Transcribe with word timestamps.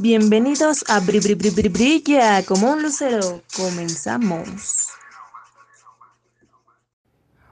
Bienvenidos 0.00 0.84
a 0.88 0.98
Bri 0.98 1.20
Bri 1.20 1.34
Bri 1.34 1.50
Bri 1.50 1.68
Brilla 1.68 2.44
como 2.44 2.72
un 2.72 2.82
lucero. 2.82 3.42
Comenzamos. 3.56 4.88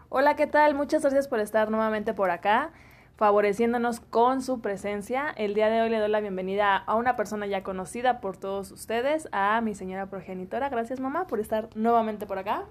Hola, 0.09 0.35
¿qué 0.35 0.49
tal? 0.49 0.75
Muchas 0.75 1.03
gracias 1.03 1.29
por 1.29 1.39
estar 1.39 1.71
nuevamente 1.71 2.15
por 2.15 2.31
acá, 2.31 2.73
favoreciéndonos 3.17 4.01
con 4.01 4.43
su 4.43 4.61
presencia. 4.61 5.33
El 5.37 5.55
día 5.55 5.69
de 5.69 5.83
hoy 5.83 5.91
le 5.91 6.01
doy 6.01 6.11
la 6.11 6.21
bienvenida 6.21 6.77
a 6.77 6.97
una 6.97 7.15
persona 7.15 7.47
ya 7.47 7.63
conocida 7.63 8.21
por 8.21 8.37
todos 8.37 8.73
ustedes, 8.73 9.29
a 9.31 9.61
mi 9.61 9.77
señora 9.77 10.07
progenitora. 10.07 10.69
Gracias, 10.69 10.99
mamá, 10.99 11.29
por 11.29 11.39
estar 11.39 11.69
nuevamente 11.77 12.27
por 12.27 12.39
acá. 12.39 12.65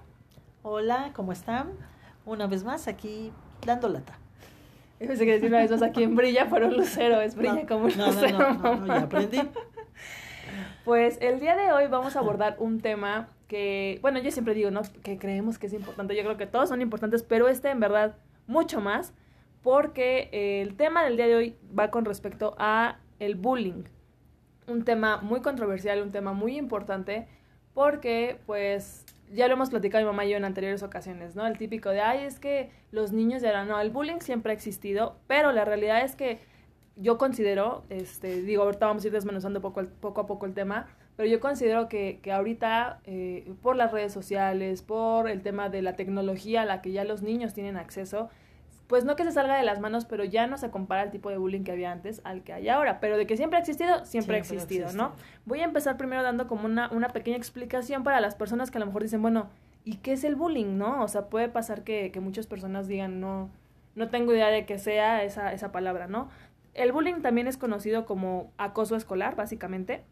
Hola, 0.62 1.12
¿cómo 1.14 1.32
están? 1.32 1.72
Una 2.26 2.46
vez 2.46 2.62
más 2.62 2.88
aquí 2.88 3.32
dando 3.64 3.88
lata. 3.88 4.21
Yo 5.02 5.08
pensé 5.08 5.26
que 5.26 5.32
decir 5.32 5.48
una 5.48 5.58
vez 5.58 5.70
más 5.70 5.82
aquí 5.82 6.04
en 6.04 6.14
Brilla 6.14 6.48
por 6.48 6.62
un 6.62 6.76
lucero, 6.76 7.20
es 7.20 7.34
Brilla 7.34 7.54
No, 7.54 7.66
como 7.66 7.84
un 7.86 7.96
no, 7.96 8.06
lucero. 8.06 8.38
no, 8.38 8.54
no, 8.54 8.76
no, 8.76 8.86
ya 8.86 9.02
aprendí. 9.02 9.38
Pues 10.84 11.16
el 11.20 11.38
día 11.38 11.54
de 11.56 11.70
hoy 11.70 11.86
vamos 11.86 12.16
a 12.16 12.18
abordar 12.18 12.56
un 12.58 12.80
tema 12.80 13.28
que, 13.46 14.00
bueno, 14.02 14.18
yo 14.18 14.32
siempre 14.32 14.52
digo, 14.52 14.72
¿no? 14.72 14.82
Que 15.04 15.16
creemos 15.16 15.56
que 15.58 15.68
es 15.68 15.72
importante. 15.72 16.16
Yo 16.16 16.24
creo 16.24 16.36
que 16.36 16.46
todos 16.46 16.68
son 16.68 16.82
importantes, 16.82 17.22
pero 17.22 17.46
este 17.46 17.70
en 17.70 17.78
verdad 17.78 18.16
mucho 18.48 18.80
más, 18.80 19.12
porque 19.62 20.28
eh, 20.32 20.60
el 20.60 20.74
tema 20.76 21.04
del 21.04 21.16
día 21.16 21.28
de 21.28 21.36
hoy 21.36 21.56
va 21.78 21.90
con 21.92 22.04
respecto 22.04 22.56
a 22.58 22.98
el 23.20 23.36
bullying. 23.36 23.84
Un 24.66 24.84
tema 24.84 25.18
muy 25.18 25.40
controversial, 25.40 26.02
un 26.02 26.10
tema 26.10 26.32
muy 26.32 26.56
importante, 26.56 27.28
porque 27.74 28.38
pues 28.46 29.04
ya 29.32 29.48
lo 29.48 29.54
hemos 29.54 29.70
platicado 29.70 30.04
mi 30.04 30.10
mamá 30.10 30.24
y 30.24 30.30
yo 30.30 30.36
en 30.36 30.44
anteriores 30.44 30.82
ocasiones, 30.82 31.34
¿no? 31.34 31.46
El 31.46 31.58
típico 31.58 31.90
de, 31.90 32.00
ay, 32.00 32.24
es 32.24 32.38
que 32.38 32.70
los 32.90 33.12
niños 33.12 33.42
de 33.42 33.48
ahora 33.48 33.64
no, 33.64 33.80
el 33.80 33.90
bullying 33.90 34.20
siempre 34.20 34.52
ha 34.52 34.54
existido, 34.54 35.16
pero 35.26 35.52
la 35.52 35.64
realidad 35.64 36.02
es 36.04 36.14
que 36.14 36.38
yo 36.96 37.16
considero, 37.18 37.84
este, 37.88 38.42
digo, 38.42 38.62
ahorita 38.64 38.86
vamos 38.86 39.04
a 39.04 39.06
ir 39.06 39.12
desmenuzando 39.12 39.60
poco, 39.60 39.82
poco 40.00 40.20
a 40.20 40.26
poco 40.26 40.46
el 40.46 40.54
tema, 40.54 40.86
pero 41.16 41.28
yo 41.28 41.40
considero 41.40 41.88
que, 41.88 42.20
que 42.22 42.32
ahorita, 42.32 43.00
eh, 43.04 43.52
por 43.62 43.76
las 43.76 43.92
redes 43.92 44.12
sociales, 44.12 44.82
por 44.82 45.28
el 45.28 45.42
tema 45.42 45.68
de 45.68 45.82
la 45.82 45.94
tecnología 45.94 46.62
a 46.62 46.64
la 46.66 46.82
que 46.82 46.92
ya 46.92 47.04
los 47.04 47.22
niños 47.22 47.54
tienen 47.54 47.76
acceso, 47.76 48.28
pues 48.92 49.06
no 49.06 49.16
que 49.16 49.24
se 49.24 49.32
salga 49.32 49.56
de 49.56 49.62
las 49.62 49.80
manos, 49.80 50.04
pero 50.04 50.22
ya 50.22 50.46
no 50.46 50.58
se 50.58 50.70
compara 50.70 51.04
el 51.04 51.10
tipo 51.10 51.30
de 51.30 51.38
bullying 51.38 51.62
que 51.64 51.72
había 51.72 51.90
antes 51.90 52.20
al 52.24 52.42
que 52.42 52.52
hay 52.52 52.68
ahora. 52.68 53.00
Pero 53.00 53.16
de 53.16 53.26
que 53.26 53.38
siempre 53.38 53.56
ha 53.56 53.60
existido, 53.60 54.04
siempre, 54.04 54.36
ha 54.38 54.44
Siempre 54.44 54.58
ha 54.60 54.64
existido, 54.64 54.92
¿no? 54.92 55.12
Voy 55.46 55.60
a 55.60 55.64
empezar 55.64 55.96
primero 55.96 56.22
dando 56.22 56.46
como 56.46 56.66
una, 56.66 56.90
una 56.90 57.08
pequeña 57.08 57.38
explicación 57.38 58.04
para 58.04 58.20
las 58.20 58.34
personas 58.34 58.70
que 58.70 58.76
a 58.76 58.80
lo 58.80 58.84
mejor 58.84 59.02
dicen, 59.02 59.22
bueno, 59.22 59.48
¿y 59.82 59.96
qué 59.96 60.12
es 60.12 60.24
el 60.24 60.36
bullying, 60.36 60.76
no? 60.76 61.02
O 61.02 61.08
sea, 61.08 61.30
puede 61.30 61.48
pasar 61.48 61.84
que, 61.84 62.10
que 62.10 62.20
muchas 62.20 62.46
personas 62.46 62.86
digan, 62.86 63.18
no, 63.18 63.48
no 63.94 64.10
tengo 64.10 64.34
idea 64.34 64.48
de 64.48 64.66
que 64.66 64.78
sea 64.78 65.24
esa, 65.24 65.54
esa 65.54 65.72
palabra, 65.72 66.06
¿no? 66.06 66.28
El 66.74 66.92
bullying 66.92 67.22
también 67.22 67.46
es 67.46 67.56
conocido 67.56 68.04
como 68.04 68.52
acoso 68.58 68.94
escolar, 68.94 69.36
básicamente, 69.36 70.04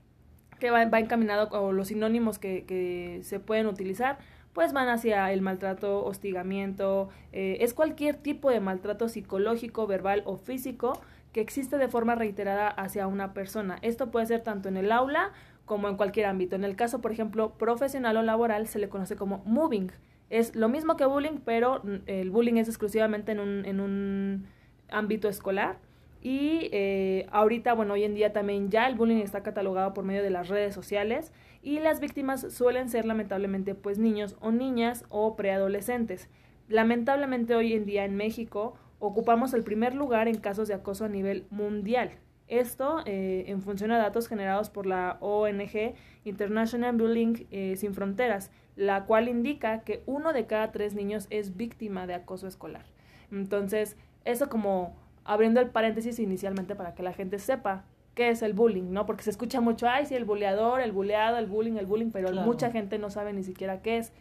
que 0.59 0.71
va, 0.71 0.87
va 0.87 1.01
encaminado, 1.01 1.51
o 1.51 1.73
los 1.73 1.89
sinónimos 1.89 2.39
que, 2.39 2.65
que 2.65 3.21
se 3.25 3.41
pueden 3.41 3.67
utilizar, 3.67 4.17
pues 4.53 4.73
van 4.73 4.89
hacia 4.89 5.33
el 5.33 5.43
maltrato, 5.43 6.05
hostigamiento, 6.05 7.09
eh, 7.33 7.59
es 7.61 7.75
cualquier 7.75 8.17
tipo 8.17 8.51
de 8.51 8.61
maltrato 8.61 9.09
psicológico, 9.09 9.87
verbal 9.87 10.23
o 10.27 10.37
físico 10.37 11.01
que 11.33 11.41
existe 11.41 11.79
de 11.79 11.89
forma 11.89 12.17
reiterada 12.17 12.69
hacia 12.69 13.07
una 13.07 13.33
persona. 13.33 13.79
Esto 13.83 14.11
puede 14.11 14.27
ser 14.27 14.43
tanto 14.43 14.69
en 14.69 14.77
el 14.77 14.91
aula 14.91 15.31
como 15.65 15.89
en 15.89 15.97
cualquier 15.97 16.27
ámbito. 16.27 16.57
En 16.57 16.65
el 16.65 16.75
caso, 16.75 17.01
por 17.01 17.13
ejemplo, 17.13 17.51
profesional 17.51 18.17
o 18.17 18.23
laboral, 18.23 18.67
se 18.67 18.81
le 18.81 18.89
conoce 18.89 19.15
como 19.15 19.43
moving. 19.45 19.93
Es 20.29 20.57
lo 20.57 20.69
mismo 20.69 20.97
que 20.97 21.05
bullying, 21.05 21.39
pero 21.45 21.81
mm, 21.85 21.97
el 22.07 22.31
bullying 22.31 22.55
es 22.55 22.69
exclusivamente 22.69 23.33
en 23.33 23.41
un, 23.41 23.65
en 23.65 23.81
un 23.81 24.47
ámbito 24.91 25.29
escolar. 25.29 25.79
Y 26.23 26.69
eh, 26.73 27.27
ahorita, 27.31 27.73
bueno, 27.75 27.95
hoy 27.95 28.05
en 28.05 28.15
día 28.15 28.33
también 28.33 28.71
ya 28.71 28.87
el 28.89 28.97
bullying 28.97 29.19
está 29.19 29.43
catalogado 29.43 29.95
por 29.95 30.05
medio 30.05 30.23
de 30.23 30.31
las 30.31 30.49
redes 30.49 30.75
sociales 30.75 31.33
y 31.63 31.79
las 31.81 32.01
víctimas 32.01 32.53
suelen 32.53 32.89
ser 32.89 33.05
lamentablemente 33.05 33.75
pues 33.75 33.99
niños 33.99 34.37
o 34.41 34.51
niñas 34.51 35.05
o 35.09 35.37
preadolescentes. 35.37 36.29
Lamentablemente 36.69 37.55
hoy 37.55 37.75
en 37.75 37.85
día 37.85 38.05
en 38.05 38.17
México 38.17 38.75
ocupamos 38.99 39.55
el 39.55 39.65
primer 39.65 39.95
lugar 39.95 40.29
en 40.29 40.39
casos 40.39 40.69
de 40.69 40.75
acoso 40.75 41.05
a 41.05 41.09
nivel 41.09 41.47
mundial. 41.51 42.13
Esto 42.49 43.01
eh, 43.07 43.45
en 43.47 43.63
función 43.63 43.93
a 43.93 43.99
datos 43.99 44.27
generados 44.27 44.71
por 44.71 44.87
la 44.87 45.19
ONG 45.21 45.95
International 46.25 46.97
Bullying 46.97 47.47
eh, 47.51 47.77
Sin 47.77 47.95
Fronteras, 47.95 48.51
la 48.77 49.05
cual 49.05 49.29
indica 49.29 49.83
que 49.83 50.03
uno 50.07 50.33
de 50.33 50.47
cada 50.47 50.73
tres 50.73 50.95
niños 50.95 51.27
es 51.31 51.57
víctima 51.57 52.07
de 52.07 52.15
acoso 52.15 52.49
escolar. 52.49 52.85
Entonces, 53.31 53.97
eso 54.25 54.49
como 54.49 54.97
abriendo 55.25 55.61
el 55.61 55.71
paréntesis 55.71 56.19
inicialmente 56.19 56.75
para 56.75 56.95
que 56.95 57.03
la 57.03 57.13
gente 57.13 57.39
sepa 57.39 57.85
qué 58.15 58.31
es 58.31 58.43
el 58.43 58.53
bullying, 58.55 58.91
¿no? 58.93 59.07
Porque 59.07 59.23
se 59.23 59.31
escucha 59.31 59.61
mucho, 59.61 59.89
ay, 59.89 60.07
sí, 60.07 60.15
el 60.15 60.25
buleador, 60.25 60.81
el 60.81 60.93
buleado, 60.93 61.39
el 61.39 61.47
bullying, 61.47 61.75
el 61.77 61.87
bullying, 61.87 62.11
pero 62.11 62.31
Claro. 62.31 62.47
mucha 62.47 62.71
gente 62.71 62.99
no 62.99 63.11
sabe 63.11 63.33
ni 63.33 63.43
siquiera 63.45 63.83
qué 63.83 63.99
es. 63.99 64.13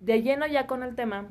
De 0.00 0.22
lleno 0.22 0.46
ya 0.46 0.66
con 0.66 0.82
el 0.82 0.94
tema, 0.94 1.28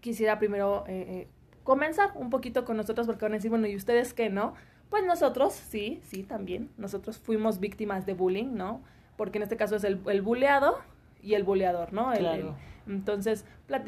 quisiera 0.00 0.38
primero 0.38 0.84
eh, 0.86 1.06
eh, 1.08 1.28
comenzar 1.64 2.10
un 2.14 2.30
poquito 2.30 2.64
con 2.64 2.76
nosotros 2.76 3.06
porque 3.06 3.24
van 3.24 3.32
a 3.32 3.36
decir, 3.36 3.50
bueno, 3.50 3.66
¿y 3.66 3.76
ustedes 3.76 4.14
qué, 4.14 4.30
no? 4.30 4.54
Pues 4.88 5.04
nosotros, 5.04 5.52
sí, 5.52 6.00
sí, 6.04 6.22
también. 6.24 6.70
Nosotros 6.76 7.18
fuimos 7.18 7.60
víctimas 7.60 8.06
de 8.06 8.14
bullying, 8.14 8.54
¿no? 8.54 8.82
Porque 9.16 9.38
en 9.38 9.42
este 9.44 9.56
caso 9.56 9.76
es 9.76 9.84
el, 9.84 10.00
el 10.06 10.22
buleado 10.22 10.78
y 11.22 11.34
el 11.34 11.44
buleador, 11.44 11.92
¿no? 11.92 12.12
El- 12.12 12.18
Claro. 12.20 12.56
el- 12.86 12.92
entonces, 12.92 13.44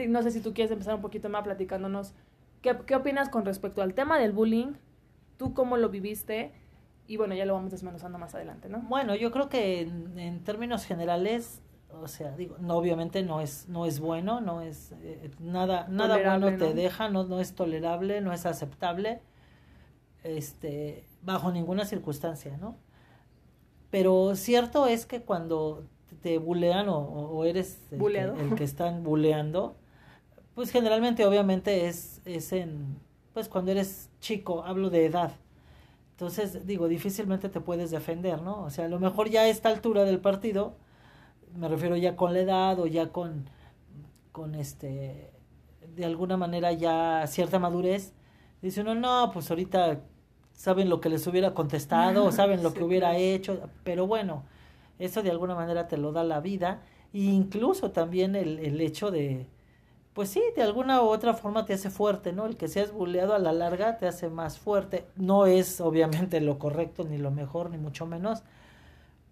no 0.08 0.22
sé 0.22 0.30
si 0.30 0.40
tú 0.40 0.54
quieres 0.54 0.70
empezar 0.70 0.94
un 0.94 1.00
poquito 1.00 1.28
más 1.28 1.42
platicándonos 1.42 2.14
qué, 2.60 2.76
qué 2.86 2.94
opinas 2.94 3.28
con 3.30 3.44
respecto 3.44 3.82
al 3.82 3.94
tema 3.94 4.18
del 4.18 4.32
bullying, 4.32 4.74
tú 5.38 5.54
cómo 5.54 5.76
lo 5.76 5.88
viviste 5.88 6.52
y 7.12 7.18
bueno, 7.18 7.34
ya 7.34 7.44
lo 7.44 7.52
vamos 7.52 7.70
desmenuzando 7.70 8.16
más 8.16 8.34
adelante, 8.34 8.70
¿no? 8.70 8.80
Bueno, 8.88 9.14
yo 9.14 9.30
creo 9.30 9.50
que 9.50 9.82
en, 9.82 10.18
en 10.18 10.42
términos 10.44 10.86
generales, 10.86 11.60
o 11.90 12.08
sea, 12.08 12.34
digo, 12.34 12.56
no, 12.58 12.74
obviamente 12.78 13.22
no 13.22 13.42
es, 13.42 13.68
no 13.68 13.84
es 13.84 14.00
bueno, 14.00 14.40
no 14.40 14.62
es 14.62 14.92
eh, 15.02 15.30
nada, 15.38 15.86
nada 15.90 16.14
Tolerable, 16.14 16.46
bueno 16.46 16.58
te 16.58 16.68
¿no? 16.70 16.74
deja, 16.74 17.10
no, 17.10 17.24
no 17.24 17.38
es 17.38 17.54
tolerable, 17.54 18.22
no 18.22 18.32
es 18.32 18.46
aceptable, 18.46 19.20
este, 20.24 21.04
bajo 21.20 21.52
ninguna 21.52 21.84
circunstancia, 21.84 22.56
¿no? 22.56 22.78
Pero 23.90 24.34
cierto 24.34 24.86
es 24.86 25.04
que 25.04 25.20
cuando 25.22 25.84
te 26.22 26.38
bulean 26.38 26.88
o, 26.88 26.98
o 26.98 27.44
eres 27.44 27.92
el 27.92 27.98
Buleado. 27.98 28.40
el 28.40 28.54
que 28.54 28.64
están 28.64 29.02
buleando, 29.02 29.76
pues 30.54 30.70
generalmente 30.70 31.26
obviamente 31.26 31.88
es, 31.88 32.22
es 32.24 32.52
en, 32.54 32.98
pues 33.34 33.50
cuando 33.50 33.70
eres 33.72 34.10
chico, 34.18 34.64
hablo 34.64 34.88
de 34.88 35.04
edad. 35.06 35.32
Entonces, 36.12 36.66
digo, 36.66 36.88
difícilmente 36.88 37.48
te 37.48 37.60
puedes 37.60 37.90
defender, 37.90 38.42
¿no? 38.42 38.62
O 38.64 38.70
sea, 38.70 38.86
a 38.86 38.88
lo 38.88 39.00
mejor 39.00 39.30
ya 39.30 39.42
a 39.42 39.48
esta 39.48 39.68
altura 39.70 40.04
del 40.04 40.20
partido, 40.20 40.76
me 41.56 41.68
refiero 41.68 41.96
ya 41.96 42.16
con 42.16 42.34
la 42.34 42.40
edad 42.40 42.80
o 42.80 42.86
ya 42.86 43.10
con, 43.12 43.48
con 44.32 44.54
este, 44.54 45.32
de 45.96 46.04
alguna 46.04 46.36
manera 46.36 46.72
ya 46.72 47.26
cierta 47.26 47.58
madurez, 47.58 48.14
dice 48.62 48.80
uno, 48.82 48.94
no, 48.94 49.30
pues 49.32 49.50
ahorita 49.50 50.00
saben 50.52 50.88
lo 50.88 51.00
que 51.00 51.08
les 51.08 51.26
hubiera 51.26 51.54
contestado, 51.54 52.24
o 52.26 52.32
saben 52.32 52.62
lo 52.62 52.72
Sí, 52.72 52.74
que 52.74 52.84
hubiera 52.84 53.16
claro. 53.16 53.18
hecho, 53.18 53.70
pero 53.84 54.06
bueno, 54.06 54.44
eso 54.98 55.22
de 55.22 55.30
alguna 55.30 55.54
manera 55.54 55.88
te 55.88 55.96
lo 55.98 56.12
da 56.12 56.24
la 56.24 56.40
vida, 56.40 56.82
e 57.12 57.18
incluso 57.20 57.90
también 57.92 58.36
el, 58.36 58.58
el 58.60 58.80
hecho 58.80 59.10
de, 59.10 59.46
pues 60.14 60.30
sí, 60.30 60.42
de 60.56 60.62
alguna 60.62 61.02
u 61.02 61.06
otra 61.06 61.34
forma 61.34 61.64
te 61.66 61.74
hace 61.74 61.90
fuerte, 61.90 62.32
¿no? 62.32 62.46
El 62.46 62.56
que 62.56 62.68
seas 62.68 62.92
buleado 62.92 63.34
a 63.34 63.38
la 63.38 63.52
larga 63.52 63.98
te 63.98 64.06
hace 64.06 64.28
más 64.30 64.58
fuerte. 64.58 65.06
No 65.16 65.46
es 65.46 65.80
obviamente 65.80 66.40
lo 66.40 66.58
correcto, 66.58 67.04
ni 67.04 67.18
lo 67.18 67.30
mejor, 67.30 67.70
ni 67.70 67.78
mucho 67.78 68.06
menos, 68.06 68.42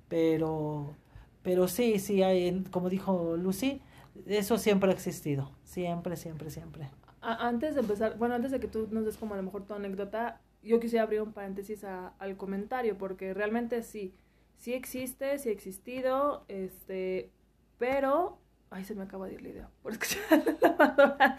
pero, 0.08 0.96
pero 1.42 1.68
sí, 1.68 1.98
sí, 1.98 2.22
hay, 2.22 2.64
como 2.70 2.88
dijo 2.90 3.36
Lucy, 3.36 3.82
eso 4.26 4.58
siempre 4.58 4.90
ha 4.90 4.94
existido, 4.94 5.52
siempre, 5.64 6.16
siempre, 6.16 6.50
siempre. 6.50 6.90
Antes 7.22 7.74
de 7.74 7.80
empezar, 7.82 8.16
bueno, 8.18 8.34
antes 8.34 8.50
de 8.50 8.60
que 8.60 8.68
tú 8.68 8.88
nos 8.90 9.04
des 9.04 9.18
como 9.18 9.34
a 9.34 9.36
lo 9.36 9.42
mejor 9.42 9.66
tu 9.66 9.74
anécdota, 9.74 10.42
yo 10.62 10.80
quisiera 10.80 11.04
abrir 11.04 11.20
un 11.22 11.32
paréntesis 11.34 11.84
a- 11.84 12.08
al 12.18 12.36
comentario, 12.38 12.96
porque 12.96 13.34
realmente 13.34 13.82
sí, 13.82 14.14
sí 14.56 14.72
existe, 14.74 15.38
sí 15.38 15.50
ha 15.50 15.52
existido, 15.52 16.44
este, 16.48 17.32
pero, 17.78 18.39
ay, 18.70 18.84
se 18.84 18.94
me 18.94 19.02
acaba 19.04 19.26
de 19.28 19.34
ir 19.34 19.42
la 19.42 19.48
idea, 19.50 19.70
por 19.82 19.92
escuchar 19.92 20.44
la 20.44 20.56
lavadora. 20.68 21.38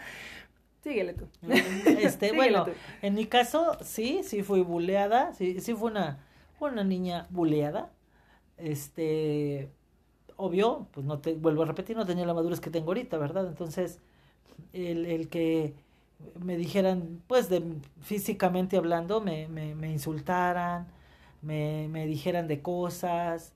Síguele 0.82 1.14
tú. 1.14 1.28
Este, 1.98 2.30
Síguele 2.30 2.32
bueno, 2.32 2.64
tú. 2.64 2.76
en 3.02 3.14
mi 3.14 3.26
caso, 3.26 3.76
sí, 3.82 4.22
sí 4.24 4.42
fui 4.42 4.62
buleada, 4.62 5.32
sí, 5.34 5.60
sí 5.60 5.74
fue 5.74 5.90
una, 5.90 6.24
una 6.60 6.84
niña 6.84 7.26
buleada. 7.30 7.92
Este, 8.58 9.70
obvio, 10.36 10.88
pues 10.92 11.06
no 11.06 11.20
te, 11.20 11.34
vuelvo 11.34 11.62
a 11.62 11.66
repetir, 11.66 11.96
no 11.96 12.06
tenía 12.06 12.26
la 12.26 12.34
madurez 12.34 12.60
que 12.60 12.70
tengo 12.70 12.88
ahorita, 12.88 13.18
¿verdad? 13.18 13.48
Entonces, 13.48 14.00
el, 14.72 15.06
el 15.06 15.28
que 15.28 15.74
me 16.40 16.56
dijeran, 16.56 17.22
pues 17.26 17.48
de 17.48 17.62
físicamente 18.02 18.76
hablando, 18.76 19.20
me, 19.20 19.48
me, 19.48 19.74
me 19.74 19.90
insultaran, 19.92 20.86
me, 21.42 21.88
me 21.90 22.06
dijeran 22.06 22.48
de 22.48 22.62
cosas, 22.62 23.54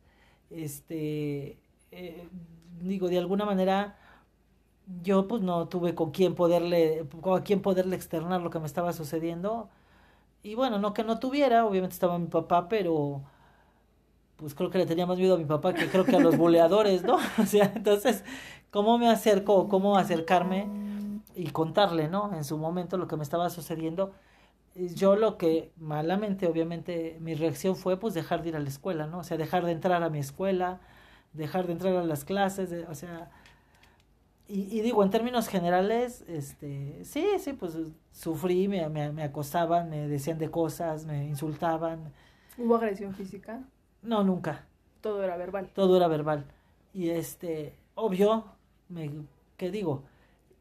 este, 0.50 1.58
eh, 1.92 2.28
digo, 2.80 3.08
de 3.08 3.18
alguna 3.18 3.44
manera 3.44 3.96
yo 5.02 5.28
pues 5.28 5.42
no 5.42 5.68
tuve 5.68 5.94
con 5.94 6.10
quién 6.12 6.34
poderle, 6.34 7.06
con 7.20 7.42
quién 7.42 7.60
poderle 7.62 7.96
externar 7.96 8.40
lo 8.42 8.50
que 8.50 8.60
me 8.60 8.66
estaba 8.66 8.92
sucediendo. 8.92 9.68
Y 10.42 10.54
bueno, 10.56 10.78
no 10.78 10.94
que 10.94 11.04
no 11.04 11.18
tuviera, 11.20 11.66
obviamente 11.66 11.94
estaba 11.94 12.18
mi 12.18 12.28
papá, 12.28 12.68
pero 12.68 13.22
pues 14.36 14.54
creo 14.54 14.70
que 14.70 14.78
le 14.78 14.86
tenía 14.86 15.06
más 15.06 15.18
miedo 15.18 15.34
a 15.34 15.38
mi 15.38 15.44
papá 15.44 15.74
que 15.74 15.88
creo 15.88 16.04
que 16.04 16.16
a 16.16 16.20
los 16.20 16.36
buleadores, 16.38 17.02
¿no? 17.04 17.18
O 17.42 17.46
sea, 17.46 17.72
entonces, 17.74 18.24
¿cómo 18.70 18.98
me 18.98 19.08
acerco, 19.08 19.68
cómo 19.68 19.96
acercarme 19.96 20.68
y 21.34 21.48
contarle, 21.50 22.08
¿no? 22.08 22.34
En 22.34 22.44
su 22.44 22.58
momento 22.58 22.96
lo 22.98 23.08
que 23.08 23.16
me 23.16 23.22
estaba 23.22 23.50
sucediendo. 23.50 24.12
Yo 24.76 25.16
lo 25.16 25.38
que 25.38 25.72
malamente, 25.78 26.46
obviamente, 26.46 27.18
mi 27.20 27.34
reacción 27.34 27.76
fue 27.76 27.98
pues 27.98 28.14
dejar 28.14 28.42
de 28.42 28.50
ir 28.50 28.56
a 28.56 28.60
la 28.60 28.68
escuela, 28.68 29.06
¿no? 29.06 29.20
O 29.20 29.24
sea, 29.24 29.38
dejar 29.38 29.64
de 29.64 29.72
entrar 29.72 30.02
a 30.02 30.10
mi 30.10 30.18
escuela, 30.18 30.80
dejar 31.36 31.66
de 31.66 31.74
entrar 31.74 31.96
a 31.96 32.04
las 32.04 32.24
clases, 32.24 32.72
o 32.88 32.94
sea, 32.94 33.30
y, 34.48 34.78
y, 34.78 34.80
digo, 34.80 35.02
en 35.02 35.10
términos 35.10 35.48
generales, 35.48 36.24
este, 36.28 37.04
sí, 37.04 37.26
sí, 37.40 37.52
pues 37.52 37.76
sufrí, 38.12 38.68
me, 38.68 38.88
me, 38.88 39.10
me 39.10 39.24
acosaban, 39.24 39.90
me 39.90 40.06
decían 40.06 40.38
de 40.38 40.50
cosas, 40.50 41.04
me 41.04 41.26
insultaban. 41.26 42.12
¿Hubo 42.56 42.76
agresión 42.76 43.12
física? 43.12 43.64
No, 44.02 44.22
nunca. 44.22 44.64
Todo 45.00 45.24
era 45.24 45.36
verbal. 45.36 45.70
Todo 45.74 45.96
era 45.96 46.06
verbal. 46.06 46.44
Y 46.94 47.10
este, 47.10 47.74
obvio, 47.96 48.44
me, 48.88 49.10
¿qué 49.56 49.72
digo? 49.72 50.04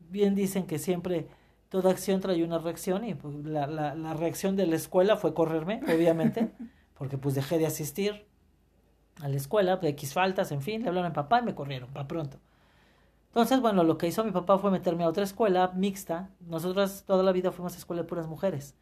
Bien 0.09 0.33
dicen 0.33 0.65
que 0.65 0.79
siempre 0.79 1.27
toda 1.69 1.91
acción 1.91 2.21
trae 2.21 2.43
una 2.43 2.57
reacción 2.57 3.05
y 3.05 3.13
pues, 3.13 3.35
la, 3.45 3.67
la, 3.67 3.93
la 3.93 4.13
reacción 4.15 4.55
de 4.55 4.65
la 4.65 4.77
escuela 4.77 5.15
fue 5.15 5.35
correrme, 5.35 5.81
obviamente, 5.93 6.49
porque 6.97 7.19
pues 7.19 7.35
dejé 7.35 7.59
de 7.59 7.67
asistir 7.67 8.25
a 9.21 9.29
la 9.29 9.35
escuela, 9.35 9.77
de 9.77 9.89
X 9.89 10.13
faltas, 10.13 10.51
en 10.51 10.61
fin, 10.61 10.81
le 10.81 10.89
hablaron 10.89 11.07
a 11.07 11.09
mi 11.09 11.15
papá 11.15 11.39
y 11.39 11.43
me 11.43 11.55
corrieron, 11.55 11.89
para 11.91 12.07
pronto. 12.07 12.39
Entonces, 13.27 13.59
bueno, 13.59 13.83
lo 13.83 13.97
que 13.97 14.07
hizo 14.07 14.23
mi 14.23 14.31
papá 14.31 14.57
fue 14.57 14.71
meterme 14.71 15.03
a 15.03 15.09
otra 15.09 15.23
escuela 15.23 15.71
mixta. 15.75 16.29
Nosotras 16.47 17.03
toda 17.05 17.23
la 17.23 17.33
vida 17.33 17.51
fuimos 17.51 17.73
a 17.75 17.77
escuela 17.77 18.03
de 18.03 18.07
puras 18.07 18.27
mujeres. 18.27 18.75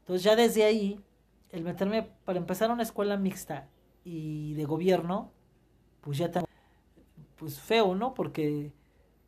Entonces, 0.00 0.22
ya 0.22 0.36
desde 0.36 0.64
ahí, 0.64 1.00
el 1.50 1.64
meterme 1.64 2.10
para 2.24 2.38
empezar 2.38 2.70
una 2.70 2.82
escuela 2.82 3.16
mixta 3.16 3.68
y 4.04 4.54
de 4.54 4.64
gobierno, 4.66 5.32
pues 6.02 6.18
ya 6.18 6.30
tan, 6.30 6.44
pues 7.36 7.60
feo, 7.60 7.94
¿no? 7.94 8.14
Porque, 8.14 8.72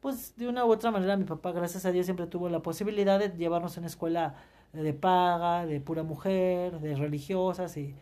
pues 0.01 0.37
de 0.37 0.49
una 0.49 0.65
u 0.67 0.71
otra 0.73 0.91
manera, 0.91 1.17
mi 1.17 1.25
papá, 1.25 1.53
gracias 1.53 1.87
a 1.87 1.93
Dios, 1.93 2.07
siempre 2.07 2.27
tuvo 2.27 2.49
la 2.51 2.61
posibilidad 2.61 3.19
de 3.19 3.31
llevarnos 3.31 3.77
a 3.77 3.81
una 3.81 3.89
escuela 3.89 4.35
de 4.73 4.93
paga, 4.93 5.65
de 5.67 5.81
pura 5.81 6.03
mujer, 6.03 6.81
de 6.81 6.97
religiosas 6.97 7.77
y, 7.79 7.95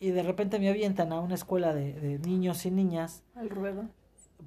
y 0.00 0.10
de 0.10 0.22
repente 0.22 0.58
me 0.58 0.68
avientan 0.68 1.12
a 1.12 1.20
una 1.20 1.34
escuela 1.34 1.74
de, 1.74 1.92
de 1.92 2.18
niños 2.18 2.66
y 2.66 2.70
niñas. 2.70 3.22
Al 3.34 3.50
ruedo 3.50 3.86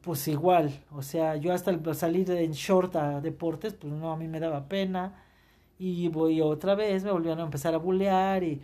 pues 0.01 0.27
igual, 0.27 0.71
o 0.92 1.01
sea, 1.01 1.36
yo 1.36 1.53
hasta 1.53 1.69
el 1.69 1.95
salir 1.95 2.31
en 2.31 2.53
short 2.53 2.95
a 2.95 3.21
deportes, 3.21 3.74
pues 3.74 3.94
no, 3.94 4.12
a 4.12 4.18
mí 4.18 4.27
me 4.27 4.39
daba 4.39 4.68
pena. 4.68 5.24
Y 5.77 6.07
voy 6.09 6.42
otra 6.42 6.75
vez, 6.75 7.03
me 7.03 7.12
volvieron 7.12 7.39
a 7.39 7.44
empezar 7.44 7.74
a 7.74 7.77
bullear 7.77 8.44
y, 8.44 8.62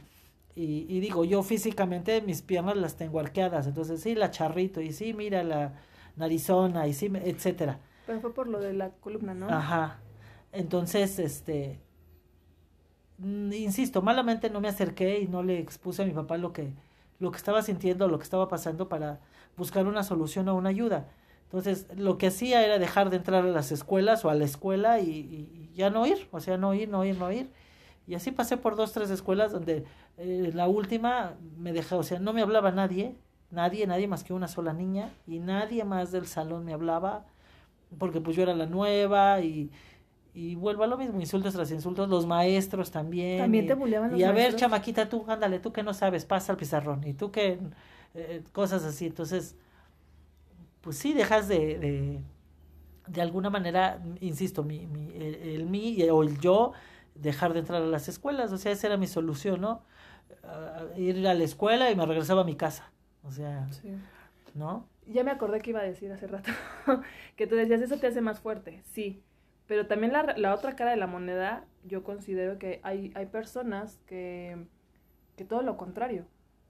y, 0.55 0.85
y, 0.87 0.99
digo, 0.99 1.25
yo 1.25 1.43
físicamente 1.43 2.21
mis 2.21 2.41
piernas 2.41 2.77
las 2.77 2.95
tengo 2.95 3.19
arqueadas, 3.19 3.67
entonces 3.67 4.01
sí, 4.01 4.15
la 4.15 4.31
charrito, 4.31 4.81
y 4.81 4.93
sí, 4.93 5.13
mira 5.13 5.43
la 5.43 5.73
narizona, 6.15 6.87
y 6.87 6.93
sí, 6.93 7.11
etcétera. 7.23 7.79
Pero 8.05 8.21
fue 8.21 8.33
por 8.33 8.47
lo 8.47 8.59
de 8.59 8.73
la 8.73 8.91
columna, 8.91 9.33
¿no? 9.33 9.49
Ajá. 9.49 9.99
Entonces, 10.51 11.19
este, 11.19 11.79
insisto, 13.19 14.01
malamente 14.01 14.49
no 14.49 14.61
me 14.61 14.67
acerqué 14.67 15.19
y 15.19 15.27
no 15.27 15.43
le 15.43 15.59
expuse 15.59 16.03
a 16.03 16.05
mi 16.05 16.11
papá 16.11 16.37
lo 16.37 16.53
que, 16.53 16.73
lo 17.19 17.31
que 17.31 17.37
estaba 17.37 17.61
sintiendo, 17.61 18.07
lo 18.07 18.17
que 18.19 18.23
estaba 18.23 18.47
pasando 18.47 18.89
para 18.89 19.19
buscar 19.55 19.87
una 19.87 20.03
solución 20.03 20.47
o 20.49 20.55
una 20.55 20.69
ayuda. 20.69 21.07
Entonces, 21.45 21.87
lo 21.95 22.17
que 22.17 22.27
hacía 22.27 22.63
era 22.65 22.77
dejar 22.77 23.09
de 23.09 23.17
entrar 23.17 23.45
a 23.45 23.47
las 23.47 23.71
escuelas 23.71 24.25
o 24.25 24.29
a 24.29 24.35
la 24.35 24.45
escuela 24.45 24.99
y, 24.99 25.09
y, 25.09 25.71
ya 25.73 25.89
no 25.89 26.05
ir, 26.05 26.27
o 26.31 26.39
sea, 26.39 26.57
no 26.57 26.73
ir, 26.73 26.89
no 26.89 27.05
ir, 27.05 27.17
no 27.17 27.31
ir. 27.31 27.51
Y 28.05 28.15
así 28.15 28.31
pasé 28.31 28.57
por 28.57 28.75
dos, 28.75 28.93
tres 28.93 29.09
escuelas 29.09 29.51
donde 29.51 29.85
eh, 30.17 30.51
la 30.53 30.67
última 30.67 31.35
me 31.57 31.73
dejó, 31.73 31.97
o 31.97 32.03
sea, 32.03 32.19
no 32.19 32.33
me 32.33 32.41
hablaba 32.41 32.71
nadie, 32.71 33.15
nadie, 33.51 33.87
nadie 33.87 34.07
más 34.07 34.23
que 34.23 34.33
una 34.33 34.47
sola 34.47 34.73
niña 34.73 35.11
y 35.25 35.39
nadie 35.39 35.83
más 35.85 36.11
del 36.11 36.27
salón 36.27 36.65
me 36.65 36.73
hablaba 36.73 37.25
porque 37.97 38.21
pues 38.21 38.35
yo 38.35 38.43
era 38.43 38.55
la 38.55 38.65
nueva 38.65 39.41
y, 39.41 39.71
y 40.37 40.55
vuelvo 40.55 40.83
a 40.83 40.87
lo 40.87 40.97
mismo, 40.97 41.19
insultos 41.19 41.53
tras 41.53 41.71
insultos, 41.71 42.09
los 42.09 42.25
maestros 42.27 42.91
también. 42.91 43.37
También 43.37 43.65
y, 43.65 43.67
te 43.67 43.73
bulleaban 43.75 44.11
los 44.11 44.19
Y 44.19 44.23
a 44.23 44.27
maestros? 44.27 44.53
ver, 44.53 44.55
chamaquita, 44.55 45.09
tú, 45.09 45.25
ándale, 45.27 45.59
tú 45.59 45.71
que 45.73 45.83
no 45.83 45.93
sabes, 45.93 46.25
pasa 46.25 46.51
al 46.53 46.57
pizarrón 46.57 47.03
y 47.05 47.13
tú 47.13 47.31
que 47.31 47.59
eh, 48.15 48.43
cosas 48.53 48.83
así, 48.83 49.07
entonces 49.07 49.55
pues 50.81 50.97
sí 50.97 51.13
dejas 51.13 51.47
de, 51.47 51.79
de, 51.79 52.21
de 53.07 53.21
alguna 53.21 53.49
manera, 53.49 54.01
insisto, 54.21 54.63
mi, 54.63 54.87
mi, 54.87 55.11
el, 55.15 55.35
el 55.35 55.65
mí 55.65 56.01
o 56.11 56.23
el 56.23 56.39
yo, 56.39 56.73
dejar 57.15 57.53
de 57.53 57.59
entrar 57.59 57.81
a 57.81 57.85
las 57.87 58.07
escuelas, 58.09 58.51
o 58.51 58.57
sea, 58.57 58.71
esa 58.71 58.87
era 58.87 58.97
mi 58.97 59.07
solución, 59.07 59.61
¿no? 59.61 59.83
Uh, 60.43 60.99
ir 60.99 61.27
a 61.27 61.33
la 61.35 61.43
escuela 61.43 61.91
y 61.91 61.95
me 61.95 62.05
regresaba 62.05 62.41
a 62.41 62.45
mi 62.45 62.55
casa, 62.55 62.91
o 63.23 63.31
sea, 63.31 63.67
Sí. 63.69 63.89
¿no? 64.55 64.87
Ya 65.05 65.23
me 65.23 65.31
acordé 65.31 65.61
que 65.61 65.69
iba 65.71 65.79
a 65.79 65.83
decir 65.83 66.11
hace 66.11 66.27
rato 66.27 66.51
que 67.37 67.47
tú 67.47 67.55
decías, 67.55 67.81
eso 67.81 67.97
te 67.99 68.07
hace 68.07 68.21
más 68.21 68.39
fuerte, 68.39 68.83
sí. 68.85 69.23
Pero 69.67 69.85
también 69.87 70.13
la, 70.13 70.33
la 70.37 70.55
otra 70.55 70.75
cara 70.75 70.91
de 70.91 70.97
la 70.97 71.07
moneda, 71.07 71.65
yo 71.83 72.03
considero 72.03 72.57
que 72.57 72.79
hay, 72.83 73.11
hay 73.15 73.25
personas 73.25 73.99
que, 74.05 74.57
que 75.35 75.43
todo 75.43 75.61
lo 75.61 75.77
contrario. 75.77 76.25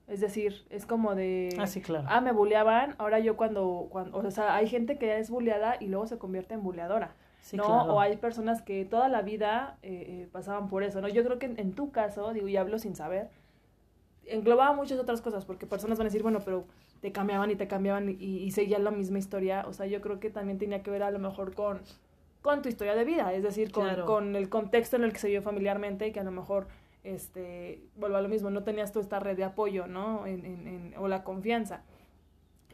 Es 0.08 0.20
decir, 0.20 0.66
es 0.70 0.86
como 0.86 1.14
de... 1.14 1.54
Ah, 1.58 1.66
sí, 1.66 1.80
claro. 1.80 2.06
Ah, 2.08 2.20
me 2.20 2.32
bulleaban, 2.32 2.94
ahora 2.98 3.18
yo 3.18 3.36
cuando, 3.36 3.88
cuando... 3.90 4.18
O 4.18 4.30
sea, 4.30 4.56
hay 4.56 4.66
gente 4.66 4.98
que 4.98 5.18
es 5.18 5.30
bulleada 5.30 5.76
y 5.78 5.86
luego 5.86 6.06
se 6.06 6.18
convierte 6.18 6.54
en 6.54 6.62
bulleadora. 6.62 7.14
Sí, 7.40 7.56
¿no? 7.56 7.64
claro. 7.64 7.94
O 7.94 8.00
hay 8.00 8.16
personas 8.16 8.62
que 8.62 8.84
toda 8.84 9.08
la 9.08 9.22
vida 9.22 9.78
eh, 9.82 10.22
eh, 10.22 10.28
pasaban 10.32 10.68
por 10.68 10.82
eso, 10.82 11.00
¿no? 11.00 11.08
Yo 11.08 11.22
creo 11.24 11.38
que 11.38 11.46
en, 11.46 11.60
en, 11.60 11.72
tu 11.72 11.92
caso, 11.92 12.32
digo, 12.32 12.48
y 12.48 12.56
hablo 12.56 12.78
sin 12.78 12.96
saber, 12.96 13.30
englobaba 14.24 14.72
muchas 14.72 14.98
otras 14.98 15.20
cosas, 15.20 15.44
porque 15.44 15.66
personas 15.66 15.98
van 15.98 16.06
a 16.06 16.10
decir, 16.10 16.22
bueno, 16.22 16.40
pero 16.44 16.64
te 17.00 17.12
cambiaban 17.12 17.50
y 17.50 17.56
te 17.56 17.68
cambiaban 17.68 18.08
y, 18.08 18.14
y 18.14 18.50
seguía 18.50 18.78
la 18.78 18.90
misma 18.90 19.18
historia. 19.18 19.66
O 19.68 19.72
sea, 19.72 19.86
yo 19.86 20.00
creo 20.00 20.18
que 20.20 20.30
también 20.30 20.58
tenía 20.58 20.82
que 20.82 20.90
ver 20.90 21.02
a 21.02 21.10
lo 21.10 21.18
mejor 21.18 21.54
con, 21.54 21.82
con 22.48 22.62
tu 22.62 22.68
historia 22.68 22.94
de 22.94 23.04
vida, 23.04 23.32
es 23.34 23.42
decir, 23.42 23.70
con, 23.70 23.84
Claro. 23.84 24.06
con 24.06 24.34
el 24.36 24.48
contexto 24.48 24.96
en 24.96 25.04
el 25.04 25.12
que 25.12 25.18
se 25.18 25.28
vio 25.28 25.42
familiarmente 25.42 26.06
y 26.06 26.12
que 26.12 26.20
a 26.20 26.24
lo 26.24 26.30
mejor, 26.30 26.66
este, 27.04 27.82
vuelvo 27.96 28.16
a 28.16 28.20
lo 28.22 28.28
mismo, 28.28 28.50
no 28.50 28.62
tenías 28.64 28.92
tú 28.92 29.00
esta 29.00 29.20
red 29.20 29.36
de 29.36 29.44
apoyo, 29.44 29.86
¿no? 29.86 30.26
En, 30.26 30.44
en, 30.44 30.66
en- 30.66 30.94
o 30.98 31.08
la 31.08 31.24
confianza. 31.24 31.82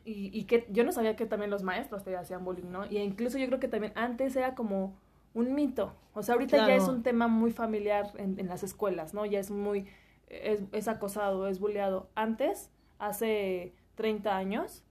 Y, 0.04 0.30
y 0.38 0.44
que 0.44 0.66
yo 0.70 0.84
no 0.84 0.92
sabía 0.92 1.16
que 1.16 1.24
también 1.26 1.50
los 1.50 1.62
maestros 1.62 2.04
te 2.04 2.14
hacían 2.16 2.44
bullying, 2.44 2.70
¿no? 2.70 2.84
Y 2.86 2.98
incluso 2.98 3.38
yo 3.38 3.46
creo 3.46 3.58
que 3.58 3.68
también 3.68 3.92
antes 3.96 4.36
era 4.36 4.54
como 4.54 4.94
un 5.32 5.54
mito. 5.54 5.94
O 6.12 6.22
sea, 6.22 6.34
ahorita 6.34 6.58
ya 6.68 6.74
es 6.76 6.86
un 6.88 7.02
tema 7.02 7.26
muy 7.26 7.50
familiar 7.52 8.12
en, 8.18 8.38
en 8.38 8.46
las 8.48 8.62
escuelas, 8.62 9.14
¿no? 9.14 9.24
Ya 9.26 9.40
es 9.40 9.50
muy, 9.50 9.86
es, 10.28 10.60
es 10.72 10.88
acosado, 10.88 11.48
es 11.48 11.58
bulleado. 11.58 12.08
Antes, 12.14 12.70
hace 12.98 13.72
30 13.96 14.36
años, 14.36 14.84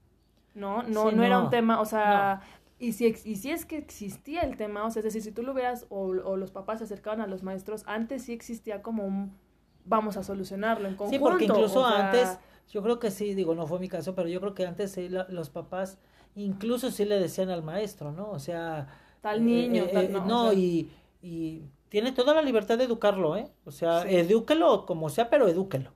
¿no? 0.56 0.84
No, 0.84 1.10
Sí, 1.10 1.16
no, 1.16 1.24
era 1.24 1.40
un 1.40 1.50
tema, 1.50 1.80
o 1.80 1.86
sea, 1.86 2.42
y, 2.84 2.92
si, 2.94 3.06
ex- 3.06 3.25
y 3.25 3.36
si 3.36 3.52
es 3.52 3.66
que 3.66 3.78
existía 3.78 4.42
el 4.42 4.58
tema, 4.58 4.86
o 4.86 4.92
sea, 4.92 5.00
es 5.00 5.06
decir, 5.06 5.22
si 5.22 5.32
tú 5.32 5.44
lo 5.44 5.54
veas 5.54 5.86
o, 5.90 6.08
o 6.08 6.38
los 6.38 6.52
papás 6.52 6.80
se 6.80 6.86
acercaban 6.86 7.22
a 7.22 7.28
los 7.28 7.44
maestros, 7.44 7.84
antes 7.88 8.24
sí 8.24 8.34
existía 8.34 8.82
como 8.82 9.06
un, 9.06 9.38
vamos 9.86 10.18
a 10.18 10.24
solucionarlo 10.24 10.88
en 10.88 10.96
conjunto. 10.96 11.18
Sí, 11.18 11.20
porque 11.32 11.46
incluso 11.46 11.82
o 11.82 11.88
sea, 11.90 12.06
antes, 12.12 12.40
yo 12.72 12.82
creo 12.84 13.00
que 13.00 13.12
sí, 13.12 13.34
digo, 13.34 13.56
no 13.56 13.68
fue 13.68 13.80
mi 13.80 13.90
caso, 13.90 14.16
pero 14.16 14.28
yo 14.30 14.40
creo 14.40 14.54
que 14.54 14.66
antes 14.66 14.92
sí, 14.92 15.10
la- 15.10 15.28
los 15.30 15.50
papás 15.50 15.98
incluso 16.36 16.90
sí 16.92 17.06
le 17.06 17.20
decían 17.20 17.50
al 17.50 17.63
maestro, 17.63 18.12
¿no? 18.12 18.30
O 18.32 18.40
sea, 18.40 18.88
Tal 19.22 19.40
eh, 19.40 19.44
niño, 19.44 19.84
eh, 19.84 19.90
tal- 19.94 20.06
eh, 20.06 20.10
no, 20.10 20.25
no, 20.25 20.42
o 20.48 20.52
sea- 20.52 20.60
y, 20.60 20.90
y 21.22 21.63
tiene 21.90 22.12
toda 22.12 22.34
la 22.34 22.42
libertad 22.42 22.78
de 22.78 22.86
educarlo, 22.86 23.38
¿eh? 23.38 23.48
O 23.66 23.72
sea, 23.72 24.02
Sí. 24.02 24.16
edúquelo 24.16 24.86
como 24.86 25.10
sea, 25.10 25.30
pero 25.30 25.48
edúquelo. 25.48 25.92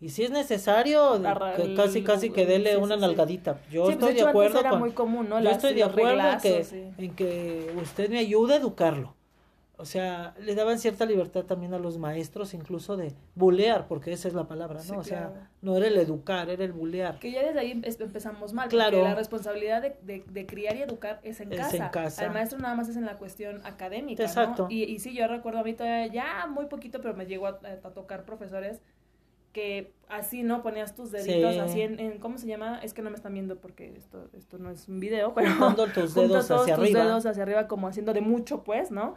Y 0.00 0.08
si 0.08 0.24
es 0.24 0.30
necesario, 0.30 1.20
que 1.56 1.74
casi 1.74 2.02
casi 2.02 2.30
que 2.30 2.46
dele 2.46 2.72
sí, 2.72 2.76
una 2.78 2.94
sí. 2.94 3.00
nalgadita. 3.02 3.60
Yo 3.70 3.86
Sí, 3.86 3.92
pues, 3.92 3.94
estoy 3.96 4.08
de 4.08 4.14
de 4.14 4.18
hecho, 4.20 4.26
antes 4.28 4.28
acuerdo 4.28 4.60
era 4.60 4.70
con 4.70 4.78
muy 4.78 4.92
común, 4.92 5.28
¿no? 5.28 5.38
Yo 5.38 5.44
Las- 5.44 5.56
estoy 5.56 5.74
de 5.74 5.82
acuerdo 5.84 6.20
en 6.32 6.38
que, 6.40 6.90
en 6.96 7.14
que 7.14 7.74
usted 7.82 8.08
me 8.10 8.18
ayude 8.18 8.54
a 8.54 8.56
educarlo. 8.56 9.14
O 9.76 9.86
sea, 9.86 10.34
le 10.38 10.54
daban 10.54 10.78
cierta 10.78 11.06
libertad 11.06 11.44
también 11.44 11.72
a 11.72 11.78
los 11.78 11.96
maestros, 11.96 12.52
incluso 12.52 12.98
de 12.98 13.14
bulear, 13.34 13.86
porque 13.88 14.12
esa 14.12 14.28
es 14.28 14.34
la 14.34 14.46
palabra, 14.46 14.80
¿no? 14.86 14.98
O 14.98 15.04
sea, 15.04 15.28
claro. 15.28 15.34
no 15.62 15.76
era 15.78 15.86
el 15.86 15.96
educar, 15.96 16.50
era 16.50 16.64
el 16.64 16.72
bulear. 16.72 17.18
Que 17.18 17.32
ya 17.32 17.42
desde 17.42 17.60
ahí 17.60 17.70
empezamos 17.82 18.52
mal, 18.52 18.68
Claro. 18.68 18.98
porque 18.98 19.08
la 19.08 19.14
responsabilidad 19.14 19.80
de, 19.80 19.96
de, 20.02 20.22
de 20.28 20.46
criar 20.46 20.76
y 20.76 20.82
educar 20.82 21.20
es 21.22 21.40
en, 21.40 21.50
Es 21.52 21.60
casa. 21.60 21.76
en 21.76 21.88
casa. 21.90 22.24
Al 22.26 22.32
maestro 22.32 22.58
nada 22.58 22.74
más 22.74 22.90
es 22.90 22.96
en 22.96 23.06
la 23.06 23.16
cuestión 23.16 23.62
académica, 23.64 24.22
Exacto. 24.22 24.64
¿no? 24.64 24.70
Y, 24.70 24.82
y 24.84 24.98
sí, 24.98 25.14
yo 25.14 25.26
recuerdo 25.28 25.60
a 25.60 25.62
mí 25.62 25.72
todavía 25.72 26.06
ya 26.08 26.46
muy 26.46 26.66
poquito, 26.66 27.00
pero 27.00 27.14
me 27.14 27.24
llegó 27.24 27.46
a, 27.46 27.58
a 27.84 27.90
tocar 27.90 28.24
profesores 28.26 28.82
que 29.52 29.92
así, 30.08 30.42
¿no? 30.42 30.62
Ponías 30.62 30.94
tus 30.94 31.10
deditos 31.10 31.54
Sí. 31.54 31.58
así 31.60 31.80
en, 31.82 31.98
en- 31.98 32.18
¿cómo 32.18 32.38
se 32.38 32.46
llama? 32.46 32.78
Es 32.82 32.94
que 32.94 33.02
no 33.02 33.10
me 33.10 33.16
están 33.16 33.32
viendo 33.34 33.56
porque 33.60 33.94
esto, 33.96 34.28
esto 34.32 34.58
no 34.58 34.70
es 34.70 34.88
un 34.88 35.00
video, 35.00 35.34
pero 35.34 35.50
Juntando 35.50 35.86
tus 35.88 36.14
dedos 36.14 36.46
todos 36.48 36.62
hacia 36.62 36.76
tus 36.76 36.84
arriba. 36.84 37.04
dedos 37.04 37.26
hacia 37.26 37.42
arriba 37.42 37.66
como 37.68 37.88
haciendo 37.88 38.12
de 38.12 38.20
mucho, 38.20 38.62
pues, 38.64 38.90
¿no? 38.90 39.14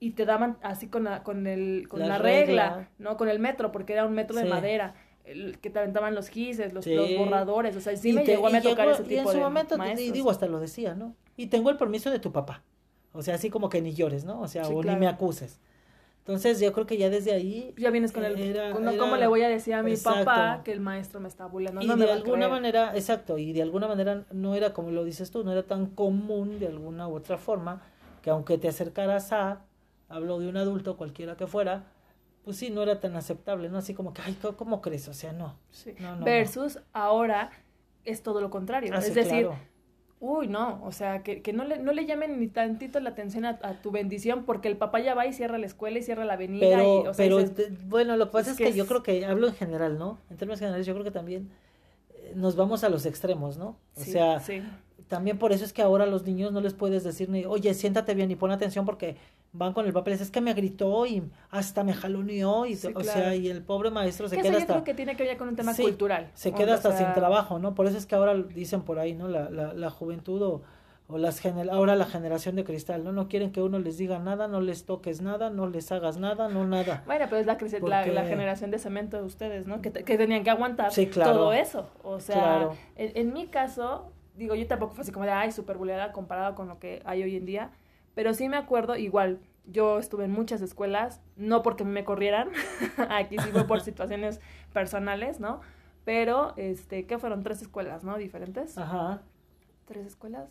Y 0.00 0.12
te 0.12 0.24
daban 0.26 0.58
así 0.62 0.86
con 0.86 1.04
la, 1.04 1.22
con 1.24 1.46
el, 1.48 1.88
con 1.88 1.98
La 2.00 2.06
la, 2.06 2.18
regla, 2.18 2.68
regla. 2.76 2.90
¿no? 2.98 3.16
Con 3.16 3.28
el 3.28 3.40
metro, 3.40 3.72
porque 3.72 3.94
era 3.94 4.04
un 4.06 4.14
metro 4.14 4.36
de 4.36 4.44
madera, 4.44 4.94
el, 5.24 5.58
que 5.58 5.70
te 5.70 5.78
aventaban 5.80 6.14
los 6.14 6.28
gises, 6.28 6.72
los, 6.72 6.84
Sí. 6.84 6.94
los 6.94 7.16
borradores, 7.16 7.74
o 7.76 7.80
sea, 7.80 7.96
sí 7.96 8.10
Y 8.10 8.12
me 8.12 8.20
te- 8.22 8.28
llegó 8.32 8.46
a 8.46 8.50
me 8.50 8.60
tocar 8.62 8.86
llegó- 8.86 8.92
ese 8.94 9.02
tipo 9.02 9.14
y 9.14 9.18
en 9.18 9.26
su 9.26 9.32
de 9.32 9.40
momento, 9.40 9.74
te- 9.74 9.78
maestros. 9.78 10.08
y 10.08 10.12
digo, 10.12 10.30
hasta 10.30 10.46
lo 10.46 10.60
decía, 10.60 10.94
¿no? 10.94 11.16
Y 11.36 11.48
tengo 11.48 11.70
el 11.70 11.76
permiso 11.76 12.10
de 12.12 12.20
tu 12.20 12.30
papá. 12.32 12.62
O 13.12 13.22
sea, 13.22 13.34
así 13.34 13.50
como 13.50 13.68
que 13.68 13.82
ni 13.82 13.92
llores, 13.92 14.24
¿no? 14.24 14.40
O 14.40 14.46
sea, 14.46 14.68
o 14.68 14.80
claro. 14.80 14.96
ni 14.96 15.00
me 15.00 15.08
acuses. 15.08 15.58
Entonces 16.28 16.60
yo 16.60 16.74
creo 16.74 16.84
que 16.86 16.98
ya 16.98 17.08
desde 17.08 17.32
ahí... 17.32 17.72
Ya 17.78 17.90
vienes 17.90 18.12
con 18.12 18.22
el... 18.22 18.38
era- 18.38 18.68
no, 18.74 18.90
era- 18.90 18.98
¿Cómo 18.98 19.16
le 19.16 19.26
voy 19.26 19.40
a 19.40 19.48
decir 19.48 19.72
a 19.72 19.82
mi 19.82 19.92
Exacto. 19.92 20.26
papá 20.26 20.60
que 20.62 20.72
el 20.72 20.80
maestro 20.80 21.20
me 21.20 21.28
está 21.28 21.46
bulleando? 21.46 21.80
y 21.80 21.86
No 21.86 21.96
me 21.96 22.04
de 22.04 22.12
alguna 22.12 22.50
manera, 22.50 22.94
exacto, 22.94 23.38
y 23.38 23.54
de 23.54 23.62
alguna 23.62 23.88
manera 23.88 24.26
no 24.30 24.54
era 24.54 24.74
como 24.74 24.90
lo 24.90 25.04
dices 25.04 25.30
tú, 25.30 25.42
no 25.42 25.52
era 25.52 25.62
tan 25.62 25.86
común 25.86 26.58
de 26.58 26.66
alguna 26.66 27.08
u 27.08 27.14
otra 27.14 27.38
forma 27.38 27.80
que 28.20 28.28
aunque 28.28 28.58
te 28.58 28.68
acercaras 28.68 29.32
a, 29.32 29.62
hablo 30.10 30.38
de 30.38 30.48
un 30.50 30.58
adulto, 30.58 30.98
cualquiera 30.98 31.34
que 31.34 31.46
fuera, 31.46 31.84
pues 32.44 32.58
sí, 32.58 32.68
no 32.68 32.82
era 32.82 33.00
tan 33.00 33.16
aceptable, 33.16 33.70
¿no? 33.70 33.78
Así 33.78 33.94
como 33.94 34.12
que, 34.12 34.20
ay, 34.20 34.36
¿cómo- 34.42 34.56
¿cómo 34.58 34.80
crees? 34.82 35.08
O 35.08 35.14
sea, 35.14 35.32
no. 35.32 35.56
Sí. 35.70 35.94
No, 35.98 36.14
no. 36.16 36.26
Versus 36.26 36.78
ahora 36.92 37.52
es 38.04 38.22
todo 38.22 38.42
lo 38.42 38.50
contrario. 38.50 38.92
Ah, 38.94 38.98
es 38.98 39.06
sí, 39.06 39.12
decir, 39.12 39.46
claro. 39.46 39.58
Uy, 40.20 40.48
no, 40.48 40.80
o 40.84 40.92
sea, 40.92 41.22
que, 41.22 41.42
que 41.42 41.52
no, 41.52 41.64
le, 41.64 41.78
no 41.78 41.92
le 41.92 42.06
llamen 42.06 42.40
ni 42.40 42.48
tantito 42.48 42.98
la 43.00 43.10
atención 43.10 43.44
a, 43.44 43.58
a 43.62 43.80
tu 43.80 43.90
bendición 43.90 44.44
porque 44.44 44.68
el 44.68 44.76
papá 44.76 45.00
ya 45.00 45.14
va 45.14 45.26
y 45.26 45.32
cierra 45.32 45.58
la 45.58 45.66
escuela 45.66 45.98
y 45.98 46.02
cierra 46.02 46.24
la 46.24 46.34
avenida. 46.34 46.66
Pero, 46.68 47.04
y, 47.04 47.06
o 47.06 47.14
sea, 47.14 47.24
pero 47.28 47.38
bueno, 47.86 48.16
lo 48.16 48.26
que 48.26 48.32
pasa 48.32 48.50
es 48.50 48.56
que 48.56 48.72
yo 48.72 48.86
creo 48.86 49.02
que 49.02 49.24
hablo 49.24 49.48
en 49.48 49.54
general, 49.54 49.98
¿no? 49.98 50.18
En 50.30 50.36
términos 50.36 50.58
generales, 50.58 50.86
yo 50.86 50.94
creo 50.94 51.04
que 51.04 51.10
también 51.10 51.48
eh, 52.10 52.32
nos 52.34 52.56
vamos 52.56 52.84
a 52.84 52.88
los 52.88 53.06
extremos, 53.06 53.58
¿no? 53.58 53.76
O 53.96 54.00
sí, 54.00 54.12
sea, 54.12 54.40
sí. 54.40 54.62
también 55.06 55.38
por 55.38 55.52
eso 55.52 55.64
es 55.64 55.72
que 55.72 55.82
ahora 55.82 56.04
a 56.04 56.08
los 56.08 56.24
niños 56.24 56.52
no 56.52 56.60
les 56.60 56.74
puedes 56.74 57.04
decir 57.04 57.28
ni, 57.28 57.44
oye, 57.44 57.72
siéntate 57.74 58.14
bien 58.14 58.30
y 58.30 58.36
pon 58.36 58.50
atención 58.50 58.84
porque 58.84 59.16
van 59.52 59.72
con 59.72 59.86
el 59.86 59.92
papel, 59.92 60.14
es 60.14 60.30
que 60.30 60.40
me 60.40 60.52
gritó 60.54 61.06
y 61.06 61.22
hasta 61.50 61.82
me 61.82 61.94
jaloneó 61.94 62.66
y, 62.66 62.76
Sí, 62.76 62.88
o 62.88 62.92
claro. 62.92 63.08
sea, 63.08 63.34
y 63.34 63.48
el 63.48 63.62
pobre 63.62 63.90
maestro 63.90 64.28
se 64.28 64.36
Que 64.36 64.40
eso 64.42 64.48
queda 64.50 64.58
yo 64.58 64.62
hasta... 64.62 64.72
creo 64.74 64.84
que 64.84 64.94
tiene 64.94 65.16
que 65.16 65.24
ver 65.24 65.36
con 65.36 65.48
un 65.48 65.56
tema 65.56 65.72
Sí, 65.74 65.82
cultural. 65.82 66.30
Se 66.34 66.52
queda 66.52 66.74
hasta 66.74 66.92
sea, 66.92 67.06
sin 67.06 67.14
trabajo, 67.14 67.58
¿no? 67.58 67.74
Por 67.74 67.86
eso 67.86 67.96
es 67.96 68.06
que 68.06 68.14
ahora 68.14 68.34
dicen 68.34 68.82
por 68.82 68.98
ahí, 68.98 69.14
¿no? 69.14 69.26
La, 69.28 69.48
la, 69.50 69.72
la 69.72 69.90
juventud 69.90 70.42
o, 70.42 70.62
o 71.08 71.16
las 71.16 71.42
gener- 71.42 71.70
ahora 71.70 71.96
la 71.96 72.04
generación 72.04 72.56
de 72.56 72.64
cristal, 72.64 73.02
¿no? 73.02 73.12
No 73.12 73.28
quieren 73.28 73.50
que 73.50 73.62
uno 73.62 73.78
les 73.78 73.96
diga 73.96 74.18
nada, 74.18 74.46
no 74.48 74.60
les 74.60 74.84
toques 74.84 75.22
nada, 75.22 75.48
no 75.48 75.66
les 75.66 75.90
hagas 75.90 76.18
nada, 76.18 76.48
no 76.50 76.66
nada. 76.66 77.02
Bueno, 77.06 77.24
pero 77.30 77.40
es 77.40 77.46
la, 77.46 77.56
Porque- 77.56 78.12
la 78.12 78.24
generación 78.26 78.70
de 78.70 78.78
cemento 78.78 79.16
de 79.16 79.22
ustedes, 79.22 79.66
¿no? 79.66 79.80
Que, 79.80 79.90
te- 79.90 80.04
que 80.04 80.18
tenían 80.18 80.44
que 80.44 80.50
aguantar 80.50 80.92
Sí, 80.92 81.06
claro. 81.06 81.32
todo 81.32 81.52
eso. 81.54 81.88
O 82.04 82.20
sea, 82.20 82.34
Claro. 82.36 82.76
en, 82.96 83.12
en 83.16 83.32
mi 83.32 83.46
caso, 83.46 84.12
digo, 84.36 84.54
yo 84.54 84.66
tampoco 84.66 84.92
fue 84.94 85.02
así 85.02 85.10
como 85.10 85.24
de, 85.24 85.30
ay, 85.32 85.50
súper 85.52 85.78
comparado 86.12 86.54
con 86.54 86.68
lo 86.68 86.78
que 86.78 87.00
hay 87.06 87.22
hoy 87.22 87.34
en 87.36 87.46
día. 87.46 87.70
Pero 88.18 88.34
sí 88.34 88.48
me 88.48 88.56
acuerdo, 88.56 88.96
igual, 88.96 89.38
yo 89.64 90.00
estuve 90.00 90.24
en 90.24 90.32
muchas 90.32 90.60
escuelas, 90.60 91.22
no 91.36 91.62
porque 91.62 91.84
me 91.84 92.02
corrieran, 92.02 92.48
aquí 93.10 93.36
sí 93.38 93.50
fue 93.52 93.64
por 93.64 93.80
situaciones 93.88 94.40
personales, 94.72 95.38
¿no? 95.38 95.60
Pero, 96.04 96.52
este, 96.56 97.06
¿qué 97.06 97.20
fueron? 97.20 97.44
Tres 97.44 97.62
escuelas, 97.62 98.02
¿no? 98.02 98.18
Diferentes. 98.18 98.76
Ajá. 98.76 99.22
¿Tres 99.84 100.04
escuelas? 100.04 100.50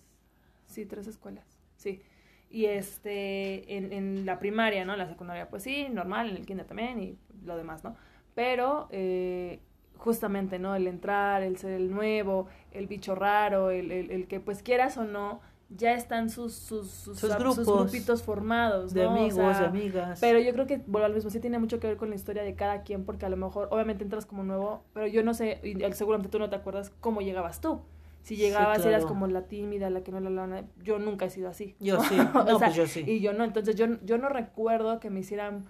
Sí, 0.66 0.86
tres 0.86 1.08
escuelas, 1.08 1.44
sí. 1.76 2.02
Y 2.50 2.68
este, 2.68 3.76
en, 3.76 3.92
en 3.92 4.26
la 4.26 4.40
primaria, 4.40 4.86
¿no? 4.86 4.96
La 4.96 5.06
secundaria, 5.06 5.50
pues 5.50 5.64
sí, 5.64 5.90
normal, 5.90 6.30
en 6.30 6.38
el 6.38 6.46
kinder 6.46 6.66
también 6.66 7.02
y 7.02 7.18
lo 7.44 7.58
demás, 7.58 7.84
¿no? 7.84 7.98
Pero, 8.34 8.88
eh, 8.92 9.60
justamente, 9.98 10.58
¿no? 10.58 10.74
El 10.74 10.88
entrar, 10.88 11.44
el 11.44 11.58
ser 11.58 11.74
el 11.74 11.92
nuevo, 11.92 12.48
el 12.72 12.88
bicho 12.88 13.14
raro, 13.14 13.72
el, 13.72 13.92
el, 13.92 14.10
el 14.12 14.28
que, 14.30 14.40
pues 14.40 14.64
quieras 14.64 14.96
o 14.98 15.04
no, 15.04 15.42
ya 15.70 15.94
están 15.94 16.30
sus, 16.30 16.54
sus, 16.54 16.90
sus, 16.90 17.20
Sus 17.20 17.30
sus 17.30 17.38
grupos 17.38 17.66
grupitos 17.66 18.24
formados, 18.24 18.94
De 18.94 19.04
¿no? 19.04 19.10
O 19.10 19.12
amigos, 19.18 19.34
sea, 19.34 19.60
de 19.60 19.66
amigas. 19.66 20.20
pero 20.22 20.40
yo 20.40 20.54
creo 20.54 20.66
que, 20.68 20.78
vuelvo 20.88 21.06
al 21.06 21.14
mismo, 21.14 21.30
sí 21.30 21.40
tiene 21.40 21.60
mucho 21.60 21.80
que 21.80 21.88
ver 21.88 21.98
con 21.98 22.10
la 22.10 22.16
historia 22.16 22.44
de 22.44 22.56
cada 22.56 22.84
quien, 22.84 23.04
porque 23.06 23.26
a 23.26 23.30
lo 23.30 23.38
mejor, 23.38 23.68
obviamente 23.72 24.04
entras 24.04 24.26
como 24.26 24.44
nuevo, 24.44 24.84
pero 24.94 25.08
yo 25.08 25.24
no 25.24 25.34
sé, 25.34 25.60
y 25.64 25.76
seguramente 25.94 26.30
tú 26.30 26.40
no 26.40 26.50
te 26.50 26.56
acuerdas 26.56 26.92
cómo 27.02 27.22
llegabas 27.22 27.60
tú. 27.62 27.82
Si 28.22 28.36
Sí, 28.36 28.42
llegabas 28.42 28.86
eras 28.86 29.06
como 29.06 29.28
la 29.28 29.44
tímida, 29.44 29.90
la 29.90 30.02
que 30.04 30.12
no 30.12 30.20
la 30.20 30.30
lana, 30.30 30.66
yo 30.84 31.00
nunca 31.00 31.26
he 31.26 31.30
sido 31.30 31.50
así. 31.50 31.76
Yo 31.80 32.02
sí, 32.04 32.16
O 32.34 32.44
no, 32.44 32.60
sea, 32.60 32.68
pues 32.68 32.76
yo 32.76 32.88
sí. 32.88 33.04
Y 33.08 33.22
yo 33.22 33.32
no, 33.34 33.44
entonces 33.46 33.76
yo, 33.76 33.86
yo 34.04 34.18
no 34.18 34.28
recuerdo 34.30 35.00
que 35.00 35.10
me 35.10 35.22
hicieran, 35.22 35.66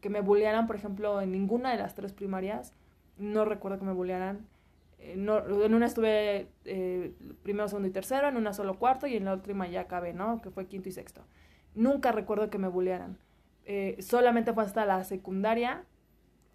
que 0.00 0.10
me 0.10 0.20
bullearan, 0.20 0.66
por 0.66 0.76
ejemplo, 0.76 1.20
en 1.22 1.32
ninguna 1.32 1.70
de 1.72 1.78
las 1.78 1.94
tres 1.94 2.12
primarias, 2.12 2.74
no 3.16 3.44
recuerdo 3.46 3.78
que 3.78 3.84
me 3.86 3.92
bullearan. 3.92 4.46
Eh, 5.00 5.14
no, 5.16 5.38
en 5.64 5.74
una 5.74 5.86
estuve 5.86 6.48
eh, 6.64 7.14
primero, 7.42 7.68
segundo 7.68 7.88
y 7.88 7.90
tercero, 7.90 8.28
en 8.28 8.36
una 8.36 8.52
solo 8.52 8.78
cuarto 8.78 9.06
y 9.06 9.16
en 9.16 9.24
la 9.24 9.32
última 9.32 9.66
ya 9.66 9.82
acabé, 9.82 10.12
¿no? 10.12 10.40
Que 10.42 10.50
fue 10.50 10.66
quinto 10.66 10.88
y 10.88 10.92
sexto. 10.92 11.22
Nunca 11.74 12.12
recuerdo 12.12 12.50
que 12.50 12.58
me 12.58 12.68
bullearan. 12.68 13.18
Eh, 13.64 13.96
solamente 14.00 14.52
fue 14.52 14.64
hasta 14.64 14.84
la 14.84 15.02
secundaria. 15.04 15.84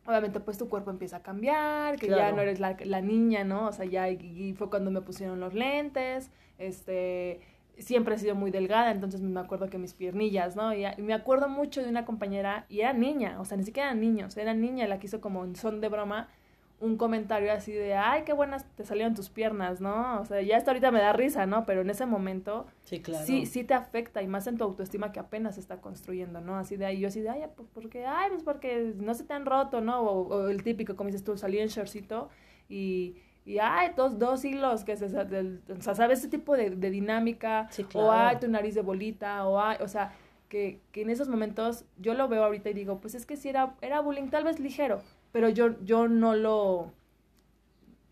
Obviamente, 0.06 0.40
pues 0.40 0.60
tu 0.60 0.70
cuerpo 0.70 0.92
empieza 0.92 1.18
a 1.18 1.24
cambiar, 1.24 1.98
que 1.98 2.08
ya 2.08 2.32
no 2.32 2.42
eres 2.42 2.60
la, 2.60 2.78
la 2.86 3.02
niña, 3.02 3.44
¿no? 3.44 3.68
O 3.68 3.72
sea, 3.72 3.86
ya 3.86 4.08
y, 4.10 4.18
y 4.22 4.54
fue 4.54 4.70
cuando 4.70 4.92
me 4.92 5.02
pusieron 5.02 5.40
los 5.40 5.56
lentes. 5.56 6.30
Este, 6.60 7.40
siempre 7.80 8.14
he 8.16 8.18
sido 8.20 8.36
muy 8.36 8.52
delgada, 8.52 8.92
entonces 8.92 9.22
me 9.22 9.40
acuerdo 9.40 9.70
que 9.70 9.80
mis 9.80 9.94
piernillas, 9.96 10.56
¿no? 10.56 10.74
Y, 10.74 10.86
y 10.86 11.02
me 11.02 11.14
acuerdo 11.14 11.50
mucho 11.50 11.82
de 11.82 11.90
una 11.90 12.06
compañera, 12.06 12.66
y 12.70 12.82
era 12.82 12.94
niña, 12.94 13.40
o 13.42 13.46
sea, 13.46 13.58
ni 13.58 13.64
siquiera 13.64 13.90
eran 13.90 14.02
niños, 14.02 14.38
era 14.38 14.54
niña 14.54 14.88
la 14.88 15.00
que 15.00 15.08
hizo 15.08 15.20
como 15.22 15.44
en 15.44 15.56
son 15.56 15.82
de 15.82 15.90
broma 15.90 16.30
un 16.80 16.98
comentario 16.98 17.52
así 17.54 17.72
de, 17.72 17.96
ay, 17.96 18.24
qué 18.26 18.34
buenas 18.34 18.66
te 18.76 18.84
salieron 18.86 19.16
tus 19.16 19.30
piernas, 19.30 19.80
¿no? 19.82 20.20
O 20.20 20.26
sea, 20.26 20.42
ya 20.42 20.58
hasta 20.58 20.72
ahorita 20.72 20.92
me 20.92 21.00
da 21.00 21.14
risa, 21.14 21.46
¿no? 21.46 21.66
Pero 21.66 21.82
en 21.82 21.90
ese 21.90 22.06
momento 22.06 22.68
Sí, 22.84 23.02
claro. 23.02 23.26
sí, 23.26 23.46
sí 23.46 23.64
te 23.64 23.74
afecta 23.74 24.22
y 24.22 24.28
más 24.28 24.46
en 24.48 24.58
tu 24.58 24.66
autoestima 24.66 25.12
que 25.12 25.20
apenas 25.20 25.56
se 25.56 25.62
está 25.62 25.78
construyendo, 25.82 26.42
¿no? 26.42 26.58
Así 26.58 26.76
de 26.76 26.86
ahí, 26.86 27.00
yo 27.00 27.08
así 27.08 27.22
de, 27.22 27.30
ay, 27.30 27.44
pues 27.56 27.70
porque, 27.74 28.06
ay, 28.06 28.30
pues 28.30 28.44
porque 28.44 28.94
no 28.98 29.14
se 29.14 29.24
te 29.24 29.34
han 29.34 29.46
roto, 29.46 29.80
¿no? 29.82 30.02
O, 30.02 30.28
o 30.36 30.48
el 30.50 30.64
típico, 30.64 30.96
como 30.96 31.08
dices 31.08 31.24
tú, 31.24 31.38
salí 31.38 31.60
en 31.60 31.70
shortcito 31.70 32.30
y, 32.68 33.16
y 33.46 33.60
ay, 33.60 33.92
dos, 33.96 34.20
dos 34.20 34.44
hilos, 34.44 34.84
que 34.84 34.96
se, 34.98 35.08
del- 35.08 35.62
o 35.78 35.82
sea, 35.82 35.96
¿sabes? 35.96 36.20
Ese 36.20 36.28
tipo 36.30 36.56
de, 36.58 36.72
de 36.72 36.90
dinámica, 36.90 37.68
Sí, 37.72 37.86
o 37.94 38.12
ay, 38.12 38.38
tu 38.40 38.48
nariz 38.48 38.76
de 38.76 38.82
bolita, 38.82 39.46
o 39.48 39.60
ay, 39.60 39.78
o 39.82 39.88
sea, 39.88 40.14
que, 40.50 40.82
que 40.92 41.02
en 41.02 41.10
esos 41.10 41.28
momentos 41.30 41.86
yo 41.98 42.14
lo 42.14 42.28
veo 42.28 42.44
ahorita 42.44 42.70
y 42.70 42.74
digo, 42.74 43.00
pues 43.00 43.16
es 43.16 43.26
que 43.26 43.38
sí 43.38 43.50
era, 43.50 43.76
era 43.82 44.00
bullying, 44.02 44.30
tal 44.30 44.44
vez 44.44 44.60
ligero, 44.60 45.02
pero 45.36 45.50
yo, 45.50 45.76
yo 45.84 46.08
no 46.08 46.34
lo 46.34 46.94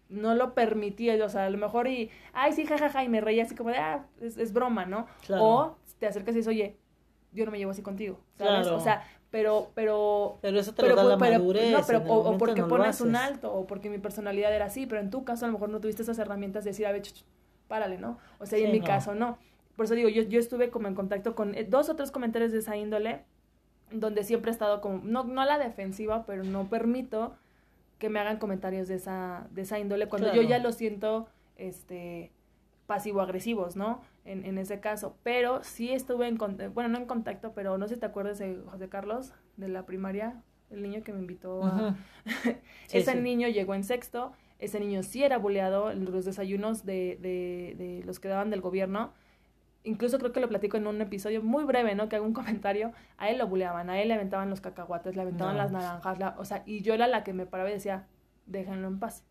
no 0.10 0.36
lo 0.36 0.54
permitía, 0.54 1.24
o 1.24 1.30
sea, 1.30 1.46
a 1.46 1.50
lo 1.50 1.58
mejor 1.58 1.88
y, 1.88 2.12
ay, 2.34 2.52
sí, 2.52 2.66
jajaja, 2.66 3.02
y 3.06 3.08
me 3.08 3.22
reía 3.22 3.44
así 3.44 3.56
como 3.56 3.70
de, 3.70 3.78
ah, 3.78 4.06
es, 4.20 4.36
es 4.36 4.52
broma, 4.52 4.86
¿no? 4.86 5.08
Claro. 5.26 5.44
O 5.46 5.78
te 6.00 6.06
acercas 6.06 6.36
y 6.36 6.40
dices, 6.40 6.50
oye, 6.50 6.76
yo 7.32 7.46
no 7.46 7.52
me 7.52 7.60
llevo 7.60 7.72
así 7.72 7.82
contigo, 7.82 8.20
¿sabes? 8.38 8.68
Claro. 8.68 8.76
O 8.76 8.80
sea, 8.82 9.08
pero, 9.32 9.72
pero... 9.74 10.38
Pero 10.42 10.60
eso 10.60 10.74
te 10.74 10.82
pero, 10.82 10.96
lo 10.96 11.02
da 11.02 11.10
la 11.12 11.18
madurez. 11.18 11.72
no, 11.72 11.80
pero, 11.88 12.00
o, 12.00 12.32
o 12.32 12.38
porque 12.38 12.60
no 12.60 12.68
pones 12.68 13.00
un 13.00 13.16
alto, 13.16 13.54
o 13.54 13.66
porque 13.68 13.90
mi 13.90 14.00
personalidad 14.00 14.54
era 14.54 14.66
así, 14.66 14.86
pero 14.86 15.00
en 15.00 15.10
tu 15.10 15.24
caso 15.24 15.46
a 15.46 15.48
lo 15.48 15.54
mejor 15.54 15.70
no 15.70 15.80
tuviste 15.80 16.02
esas 16.02 16.20
herramientas 16.20 16.66
de 16.66 16.72
decir, 16.72 16.86
a 16.86 16.92
ver, 16.92 17.04
ch, 17.04 17.14
ch, 17.14 17.26
párale, 17.70 17.98
¿no? 17.98 18.18
O 18.40 18.46
sea, 18.46 18.60
y 18.60 18.66
en 18.66 18.74
mi 18.74 18.82
no. 18.82 18.86
caso 18.86 19.16
no. 19.16 19.38
Por 19.78 19.86
eso 19.86 19.96
digo, 19.96 20.10
yo, 20.10 20.24
yo 20.24 20.42
estuve 20.42 20.70
como 20.70 20.90
en 20.90 20.94
contacto 20.94 21.36
con 21.36 21.56
eh, 21.56 21.64
dos 21.64 21.88
o 21.88 21.96
tres 21.96 22.12
comentarios 22.12 22.52
de 22.52 22.60
esa 22.60 22.76
índole, 22.76 23.24
donde 23.94 24.24
siempre 24.24 24.52
he 24.52 24.54
estado 24.54 24.82
como, 24.82 25.02
no, 25.04 25.24
no 25.24 25.42
a 25.42 25.46
la 25.46 25.58
defensiva, 25.60 26.26
pero 26.26 26.44
no 26.44 26.70
permito 26.70 27.36
que 28.00 28.10
me 28.10 28.20
hagan 28.20 28.38
comentarios 28.38 28.88
de 28.88 28.96
esa, 28.96 29.48
de 29.52 29.62
esa 29.64 29.80
índole 29.80 30.08
cuando 30.10 30.34
yo 30.34 30.42
ya 30.42 30.60
lo 30.60 30.72
siento, 30.72 31.28
este, 31.58 32.32
pasivo-agresivos, 32.88 33.76
¿no? 33.76 34.02
En, 34.26 34.46
en 34.46 34.58
ese 34.58 34.80
caso. 34.80 35.16
Pero 35.24 35.64
sí 35.64 35.92
estuve 35.94 36.28
en, 36.28 36.38
con- 36.38 36.58
bueno, 36.74 36.90
no 36.90 36.98
en 36.98 37.06
contacto, 37.06 37.54
pero 37.54 37.78
no 37.78 37.88
sé 37.88 37.96
si 37.96 38.00
te 38.00 38.06
acuerdas 38.06 38.40
de 38.40 38.58
José 38.70 38.90
Carlos, 38.90 39.34
de 39.58 39.70
la 39.70 39.86
primaria, 39.86 40.42
el 40.70 40.82
niño 40.82 41.04
que 41.04 41.14
me 41.14 41.20
invitó 41.20 41.64
a... 41.64 41.96
Sí, 42.88 42.98
ese 42.98 43.14
sí. 43.14 43.18
niño 43.20 43.48
llegó 43.48 43.76
en 43.76 43.84
sexto, 43.84 44.34
ese 44.60 44.80
niño 44.80 45.04
sí 45.04 45.24
era 45.24 45.38
buleado 45.38 45.92
en 45.92 46.06
los 46.06 46.26
desayunos 46.26 46.86
de, 46.86 47.18
de, 47.22 47.76
de 47.78 48.04
los 48.06 48.20
que 48.20 48.28
daban 48.28 48.50
del 48.50 48.62
gobierno. 48.62 49.14
Incluso 49.84 50.18
creo 50.20 50.32
que 50.32 50.40
lo 50.40 50.48
platico 50.48 50.78
en 50.78 50.88
un 50.88 51.02
episodio 51.02 51.42
muy 51.44 51.66
breve, 51.66 51.94
¿no? 51.96 52.08
Que 52.10 52.16
hago 52.16 52.26
un 52.26 52.34
comentario. 52.34 52.94
A 53.18 53.30
él 53.30 53.38
lo 53.38 53.48
buleaban, 53.48 53.90
a 53.90 54.02
él 54.02 54.08
le 54.08 54.14
aventaban 54.14 54.50
los 54.50 54.62
cacahuates, 54.62 55.16
le 55.16 55.22
aventaban 55.22 55.56
No. 55.58 55.62
las 55.64 55.72
naranjas, 55.72 56.20
la- 56.20 56.36
o 56.38 56.46
sea, 56.46 56.64
y 56.66 56.82
yo 56.82 56.94
era 56.94 57.08
la 57.08 57.24
que 57.24 57.34
me 57.34 57.46
paraba 57.46 57.70
y 57.70 57.74
decía, 57.74 58.08
déjenlo 58.46 58.88
en 58.88 59.00
paz. 59.00 59.26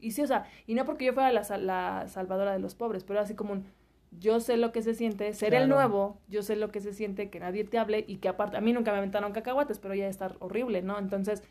Y 0.00 0.12
sí, 0.12 0.22
o 0.22 0.26
sea, 0.26 0.46
y 0.66 0.74
no 0.74 0.84
porque 0.84 1.04
yo 1.06 1.12
fuera 1.14 1.32
la, 1.32 1.42
la 1.58 2.08
salvadora 2.08 2.52
de 2.52 2.58
los 2.58 2.74
pobres, 2.74 3.04
pero 3.04 3.20
así 3.20 3.34
como 3.34 3.52
un, 3.52 3.64
yo 4.12 4.40
sé 4.40 4.56
lo 4.56 4.72
que 4.72 4.82
se 4.82 4.94
siente 4.94 5.32
ser 5.34 5.54
el 5.54 5.68
nuevo, 5.68 6.20
yo 6.28 6.42
sé 6.42 6.56
lo 6.56 6.70
que 6.70 6.80
se 6.80 6.92
siente 6.92 7.30
que 7.30 7.40
nadie 7.40 7.64
te 7.64 7.78
hable 7.78 8.04
y 8.06 8.16
que 8.18 8.28
aparte, 8.28 8.56
a 8.56 8.60
mí 8.60 8.72
nunca 8.72 8.92
me 8.92 8.98
aventaron 8.98 9.32
cacahuates, 9.32 9.78
pero 9.78 9.94
ya 9.94 10.06
estar 10.08 10.36
horrible, 10.40 10.82
¿no? 10.82 10.98
Entonces, 10.98 11.42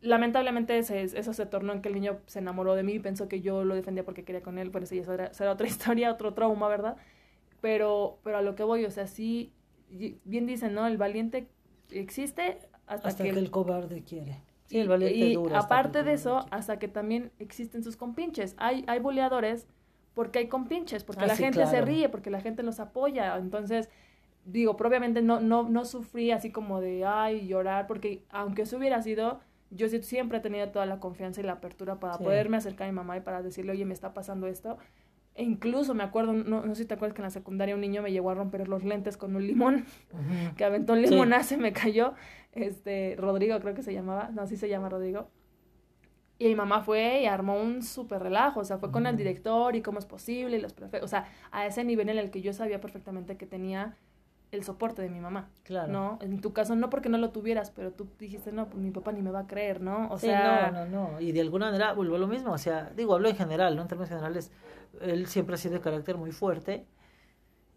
lamentablemente 0.00 0.82
se- 0.82 1.02
eso 1.02 1.32
se 1.32 1.46
tornó 1.46 1.72
en 1.72 1.82
que 1.82 1.88
el 1.88 1.94
niño 1.94 2.18
se 2.26 2.38
enamoró 2.38 2.74
de 2.74 2.82
mí 2.82 2.94
y 2.94 2.98
pensó 3.00 3.28
que 3.28 3.40
yo 3.40 3.64
lo 3.64 3.74
defendía 3.74 4.04
porque 4.04 4.24
quería 4.24 4.42
con 4.42 4.58
él, 4.58 4.70
pero 4.70 4.84
eso 4.84 4.94
ya 4.94 5.04
será, 5.04 5.34
será 5.34 5.52
otra 5.52 5.66
historia, 5.68 6.12
otro 6.12 6.34
trauma, 6.34 6.68
¿verdad? 6.68 6.96
Pero, 7.60 8.18
pero 8.24 8.38
a 8.38 8.42
lo 8.42 8.54
que 8.54 8.62
voy, 8.64 8.84
o 8.84 8.90
sea, 8.90 9.06
sí, 9.06 9.52
bien 10.24 10.46
dicen, 10.46 10.74
¿no? 10.74 10.86
El 10.86 10.96
valiente 10.96 11.48
existe 11.90 12.58
hasta, 12.86 13.08
Hasta 13.08 13.24
que, 13.24 13.32
que 13.32 13.38
el 13.38 13.50
cobarde 13.50 14.02
quiere. 14.04 14.42
Sí, 14.66 14.76
y, 14.76 14.80
el 14.80 14.88
valiente 14.88 15.16
y 15.26 15.34
dura 15.34 15.58
aparte 15.58 16.02
de 16.02 16.12
eso, 16.12 16.40
quiere. 16.40 16.56
hasta 16.56 16.78
que 16.78 16.88
también 16.88 17.32
existen 17.38 17.82
sus 17.82 17.96
compinches. 17.96 18.54
Hay, 18.58 18.84
hay 18.86 18.98
buleadores 19.00 19.66
porque 20.14 20.38
hay 20.40 20.48
compinches, 20.48 21.04
porque 21.04 21.24
Ah, 21.24 21.28
la 21.28 21.34
sí, 21.36 21.42
gente 21.44 21.66
se 21.66 21.80
ríe, 21.82 22.08
porque 22.08 22.30
la 22.30 22.40
gente 22.40 22.62
los 22.62 22.80
apoya. 22.80 23.36
Entonces, 23.36 23.90
digo, 24.44 24.76
probablemente 24.76 25.22
no, 25.22 25.40
no, 25.40 25.68
no 25.68 25.84
sufrí 25.84 26.30
así 26.30 26.50
como 26.52 26.80
de, 26.80 27.04
ay, 27.04 27.46
llorar, 27.46 27.86
porque 27.86 28.24
aunque 28.30 28.62
eso 28.62 28.76
hubiera 28.78 29.02
sido, 29.02 29.40
yo 29.70 29.88
siempre 29.88 30.38
he 30.38 30.40
tenido 30.40 30.70
toda 30.70 30.86
la 30.86 31.00
confianza 31.00 31.40
y 31.40 31.44
la 31.44 31.52
apertura 31.54 32.00
para 32.00 32.18
Sí. 32.18 32.24
poderme 32.24 32.56
acercar 32.56 32.88
a 32.88 32.92
mi 32.92 32.96
mamá 32.96 33.16
y 33.16 33.20
para 33.20 33.42
decirle, 33.42 33.72
oye, 33.72 33.84
me 33.84 33.94
está 33.94 34.14
pasando 34.14 34.46
esto. 34.46 34.78
E 35.40 35.42
incluso 35.42 35.94
me 35.94 36.02
acuerdo, 36.02 36.34
no, 36.34 36.66
no 36.66 36.74
sé 36.74 36.82
si 36.82 36.86
te 36.86 36.92
acuerdas 36.92 37.14
que 37.14 37.22
en 37.22 37.24
la 37.24 37.30
secundaria 37.30 37.74
un 37.74 37.80
niño 37.80 38.02
me 38.02 38.12
llegó 38.12 38.28
a 38.28 38.34
romper 38.34 38.68
los 38.68 38.84
lentes 38.84 39.16
con 39.16 39.34
un 39.34 39.46
limón, 39.46 39.86
que 40.54 40.66
aventó 40.66 40.92
un 40.92 41.00
limonazo 41.00 41.54
y 41.54 41.56
me 41.56 41.72
cayó. 41.72 42.12
Este, 42.52 43.16
Rodrigo 43.16 43.58
creo 43.58 43.72
que 43.72 43.82
se 43.82 43.94
llamaba, 43.94 44.28
no, 44.34 44.46
sí 44.46 44.58
se 44.58 44.68
llama 44.68 44.90
Rodrigo. 44.90 45.30
Y 46.38 46.48
mi 46.48 46.54
mamá 46.54 46.82
fue 46.82 47.22
y 47.22 47.24
armó 47.24 47.58
un 47.58 47.82
súper 47.82 48.22
relajo, 48.22 48.60
o 48.60 48.64
sea, 48.64 48.76
fue 48.76 48.90
con 48.92 49.06
el 49.06 49.16
director 49.16 49.74
y 49.74 49.80
cómo 49.80 49.98
es 49.98 50.04
posible, 50.04 50.58
y 50.58 50.60
los 50.60 50.74
profe, 50.74 51.00
o 51.00 51.08
sea, 51.08 51.24
a 51.52 51.64
ese 51.64 51.84
nivel 51.84 52.10
en 52.10 52.18
el 52.18 52.30
que 52.30 52.42
yo 52.42 52.52
sabía 52.52 52.82
perfectamente 52.82 53.38
que 53.38 53.46
tenía 53.46 53.96
el 54.52 54.64
soporte 54.64 55.00
de 55.02 55.08
mi 55.10 55.20
mamá, 55.20 55.48
Claro. 55.62 55.92
¿no? 55.92 56.18
En 56.22 56.40
tu 56.40 56.52
caso, 56.52 56.74
no 56.74 56.90
porque 56.90 57.08
no 57.08 57.18
lo 57.18 57.30
tuvieras, 57.30 57.70
pero 57.70 57.92
tú 57.92 58.08
dijiste, 58.18 58.50
no, 58.52 58.68
pues 58.68 58.82
mi 58.82 58.90
papá 58.90 59.12
ni 59.12 59.22
me 59.22 59.30
va 59.30 59.40
a 59.40 59.46
creer, 59.46 59.80
¿no? 59.80 60.08
O 60.10 60.18
Sí, 60.18 60.26
sea, 60.26 60.70
no, 60.72 60.86
no, 60.86 61.10
no. 61.12 61.20
Y 61.20 61.32
de 61.32 61.40
alguna 61.40 61.66
manera 61.66 61.92
vuelvo 61.92 62.16
a 62.16 62.18
lo 62.18 62.26
mismo. 62.26 62.52
O 62.52 62.58
sea, 62.58 62.90
digo, 62.96 63.14
hablo 63.14 63.28
en 63.28 63.36
general, 63.36 63.76
¿no? 63.76 63.82
En 63.82 63.88
términos 63.88 64.08
generales, 64.08 64.50
él 65.00 65.26
siempre 65.28 65.54
ha 65.54 65.58
sido 65.58 65.74
de 65.74 65.80
carácter 65.80 66.16
muy 66.16 66.32
fuerte. 66.32 66.86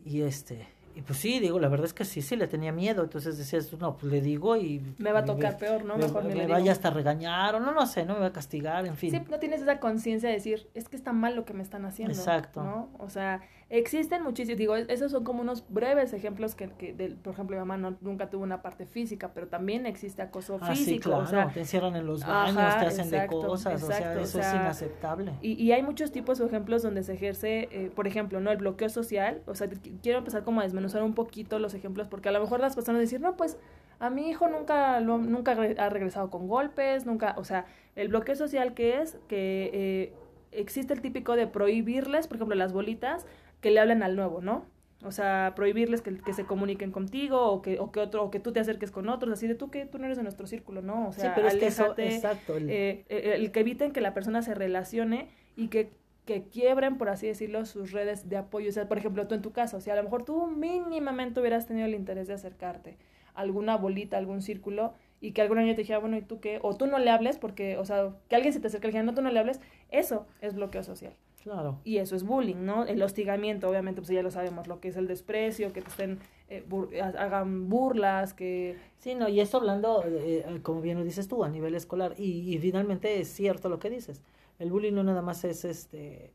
Y 0.04 0.22
este, 0.24 0.68
y 0.96 1.02
pues 1.02 1.18
sí, 1.20 1.40
digo, 1.40 1.60
la 1.60 1.70
verdad 1.70 1.86
es 1.86 1.94
que 1.94 2.06
sí, 2.06 2.22
sí 2.22 2.36
le 2.36 2.48
tenía 2.48 2.72
miedo. 2.72 3.04
Entonces 3.04 3.38
decías, 3.38 3.72
no, 3.80 3.96
pues 3.96 4.12
le 4.12 4.22
digo 4.22 4.58
y. 4.58 4.82
me 4.98 5.12
va 5.12 5.20
a 5.20 5.26
tocar 5.26 5.58
peor, 5.58 5.86
¿no? 5.86 5.96
me, 5.98 6.04
Mejor 6.06 6.24
ni 6.26 6.30
me 6.30 6.36
le 6.36 6.48
vaya 6.48 6.72
hasta 6.72 6.90
regañar, 6.90 7.56
o 7.56 7.60
no, 7.60 7.72
no 7.72 7.86
sé, 7.86 8.06
no 8.06 8.16
me 8.16 8.20
va 8.20 8.28
a 8.28 8.34
castigar, 8.34 8.86
en 8.86 8.96
fin. 8.96 9.12
Sí, 9.12 9.22
no 9.30 9.40
tienes 9.40 9.62
esa 9.62 9.80
conciencia 9.80 10.30
de 10.30 10.36
decir, 10.36 10.70
es 10.74 10.90
que 10.90 10.96
está 10.96 11.14
mal 11.14 11.36
lo 11.36 11.46
que 11.46 11.54
me 11.54 11.64
están 11.64 11.86
haciendo. 11.86 12.14
Exacto. 12.14 12.64
¿no? 12.64 12.90
O 13.00 13.10
sea, 13.10 13.42
existen 13.78 14.22
muchísimos, 14.24 14.58
digo, 14.60 14.76
es- 14.76 14.88
esos 14.88 15.12
son 15.12 15.24
como 15.24 15.42
unos 15.42 15.66
breves 15.68 16.14
ejemplos 16.14 16.54
que, 16.54 16.70
que 16.70 16.94
por 17.24 17.34
ejemplo, 17.34 17.56
mi 17.56 17.60
mamá 17.62 17.76
no- 17.78 17.98
nunca 18.02 18.30
tuvo 18.30 18.44
una 18.44 18.62
parte 18.62 18.86
física, 18.86 19.32
pero 19.34 19.48
también 19.48 19.88
existe 19.88 20.22
acoso 20.22 20.60
Ah, 20.62 20.76
sí, 20.76 20.86
físico. 20.86 21.10
claro, 21.10 21.24
o 21.24 21.28
sea, 21.28 21.50
te 21.50 21.62
encierran 21.62 21.96
en 21.96 22.06
los 22.06 22.24
ajá, 22.24 22.44
baños, 22.46 22.80
te 22.80 22.86
hacen 22.86 23.06
exacto, 23.06 23.40
de 23.42 23.48
cosas, 23.48 23.84
o 23.84 23.88
sea, 23.88 24.12
o 24.16 24.20
eso 24.20 24.40
es 24.40 24.54
inaceptable. 24.54 25.34
y, 25.42 25.54
y 25.54 25.72
hay 25.72 25.82
muchos 25.82 26.12
tipos 26.12 26.40
o 26.40 26.46
ejemplos 26.46 26.84
donde 26.84 27.02
se 27.04 27.14
ejerce, 27.14 27.68
eh, 27.72 27.92
por 27.96 28.06
ejemplo, 28.06 28.40
¿no? 28.42 28.52
El 28.52 28.58
bloqueo 28.58 28.90
social. 28.90 29.42
O 29.48 29.56
sea, 29.56 29.68
qu- 29.70 30.00
quiero 30.04 30.20
empezar 30.20 30.44
como 30.44 30.62
a 30.62 30.64
desmenuzar 30.64 31.02
un 31.02 31.16
poquito 31.16 31.58
los 31.58 31.74
ejemplos, 31.74 32.08
porque 32.08 32.30
a 32.30 32.32
lo 32.32 32.40
mejor 32.42 32.60
las 32.60 32.76
personas 32.76 33.02
dicen, 33.02 33.24
no, 33.24 33.36
pues 33.36 33.58
a 34.00 34.10
mi 34.12 34.30
hijo 34.30 34.48
nunca, 34.50 35.00
lo, 35.00 35.18
nunca 35.18 35.54
ha 35.54 35.90
regresado 35.90 36.30
con 36.30 36.48
golpes, 36.48 37.06
nunca, 37.08 37.34
o 37.38 37.44
sea, 37.44 37.66
el 37.96 38.10
bloqueo 38.10 38.36
social 38.36 38.74
que 38.76 39.02
es 39.02 39.18
que 39.28 39.70
eh, 39.74 40.14
existe 40.52 40.94
el 40.94 41.02
típico 41.02 41.36
de 41.36 41.48
prohibirles, 41.48 42.28
por 42.28 42.36
ejemplo, 42.38 42.56
las 42.56 42.74
bolitas, 42.74 43.26
que 43.64 43.72
le 43.72 43.80
hablen 43.82 44.04
al 44.04 44.16
nuevo, 44.16 44.42
¿no? 44.44 44.68
O 45.04 45.12
sea, 45.12 45.54
prohibirles 45.56 46.02
que, 46.04 46.18
que 46.18 46.34
se 46.34 46.46
comuniquen 46.46 46.92
contigo 46.92 47.42
o 47.52 47.62
que, 47.64 47.80
o 47.80 47.92
que 47.92 48.00
otro, 48.00 48.24
o 48.24 48.32
que 48.32 48.40
tú 48.40 48.54
te 48.54 48.60
acerques 48.62 48.92
con 48.92 49.10
otros, 49.10 49.34
así 49.34 49.48
de 49.48 49.56
tú 49.56 49.72
que 49.72 49.86
tú 49.88 49.98
no 50.00 50.06
eres 50.06 50.18
de 50.18 50.24
nuestro 50.24 50.48
círculo, 50.48 50.82
¿no? 50.82 51.10
O 51.10 51.12
sea, 51.14 51.26
sí, 51.26 51.32
pero 51.36 51.48
es 51.48 51.56
que 51.56 51.68
eso, 51.68 51.96
exacto. 52.16 52.56
el- 52.56 52.70
eh, 52.70 53.06
eh, 53.10 53.34
el 53.36 53.52
que 53.52 53.62
eviten 53.62 53.92
que 53.94 54.02
la 54.02 54.14
persona 54.14 54.42
se 54.44 54.54
relacione 54.56 55.30
y 55.58 55.70
que, 55.70 55.92
que 56.26 56.44
quiebren, 56.44 56.98
por 56.98 57.10
así 57.10 57.28
decirlo, 57.28 57.66
sus 57.66 57.92
redes 57.92 58.30
de 58.30 58.38
apoyo. 58.38 58.70
O 58.70 58.72
sea, 58.72 58.88
por 58.88 58.98
ejemplo, 58.98 59.28
tú 59.28 59.36
en 59.36 59.42
tu 59.42 59.52
caso, 59.52 59.82
si 59.82 59.90
a 59.90 59.96
lo 59.96 60.04
mejor 60.04 60.24
tú 60.24 60.48
mínimamente 60.48 61.40
hubieras 61.42 61.68
tenido 61.68 61.86
el 61.88 61.96
interés 61.96 62.28
de 62.30 62.36
acercarte 62.36 62.98
a 63.36 63.42
alguna 63.42 63.76
bolita, 63.78 64.16
a 64.16 64.20
algún 64.20 64.42
círculo, 64.42 64.94
y 65.20 65.32
que 65.34 65.42
algún 65.42 65.58
niño 65.58 65.74
te 65.76 65.82
dijera, 65.82 66.00
bueno, 66.00 66.18
¿y 66.18 66.22
tú 66.22 66.40
qué? 66.40 66.60
O 66.64 66.76
tú 66.78 66.86
no 66.88 67.00
le 67.00 67.10
hables, 67.10 67.38
porque, 67.38 67.78
o 67.78 67.86
sea, 67.86 68.10
que 68.30 68.36
alguien 68.36 68.54
se 68.54 68.60
te 68.62 68.68
acerque 68.68 68.88
y 68.88 68.90
dijera, 68.92 69.04
no, 69.04 69.14
tú 69.14 69.22
no 69.22 69.32
le 69.32 69.40
hables, 69.40 69.60
eso 69.90 70.28
es 70.42 70.54
bloqueo 70.54 70.84
social. 70.84 71.14
Claro. 71.44 71.80
Y 71.84 71.98
eso 71.98 72.16
es 72.16 72.24
bullying, 72.24 72.64
¿no? 72.66 72.86
El 72.86 73.02
hostigamiento, 73.04 73.70
obviamente, 73.70 74.02
pues 74.02 74.10
ya 74.10 74.24
lo 74.24 74.32
sabemos, 74.32 74.68
lo 74.68 74.80
que 74.80 74.88
es 74.88 74.96
el 74.98 75.08
desprecio, 75.08 75.74
que 75.74 75.82
te 75.82 75.90
estén, 75.90 76.20
eh, 76.50 76.64
bur- 76.70 76.90
hagan 77.18 77.70
burlas, 77.70 78.34
que... 78.34 78.78
Sí, 79.00 79.14
no, 79.16 79.28
y 79.28 79.40
esto 79.42 79.58
hablando, 79.58 80.04
eh, 80.06 80.46
eh, 80.48 80.60
como 80.64 80.80
bien 80.82 80.98
lo 80.98 81.04
dices 81.04 81.28
tú, 81.28 81.44
a 81.44 81.50
nivel 81.50 81.76
escolar, 81.76 82.16
y, 82.18 82.54
y 82.56 82.58
finalmente 82.60 83.20
es 83.20 83.28
cierto 83.28 83.68
lo 83.70 83.78
que 83.80 83.90
dices. 83.90 84.22
El 84.60 84.72
bullying 84.72 84.94
no 84.94 85.04
nada 85.04 85.22
más 85.22 85.44
es 85.44 85.66
este 85.66 86.32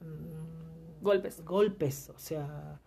mm, 0.00 1.02
Golpes. 1.02 1.44
golpes, 1.44 2.10
o 2.14 2.18
sea, 2.18 2.78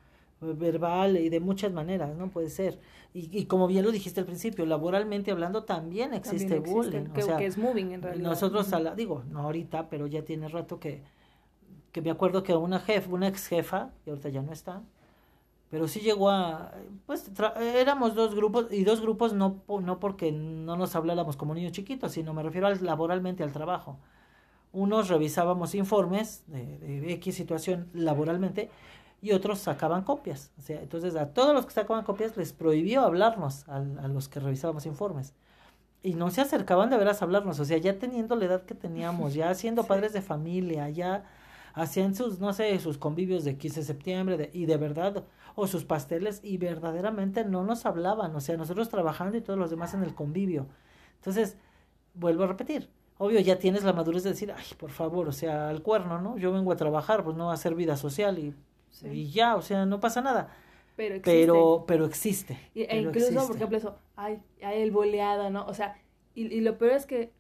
verbal 0.41 1.17
y 1.17 1.29
de 1.29 1.39
muchas 1.39 1.71
maneras, 1.73 2.15
¿no? 2.15 2.29
Puede 2.29 2.49
ser. 2.49 2.79
Y, 3.13 3.29
y 3.37 3.45
como 3.45 3.67
bien 3.67 3.83
lo 3.83 3.91
dijiste 3.91 4.19
al 4.19 4.25
principio, 4.25 4.65
laboralmente 4.65 5.31
hablando 5.31 5.63
también 5.63 6.13
existe 6.13 6.55
también 6.55 6.61
existe, 6.61 6.99
bullying. 6.99 7.13
que, 7.13 7.23
o 7.23 7.25
sea, 7.25 7.37
que 7.37 7.45
es 7.47 7.57
moving 7.57 7.91
en 7.93 8.01
realidad. 8.01 8.29
nosotros, 8.29 8.71
a 8.73 8.79
la- 8.79 8.95
digo, 8.95 9.23
no 9.29 9.39
ahorita, 9.41 9.89
pero 9.89 10.07
ya 10.07 10.23
tiene 10.23 10.47
rato 10.47 10.79
que, 10.79 11.01
que 11.95 12.01
me 12.01 12.11
acuerdo 12.11 12.43
que 12.43 12.53
una 12.53 12.79
jefa, 12.81 13.09
una 13.09 13.29
ex 13.29 13.47
jefa, 13.47 13.91
y 14.05 14.09
ahorita 14.09 14.27
ya 14.27 14.41
no 14.41 14.51
está, 14.51 14.81
pero 15.69 15.87
sí 15.87 16.01
llegó 16.01 16.29
a, 16.29 16.73
pues 17.05 17.31
éramos 17.57 18.15
dos 18.15 18.35
grupos, 18.35 18.67
y 18.71 18.83
dos 18.83 18.99
grupos 19.01 19.31
no, 19.33 19.61
no 19.81 19.99
porque 19.99 20.33
no 20.33 20.75
nos 20.75 20.95
habláramos 20.97 21.37
como 21.37 21.55
niños 21.55 21.71
chiquitos, 21.71 22.11
sino 22.13 22.33
me 22.33 22.43
refiero 22.43 22.67
al, 22.67 22.83
laboralmente 22.85 23.43
al 23.43 23.53
trabajo. 23.53 23.97
Unos 24.73 25.07
revisábamos 25.07 25.73
informes 25.73 26.43
de, 26.47 26.79
de 26.79 27.13
X 27.13 27.35
situación 27.35 27.87
laboralmente 27.93 28.69
y 29.21 29.31
otros 29.31 29.59
sacaban 29.59 30.03
copias. 30.03 30.51
O 30.59 30.61
sea, 30.61 30.81
entonces 30.81 31.15
a 31.15 31.33
todos 31.33 31.53
los 31.53 31.65
que 31.65 31.73
sacaban 31.73 32.03
copias 32.03 32.35
les 32.37 32.51
prohibió 32.53 33.01
hablarnos, 33.03 33.67
al- 33.69 33.99
a, 33.99 34.07
los 34.09 34.27
que 34.29 34.41
revisábamos 34.41 34.85
informes. 34.85 35.33
Y 36.03 36.15
no 36.15 36.29
se 36.31 36.41
acercaban 36.41 36.89
de 36.89 36.97
veras 36.97 37.21
a 37.21 37.25
hablarnos, 37.25 37.59
o 37.59 37.65
sea, 37.65 37.77
ya 37.79 37.97
teniendo 37.99 38.35
la 38.35 38.45
edad 38.45 38.63
que 38.65 38.75
teníamos, 38.75 39.33
ya 39.41 39.53
siendo 39.55 39.83
Sí. 39.83 39.89
padres 39.89 40.13
de 40.13 40.21
familia, 40.21 40.89
ya 40.89 41.23
hacían 41.75 42.15
sus, 42.15 42.39
no 42.39 42.51
sé, 42.53 42.77
sus 42.79 42.97
convivios 42.97 43.43
de 43.43 43.57
15 43.57 43.81
de 43.81 43.85
septiembre 43.85 44.37
de- 44.37 44.49
y 44.53 44.65
de 44.65 44.77
verdad, 44.77 45.25
o 45.55 45.67
sus 45.67 45.85
pasteles, 45.85 46.39
y 46.43 46.57
verdaderamente 46.57 47.45
no 47.45 47.63
nos 47.63 47.85
hablaban, 47.85 48.35
o 48.35 48.41
sea, 48.41 48.57
nosotros 48.57 48.89
trabajando 48.89 49.37
y 49.37 49.41
todos 49.41 49.59
los 49.59 49.69
demás 49.69 49.93
en 49.93 50.01
el 50.03 50.15
convivio. 50.15 50.67
Entonces, 51.17 51.57
vuelvo 52.13 52.43
a 52.43 52.47
repetir, 52.47 52.89
obvio 53.17 53.39
ya 53.41 53.59
tienes 53.59 53.83
la 53.83 53.93
madurez 53.93 54.23
de 54.23 54.31
decir, 54.31 54.51
ay, 54.55 54.65
por 54.77 54.89
favor, 54.91 55.27
o 55.27 55.31
sea, 55.31 55.69
al 55.69 55.81
cuerno, 55.83 56.19
¿no? 56.21 56.37
Yo 56.37 56.51
vengo 56.51 56.71
a 56.71 56.75
trabajar, 56.77 57.23
pues 57.23 57.35
no 57.37 57.51
a 57.51 57.53
hacer 57.53 57.75
vida 57.75 57.95
social 57.97 58.39
y, 58.39 58.53
Sí. 58.89 59.07
y 59.09 59.29
ya, 59.31 59.55
o 59.55 59.61
sea, 59.61 59.85
no 59.85 59.99
pasa 59.99 60.21
nada. 60.21 60.49
Pero 60.95 61.15
existe. 61.15 61.41
Pero, 61.41 61.83
pero 61.87 62.05
existe. 62.05 62.57
Y- 62.73 62.83
e 62.83 62.87
pero 62.87 63.01
incluso, 63.09 63.27
existe. 63.27 63.47
por 63.47 63.55
ejemplo, 63.57 63.77
eso, 63.77 63.97
ay, 64.15 64.39
ay, 64.63 64.81
el 64.81 64.91
boleado, 64.91 65.49
¿no? 65.49 65.65
O 65.65 65.73
sea, 65.73 65.97
y, 66.33 66.45
y 66.53 66.61
lo 66.61 66.77
peor 66.77 66.91
es 66.93 67.05
que, 67.05 67.33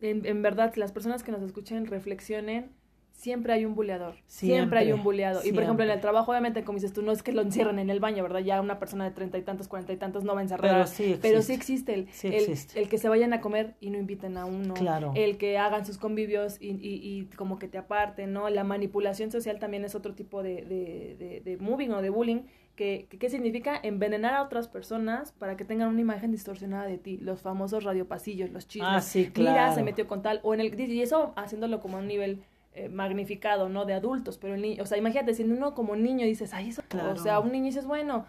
en, 0.00 0.24
en 0.26 0.42
verdad, 0.42 0.72
las 0.76 0.92
personas 0.92 1.22
que 1.24 1.32
nos 1.32 1.42
escuchen 1.42 1.86
reflexionen, 1.86 2.70
siempre 3.16 3.52
hay 3.54 3.64
un 3.64 3.74
buleador. 3.74 4.14
Siempre, 4.26 4.78
hay 4.78 4.92
un 4.92 5.02
buleado. 5.02 5.40
Y 5.44 5.52
por 5.52 5.62
ejemplo, 5.62 5.84
en 5.84 5.90
el 5.90 6.00
trabajo, 6.00 6.30
obviamente, 6.30 6.62
como 6.64 6.76
dices 6.76 6.92
tú, 6.92 7.02
no 7.02 7.10
es 7.12 7.22
que 7.22 7.32
lo 7.32 7.42
encierren 7.42 7.78
en 7.78 7.90
el 7.90 7.98
baño, 7.98 8.22
¿verdad? 8.22 8.40
Ya 8.40 8.60
una 8.60 8.78
persona 8.78 9.04
de 9.04 9.10
treinta 9.10 9.38
y 9.38 9.42
tantos, 9.42 9.66
cuarenta 9.68 9.92
y 9.92 9.96
tantos 9.96 10.22
no 10.22 10.34
va 10.34 10.40
a 10.40 10.42
encerrar. 10.42 10.70
Pero 10.70 10.86
sí 10.86 11.02
existe. 11.04 11.28
Pero 11.28 11.42
sí 11.42 11.52
existe 11.54 11.94
el, 11.94 12.08
Sí 12.12 12.28
el, 12.28 12.34
existe. 12.34 12.80
el 12.80 12.88
que 12.88 12.98
se 12.98 13.08
vayan 13.08 13.32
a 13.32 13.40
comer 13.40 13.74
y 13.80 13.90
no 13.90 13.98
inviten 13.98 14.36
a 14.36 14.44
uno. 14.44 14.74
Claro. 14.74 15.12
El 15.16 15.38
que 15.38 15.58
hagan 15.58 15.84
sus 15.86 15.98
convivios 15.98 16.60
y, 16.60 16.70
y, 16.72 17.00
y 17.02 17.24
como 17.36 17.58
que 17.58 17.68
te 17.68 17.78
aparten, 17.78 18.32
¿no? 18.32 18.48
La 18.50 18.64
manipulación 18.64 19.30
social 19.30 19.58
también 19.58 19.84
es 19.84 19.94
otro 19.94 20.14
tipo 20.14 20.42
de, 20.42 20.64
de, 20.64 21.16
de, 21.18 21.40
de 21.40 21.56
moving 21.56 21.92
o 21.92 22.02
de 22.02 22.10
bullying. 22.10 22.42
Que, 22.76 23.06
que, 23.08 23.18
¿Qué 23.18 23.30
significa? 23.30 23.80
Envenenar 23.82 24.34
a 24.34 24.42
otras 24.42 24.68
personas 24.68 25.32
para 25.32 25.56
que 25.56 25.64
tengan 25.64 25.88
una 25.88 26.02
imagen 26.02 26.30
distorsionada 26.30 26.84
de 26.86 26.98
ti. 26.98 27.16
Los 27.16 27.40
famosos 27.40 27.84
radiopasillos, 27.84 28.50
los 28.50 28.68
chismes. 28.68 28.90
Ah, 28.92 29.00
sí, 29.00 29.30
Mira, 29.34 29.52
claro. 29.54 29.74
se 29.74 29.82
metió 29.82 30.06
con 30.06 30.20
tal. 30.20 30.40
O 30.42 30.52
en 30.52 30.60
el, 30.60 30.78
y 30.78 31.00
eso 31.00 31.32
haciéndolo 31.36 31.80
como 31.80 31.96
a 31.96 32.00
un 32.00 32.06
nivel 32.06 32.42
eh, 32.76 32.88
magnificado, 32.88 33.68
¿no? 33.68 33.84
De 33.86 33.94
adultos. 33.94 34.38
Pero 34.38 34.54
el 34.54 34.62
niño, 34.62 34.82
o 34.82 34.86
sea, 34.86 34.98
imagínate, 34.98 35.34
si 35.34 35.42
uno 35.42 35.74
como 35.74 35.96
niño 35.96 36.24
dices, 36.26 36.54
ay, 36.54 36.68
eso. 36.68 36.82
Claro. 36.88 37.12
O 37.12 37.16
sea, 37.16 37.40
un 37.40 37.50
niño 37.50 37.64
dices, 37.64 37.86
bueno, 37.86 38.26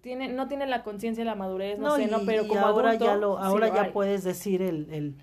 tiene, 0.00 0.28
no 0.28 0.48
tiene 0.48 0.66
la 0.66 0.82
conciencia, 0.82 1.24
la 1.24 1.34
madurez, 1.34 1.78
no, 1.78 1.96
sé, 1.96 2.04
y, 2.04 2.06
¿no? 2.06 2.20
Pero 2.24 2.46
como 2.48 2.60
ahora 2.66 2.90
adulto, 2.90 3.04
ya 3.04 3.16
lo, 3.16 3.36
sí 3.36 3.42
ahora 3.44 3.68
lo 3.68 3.74
ya 3.74 3.82
hay. 3.82 3.90
puedes 3.90 4.24
decir 4.24 4.62
el, 4.62 4.88
el, 4.90 5.14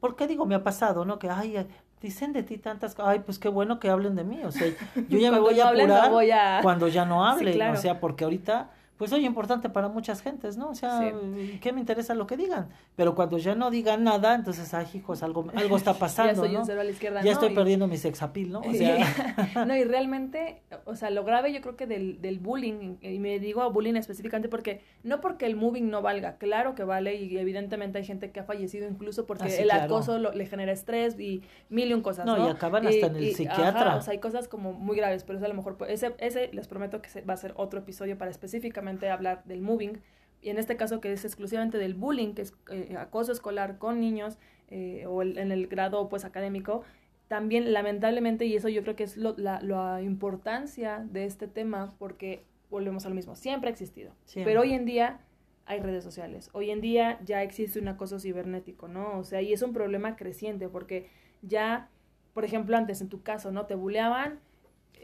¿por 0.00 0.16
qué 0.16 0.26
digo 0.26 0.44
me 0.44 0.54
ha 0.54 0.62
pasado, 0.62 1.04
no? 1.04 1.18
Que 1.18 1.30
ay, 1.30 1.66
dicen 2.02 2.32
de 2.32 2.42
ti 2.42 2.58
tantas 2.58 2.94
cosas, 2.94 3.12
ay, 3.12 3.18
pues 3.20 3.38
qué 3.38 3.48
bueno 3.48 3.78
que 3.80 3.88
hablen 3.88 4.16
de 4.16 4.24
mí, 4.24 4.42
o 4.44 4.50
sea, 4.50 4.66
yo 5.08 5.18
ya 5.18 5.30
me 5.30 5.38
voy 5.38 5.58
a 5.60 5.64
no 5.64 5.70
apurar 5.70 6.10
voy 6.10 6.30
a- 6.30 6.60
cuando 6.62 6.88
ya 6.88 7.04
no 7.04 7.24
Sí, 7.24 7.38
hablen, 7.38 7.54
claro. 7.54 7.74
o 7.78 7.80
sea, 7.80 8.00
porque 8.00 8.24
ahorita 8.24 8.70
pues 9.00 9.10
soy 9.10 9.24
importante 9.24 9.70
para 9.70 9.88
muchas 9.88 10.20
gentes, 10.20 10.58
¿no? 10.58 10.68
O 10.68 10.74
sea, 10.74 11.00
Sí. 11.00 11.58
¿qué 11.62 11.72
me 11.72 11.80
interesa 11.80 12.12
lo 12.12 12.26
que 12.26 12.36
digan? 12.36 12.68
Pero 12.96 13.14
cuando 13.14 13.38
ya 13.38 13.54
no 13.54 13.70
digan 13.70 14.04
nada, 14.04 14.34
entonces, 14.34 14.74
ay, 14.74 14.86
hijos, 14.92 15.22
algo, 15.22 15.46
algo 15.54 15.76
está 15.78 15.94
pasando, 15.98 16.32
ya 16.34 16.36
soy 16.38 16.52
¿no? 16.52 16.60
un 16.60 16.66
cero 16.66 16.82
a 16.82 16.84
la 16.84 16.90
izquierda, 16.90 17.20
Ya 17.20 17.24
¿no? 17.24 17.32
estoy 17.32 17.52
Y- 17.52 17.54
perdiendo 17.54 17.86
mi 17.86 17.96
sexapil, 17.96 18.52
¿no? 18.52 18.60
O 18.60 18.74
sea, 18.74 18.98
no, 19.66 19.74
y 19.74 19.84
realmente, 19.84 20.60
o 20.84 20.96
sea, 20.96 21.08
lo 21.08 21.24
grave 21.24 21.50
yo 21.54 21.62
creo 21.62 21.76
que 21.76 21.86
del, 21.86 22.20
del 22.20 22.40
bullying, 22.40 22.96
y 23.00 23.18
me 23.20 23.38
digo 23.38 23.70
bullying 23.72 23.94
específicamente 23.96 24.50
porque, 24.50 24.82
no 25.02 25.22
porque 25.22 25.46
el 25.46 25.56
moving 25.56 25.88
no 25.88 26.02
valga, 26.02 26.36
claro 26.36 26.74
que 26.74 26.84
vale, 26.84 27.14
y 27.14 27.38
evidentemente 27.38 27.96
hay 27.96 28.04
gente 28.04 28.30
que 28.32 28.40
ha 28.40 28.44
fallecido 28.44 28.86
incluso 28.86 29.24
porque 29.24 29.44
Ah, 29.44 29.48
sí, 29.48 29.62
el 29.62 29.68
claro. 29.70 29.84
acoso 29.84 30.18
lo- 30.18 30.32
le 30.32 30.44
genera 30.44 30.72
estrés 30.72 31.18
y 31.18 31.42
mil 31.70 31.88
y 31.90 31.94
un 31.94 32.02
cosas, 32.02 32.26
¿no? 32.26 32.36
No, 32.36 32.46
y 32.48 32.50
acaban 32.50 32.86
hasta 32.86 33.06
en 33.06 33.16
el 33.16 33.34
psiquiatra. 33.34 33.70
ajá, 33.70 33.96
o 33.96 34.02
sea, 34.02 34.12
hay 34.12 34.18
cosas 34.18 34.46
como 34.46 34.74
muy 34.74 34.98
graves, 34.98 35.24
pero 35.24 35.38
eso 35.38 35.46
a 35.46 35.48
lo 35.48 35.54
mejor, 35.54 35.78
ese, 35.88 36.14
ese 36.18 36.50
les 36.52 36.68
prometo 36.68 37.00
que 37.00 37.08
se- 37.08 37.22
va 37.22 37.32
a 37.32 37.38
ser 37.38 37.54
otro 37.56 37.78
episodio 37.78 38.18
para 38.18 38.30
específicamente 38.30 38.89
hablar 39.10 39.44
del 39.44 39.60
moving, 39.62 39.98
y 40.42 40.48
en 40.50 40.58
este 40.58 40.76
caso 40.76 41.00
que 41.00 41.12
es 41.12 41.24
exclusivamente 41.24 41.76
del 41.78 41.94
bullying, 41.94 42.34
que 42.34 42.42
es 42.42 42.54
eh, 42.70 42.94
acoso 42.98 43.32
escolar 43.32 43.78
con 43.78 44.00
niños, 44.00 44.38
eh, 44.68 45.04
o 45.06 45.22
el- 45.22 45.36
en 45.38 45.52
el 45.52 45.66
grado 45.66 46.08
pues 46.08 46.24
académico, 46.24 46.82
también 47.28 47.72
lamentablemente, 47.72 48.44
y 48.46 48.56
eso 48.56 48.68
yo 48.68 48.82
creo 48.82 48.96
que 48.96 49.04
es 49.04 49.16
lo- 49.16 49.36
la, 49.36 49.60
la 49.62 50.00
importancia 50.02 51.04
de 51.10 51.24
este 51.26 51.46
tema, 51.46 51.94
porque 51.98 52.42
volvemos 52.70 53.04
a 53.06 53.08
lo 53.08 53.14
mismo, 53.14 53.34
siempre 53.36 53.68
ha 53.68 53.72
existido, 53.72 54.12
Siempre. 54.24 54.50
pero 54.52 54.62
hoy 54.62 54.72
en 54.72 54.84
día 54.84 55.20
hay 55.66 55.80
redes 55.80 56.02
sociales, 56.02 56.50
hoy 56.52 56.70
en 56.70 56.80
día 56.80 57.20
ya 57.24 57.42
existe 57.42 57.78
un 57.78 57.88
acoso 57.88 58.18
cibernético, 58.18 58.88
¿no? 58.88 59.18
O 59.18 59.24
sea, 59.24 59.42
y 59.42 59.52
es 59.52 59.62
un 59.62 59.72
problema 59.72 60.16
creciente, 60.16 60.68
porque 60.68 61.08
ya, 61.42 61.88
por 62.34 62.44
ejemplo, 62.44 62.76
antes 62.76 63.00
en 63.00 63.08
tu 63.08 63.22
caso, 63.22 63.52
¿no? 63.52 63.66
Te 63.66 63.74
buleaban 63.76 64.40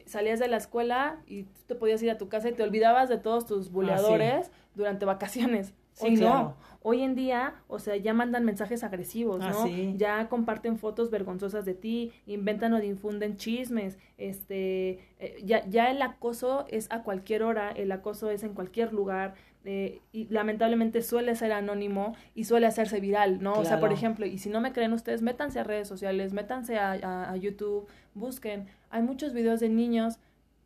salías 0.06 0.38
de 0.38 0.48
la 0.48 0.56
escuela 0.56 1.20
y 1.26 1.42
tú 1.44 1.60
te 1.66 1.74
podías 1.74 2.02
ir 2.02 2.10
a 2.10 2.18
tu 2.18 2.28
casa 2.28 2.48
y 2.48 2.52
te 2.52 2.62
olvidabas 2.62 3.08
de 3.08 3.18
todos 3.18 3.44
tus 3.46 3.70
buleadores 3.70 4.50
durante 4.74 5.04
vacaciones. 5.04 5.74
Sí, 5.92 6.08
Hoy 6.08 6.16
no. 6.16 6.54
Hoy 6.82 7.02
en 7.02 7.14
día, 7.14 7.54
o 7.68 7.78
sea, 7.78 7.96
ya 7.96 8.12
mandan 8.14 8.44
mensajes 8.44 8.84
agresivos, 8.84 9.40
Ah, 9.42 9.50
¿no? 9.50 9.66
sí. 9.66 9.94
Ya 9.96 10.28
comparten 10.28 10.76
fotos 10.78 11.10
vergonzosas 11.10 11.64
de 11.64 11.74
ti, 11.74 12.12
inventan 12.26 12.74
o 12.74 12.80
difunden 12.80 13.38
chismes, 13.38 13.98
este, 14.18 15.00
eh, 15.18 15.36
ya, 15.42 15.66
ya 15.66 15.90
el 15.90 16.00
acoso 16.02 16.66
es 16.68 16.86
a 16.92 17.02
cualquier 17.02 17.42
hora, 17.42 17.70
el 17.72 17.90
acoso 17.90 18.30
es 18.30 18.42
en 18.44 18.52
cualquier 18.54 18.92
lugar, 18.92 19.34
eh, 19.66 20.00
y 20.12 20.26
lamentablemente 20.28 21.02
suele 21.02 21.34
ser 21.34 21.52
anónimo 21.52 22.14
y 22.34 22.44
suele 22.44 22.66
hacerse 22.66 23.00
viral, 23.00 23.42
¿no? 23.42 23.52
O 23.54 23.64
sea, 23.64 23.80
por 23.80 23.92
ejemplo, 23.92 24.24
y 24.24 24.38
si 24.38 24.48
no 24.48 24.60
me 24.60 24.72
creen 24.72 24.92
ustedes, 24.92 25.22
métanse 25.22 25.58
a 25.60 25.64
redes 25.64 25.88
sociales, 25.88 26.32
métanse 26.32 26.78
a, 26.78 26.92
a- 26.92 27.30
a 27.32 27.36
YouTube, 27.36 27.86
busquen, 28.14 28.66
hay 28.90 29.02
muchos 29.02 29.32
videos 29.34 29.60
de 29.60 29.68
niños 29.68 30.18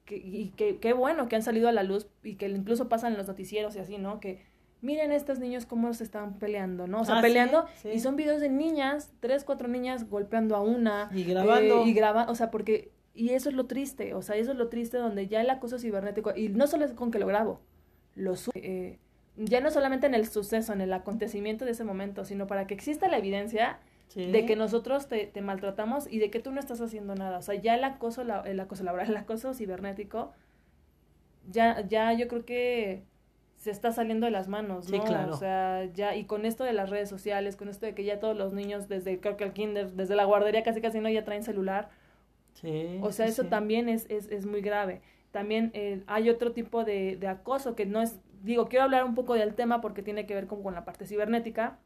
que, 0.05 0.17
y 0.17 0.53
que 0.57 0.79
qué 0.79 0.93
bueno 0.93 1.29
que 1.29 1.37
han 1.37 1.43
salido 1.43 1.69
a 1.69 1.73
la 1.73 1.83
luz 1.83 2.07
y 2.23 2.35
que 2.37 2.49
incluso 2.49 2.89
pasan 2.89 3.13
en 3.13 3.19
los 3.19 3.27
noticieros 3.29 3.75
y 3.77 3.79
así, 3.79 3.97
¿no? 3.99 4.21
Que 4.21 4.43
miren 4.83 5.13
estos 5.13 5.39
niños 5.39 5.67
cómo 5.67 5.93
se 5.95 6.05
están 6.05 6.39
peleando, 6.39 6.87
¿no? 6.87 7.03
O 7.03 7.05
sea, 7.05 7.19
Ah, 7.19 7.23
peleando 7.23 7.67
sí. 7.83 7.91
y 7.91 8.01
son 8.01 8.17
videos 8.17 8.41
de 8.41 8.49
niñas, 8.49 9.13
tres, 9.21 9.45
cuatro 9.45 9.69
niñas 9.69 10.09
golpeando 10.09 10.57
a 10.57 10.63
una. 10.63 11.11
Y 11.15 11.25
grabando. 11.25 11.83
eh, 11.85 11.89
y 11.89 11.93
graba, 11.93 12.27
o 12.31 12.35
sea, 12.35 12.51
porque, 12.51 12.91
y 13.15 13.31
eso 13.31 13.49
es 13.51 13.55
lo 13.55 13.67
triste, 13.67 14.15
o 14.15 14.23
sea, 14.23 14.37
eso 14.37 14.53
es 14.53 14.57
lo 14.59 14.69
triste 14.69 14.97
donde 14.99 15.27
ya 15.29 15.41
el 15.43 15.51
acoso 15.51 15.79
cibernético, 15.79 16.35
y 16.37 16.49
no 16.49 16.67
solo 16.67 16.85
es 16.87 16.93
con 16.93 17.11
que 17.11 17.19
lo 17.19 17.27
grabo, 17.27 17.61
lo 18.21 18.35
eh, 18.55 18.99
ya 19.37 19.61
no 19.61 19.71
solamente 19.71 20.07
en 20.07 20.15
el 20.15 20.27
suceso, 20.29 20.73
en 20.73 20.81
el 20.81 20.93
acontecimiento 20.93 21.65
de 21.65 21.71
ese 21.73 21.85
momento, 21.85 22.25
sino 22.25 22.47
para 22.47 22.67
que 22.67 22.75
exista 22.75 23.09
la 23.09 23.19
evidencia 23.19 23.79
Sí. 24.09 24.27
de 24.33 24.45
que 24.45 24.57
nosotros 24.57 25.07
te, 25.09 25.27
te 25.27 25.41
maltratamos 25.41 26.13
y 26.13 26.19
de 26.19 26.31
que 26.33 26.41
tú 26.41 26.51
no 26.51 26.59
estás 26.59 26.81
haciendo 26.81 27.15
nada. 27.15 27.39
O 27.39 27.43
sea, 27.43 27.55
ya 27.55 27.77
el 27.77 27.85
acoso, 27.85 28.25
la- 28.25 28.41
el 28.41 28.59
acoso 28.59 28.83
laboral, 28.83 29.09
el 29.09 29.17
acoso 29.17 29.55
cibernético, 29.55 30.33
ya, 31.51 31.87
ya 31.87 32.13
yo 32.13 32.29
creo 32.29 32.45
que 32.45 33.03
se 33.57 33.71
está 33.71 33.93
saliendo 33.93 34.27
de 34.27 34.33
las 34.33 34.49
manos, 34.49 34.87
Sí, 34.87 34.99
¿no? 34.99 35.05
claro. 35.05 35.35
O 35.35 35.37
sea, 35.37 35.85
ya, 35.95 36.17
y 36.17 36.25
con 36.25 36.45
esto 36.47 36.65
de 36.65 36.73
las 36.73 36.91
redes 36.91 37.09
sociales, 37.09 37.57
con 37.57 37.69
esto 37.69 37.87
de 37.87 37.95
que 37.95 38.05
ya 38.05 38.19
todos 38.19 38.37
los 38.37 38.53
niños, 38.53 38.89
desde 38.89 39.21
creo 39.21 39.37
que 39.37 39.45
el 39.45 39.53
kinder, 39.53 39.93
desde 39.93 40.17
la 40.17 40.25
guardería 40.25 40.63
casi 40.63 40.81
casi 40.81 41.01
no 41.01 41.09
ya 41.09 41.25
traen 41.25 41.43
celular, 41.45 41.91
Sí, 42.55 42.99
o 43.03 43.13
sea, 43.13 43.27
sí, 43.27 43.33
eso 43.33 43.43
sí. 43.45 43.49
también 43.49 43.89
es, 43.89 44.07
es, 44.09 44.27
es 44.31 44.45
muy 44.45 44.61
grave. 44.61 45.03
También 45.31 45.71
eh, 45.75 46.03
hay 46.07 46.29
otro 46.29 46.53
tipo 46.53 46.85
de, 46.85 47.17
de 47.17 47.29
acoso 47.29 47.77
que 47.77 47.87
no 47.87 48.03
es, 48.03 48.19
digo, 48.43 48.69
quiero 48.69 48.85
hablar 48.85 49.05
un 49.05 49.15
poco 49.15 49.35
del 49.35 49.55
tema 49.55 49.81
porque 49.81 50.03
tiene 50.03 50.27
que 50.27 50.35
ver 50.35 50.47
como 50.47 50.63
con 50.63 50.75
la 50.75 50.85
parte 50.85 51.07
cibernética. 51.07 51.79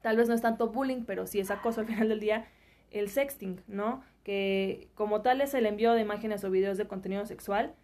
Tal 0.00 0.16
vez 0.16 0.28
no 0.28 0.34
es 0.34 0.40
tanto 0.40 0.68
bullying, 0.68 1.04
pero 1.04 1.26
sí 1.26 1.38
es 1.38 1.50
acoso 1.50 1.80
al 1.80 1.86
final 1.86 2.08
del 2.08 2.20
día. 2.20 2.46
El 2.90 3.08
sexting, 3.08 3.60
¿no? 3.68 4.02
Que 4.24 4.88
como 4.94 5.22
tal 5.22 5.40
es 5.40 5.54
el 5.54 5.66
envío 5.66 5.92
de 5.92 6.02
imágenes 6.02 6.44
o 6.44 6.50
videos 6.50 6.78
de 6.78 6.86
contenido 6.86 7.24
sexual 7.26 7.74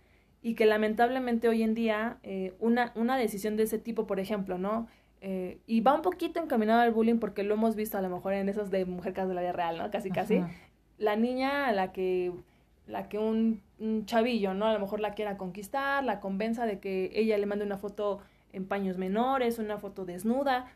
y 0.43 0.55
que 0.55 0.67
lamentablemente 0.67 1.49
hoy 1.49 1.63
en 1.63 1.75
día 1.75 2.19
eh, 2.23 2.55
una, 2.61 2.93
una 2.95 3.17
decisión 3.17 3.57
de 3.57 3.65
ese 3.65 3.79
tipo, 3.79 4.07
por 4.07 4.21
ejemplo, 4.21 4.59
¿no? 4.59 4.89
Eh, 5.21 5.59
y 5.67 5.81
va 5.81 5.95
un 5.95 6.03
poquito 6.03 6.41
encaminado 6.41 6.81
al 6.81 6.93
bullying 6.93 7.19
porque 7.19 7.43
lo 7.43 7.55
hemos 7.55 7.75
visto 7.75 7.99
a 7.99 8.03
lo 8.03 8.09
mejor 8.09 8.35
en 8.35 8.49
esos 8.49 8.71
de 8.71 8.85
mujer 8.85 9.15
de 9.15 9.35
la 9.35 9.41
vida 9.41 9.53
real, 9.53 9.79
¿no? 9.79 9.91
Casi, 9.91 10.11
casi 10.11 10.43
la 10.97 11.17
niña 11.17 11.67
a 11.67 11.73
la 11.73 11.93
que 11.93 12.33
la 12.89 13.09
que 13.09 13.19
un, 13.19 13.63
un 13.79 14.07
chavillo, 14.07 14.55
¿no? 14.55 14.67
A 14.67 14.73
lo 14.73 14.81
mejor 14.81 14.99
la 15.01 15.15
quiera 15.15 15.37
conquistar, 15.37 16.03
la 16.03 16.19
convenza 16.21 16.67
de 16.67 16.81
que 16.81 17.11
ella 17.15 17.37
le 17.39 17.47
mande 17.47 17.65
una 17.65 17.79
foto 17.79 18.21
en 18.53 18.67
paños 18.67 18.97
menores, 18.99 19.59
una 19.59 19.79
foto 19.79 20.05
desnuda, 20.05 20.67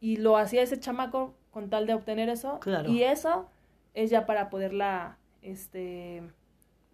y 0.00 0.16
lo 0.16 0.36
hacía 0.36 0.62
ese 0.62 0.78
chamaco 0.78 1.34
con 1.50 1.68
tal 1.68 1.86
de 1.86 1.94
obtener 1.94 2.28
eso, 2.28 2.58
Claro. 2.60 2.88
y 2.90 3.02
eso 3.02 3.48
es 3.94 4.08
ya 4.10 4.24
para 4.24 4.48
poderla, 4.50 5.18
este, 5.42 6.22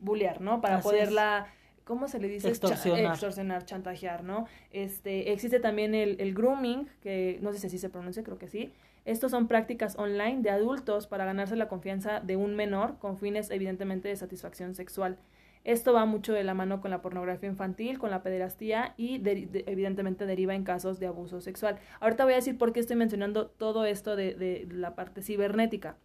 bullear, 0.01 0.41
¿no? 0.41 0.61
Para 0.63 0.77
Así 0.79 0.85
poderla, 0.89 1.47
¿cómo 1.85 2.09
se 2.09 2.19
le 2.19 2.29
dice? 2.29 2.49
Extorsionar. 2.49 3.13
extorsionar, 3.13 3.65
chantajear, 3.67 4.25
¿no? 4.25 4.47
Este, 4.73 5.33
existe 5.33 5.61
también 5.61 5.95
el, 5.95 6.17
el 6.21 6.35
grooming, 6.35 6.89
que 7.03 7.39
no 7.43 7.53
sé 7.53 7.59
si 7.59 7.67
así 7.67 7.79
se 7.79 7.91
pronuncia, 7.91 8.23
creo 8.23 8.39
que 8.39 8.49
sí, 8.49 8.73
estos 9.07 9.31
son 9.31 9.49
prácticas 9.49 9.97
online 9.99 10.43
de 10.43 10.51
adultos 10.51 11.07
para 11.07 11.25
ganarse 11.25 11.57
la 11.57 11.69
confianza 11.69 12.21
de 12.21 12.37
un 12.37 12.55
menor 12.55 12.99
con 12.99 13.17
fines 13.17 13.51
evidentemente 13.51 14.09
de 14.09 14.17
satisfacción 14.17 14.75
sexual. 14.75 15.17
Esto 15.65 15.93
va 15.93 16.05
mucho 16.05 16.33
de 16.33 16.45
la 16.45 16.55
mano 16.55 16.81
con 16.81 16.91
la 16.93 17.03
pornografía 17.03 17.49
infantil, 17.49 17.99
con 17.99 18.11
la 18.11 18.23
pederastía 18.23 18.95
y 18.97 19.19
de- 19.19 19.47
de- 19.47 19.65
evidentemente 19.67 20.25
deriva 20.27 20.55
en 20.55 20.63
casos 20.63 21.01
de 21.01 21.07
abuso 21.09 21.41
sexual. 21.41 21.79
Ahorita 21.99 22.23
voy 22.25 22.35
a 22.35 22.37
decir 22.37 22.57
por 22.59 22.73
qué 22.73 22.79
estoy 22.81 22.95
mencionando 22.97 23.47
todo 23.49 23.85
esto 23.85 24.15
de, 24.15 24.35
de 24.35 24.69
la 24.71 24.95
parte 24.95 25.23
cibernética. 25.23 25.97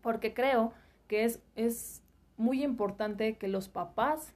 Porque 0.00 0.32
creo 0.32 0.72
que 1.06 1.24
es, 1.24 1.42
es 1.54 2.02
muy 2.38 2.62
importante 2.62 3.36
que 3.36 3.48
los 3.48 3.68
papás, 3.68 4.34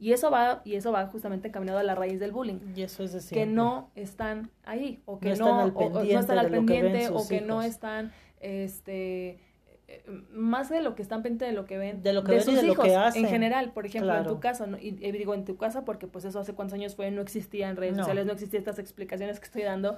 y 0.00 0.12
eso 0.12 0.30
va, 0.30 0.62
y 0.64 0.74
eso 0.74 0.92
va 0.92 1.06
justamente 1.06 1.48
encaminado 1.48 1.78
a 1.78 1.82
la 1.82 1.94
raíz 1.94 2.20
del 2.20 2.32
bullying, 2.32 2.58
Y 2.76 2.82
eso 2.82 3.02
es 3.02 3.12
de 3.12 3.34
que 3.34 3.46
no 3.46 3.90
están 3.94 4.50
ahí 4.64 5.00
o 5.06 5.18
que 5.18 5.30
No 5.30 5.36
no, 5.36 5.44
están 5.46 5.60
al 5.60 5.70
o- 5.74 5.78
o 5.78 5.88
no 5.88 5.92
pendiente 5.98 6.20
están 6.20 6.38
al 6.38 6.46
que 6.46 6.52
pendiente 6.52 7.08
o 7.08 7.18
sus 7.18 7.28
que 7.28 7.40
no 7.40 7.62
están 7.62 8.12
este 8.40 9.38
eh, 9.90 10.04
más 10.32 10.68
de 10.68 10.82
lo 10.82 10.94
que 10.94 11.00
están 11.02 11.22
pendientes 11.22 11.48
de 11.48 11.54
lo 11.54 11.64
que 11.64 11.78
ven 11.78 12.02
De 12.02 12.12
lo 12.12 12.22
que 12.22 12.32
ven 12.32 12.40
y 12.40 12.44
sus 12.44 12.54
de 12.56 12.62
lo 12.62 12.72
hijos 12.74 12.84
que 12.84 12.94
hacen. 12.94 13.24
en 13.24 13.30
general 13.30 13.72
por 13.72 13.86
ejemplo 13.86 14.14
en 14.16 14.26
tu 14.26 14.38
caso 14.38 14.66
¿no? 14.66 14.76
y, 14.78 14.88
y 15.00 15.12
digo 15.12 15.32
en 15.34 15.44
tu 15.46 15.56
casa 15.56 15.84
porque 15.86 16.06
pues 16.06 16.24
eso 16.26 16.38
hace 16.40 16.52
cuántos 16.52 16.74
años 16.74 16.94
fue 16.94 17.10
no 17.10 17.22
existía 17.22 17.70
en 17.70 17.76
redes 17.76 17.94
No. 17.96 18.00
sociales 18.02 18.26
no 18.26 18.32
existían 18.34 18.60
estas 18.60 18.78
explicaciones 18.78 19.40
que 19.40 19.46
estoy 19.46 19.62
dando 19.62 19.96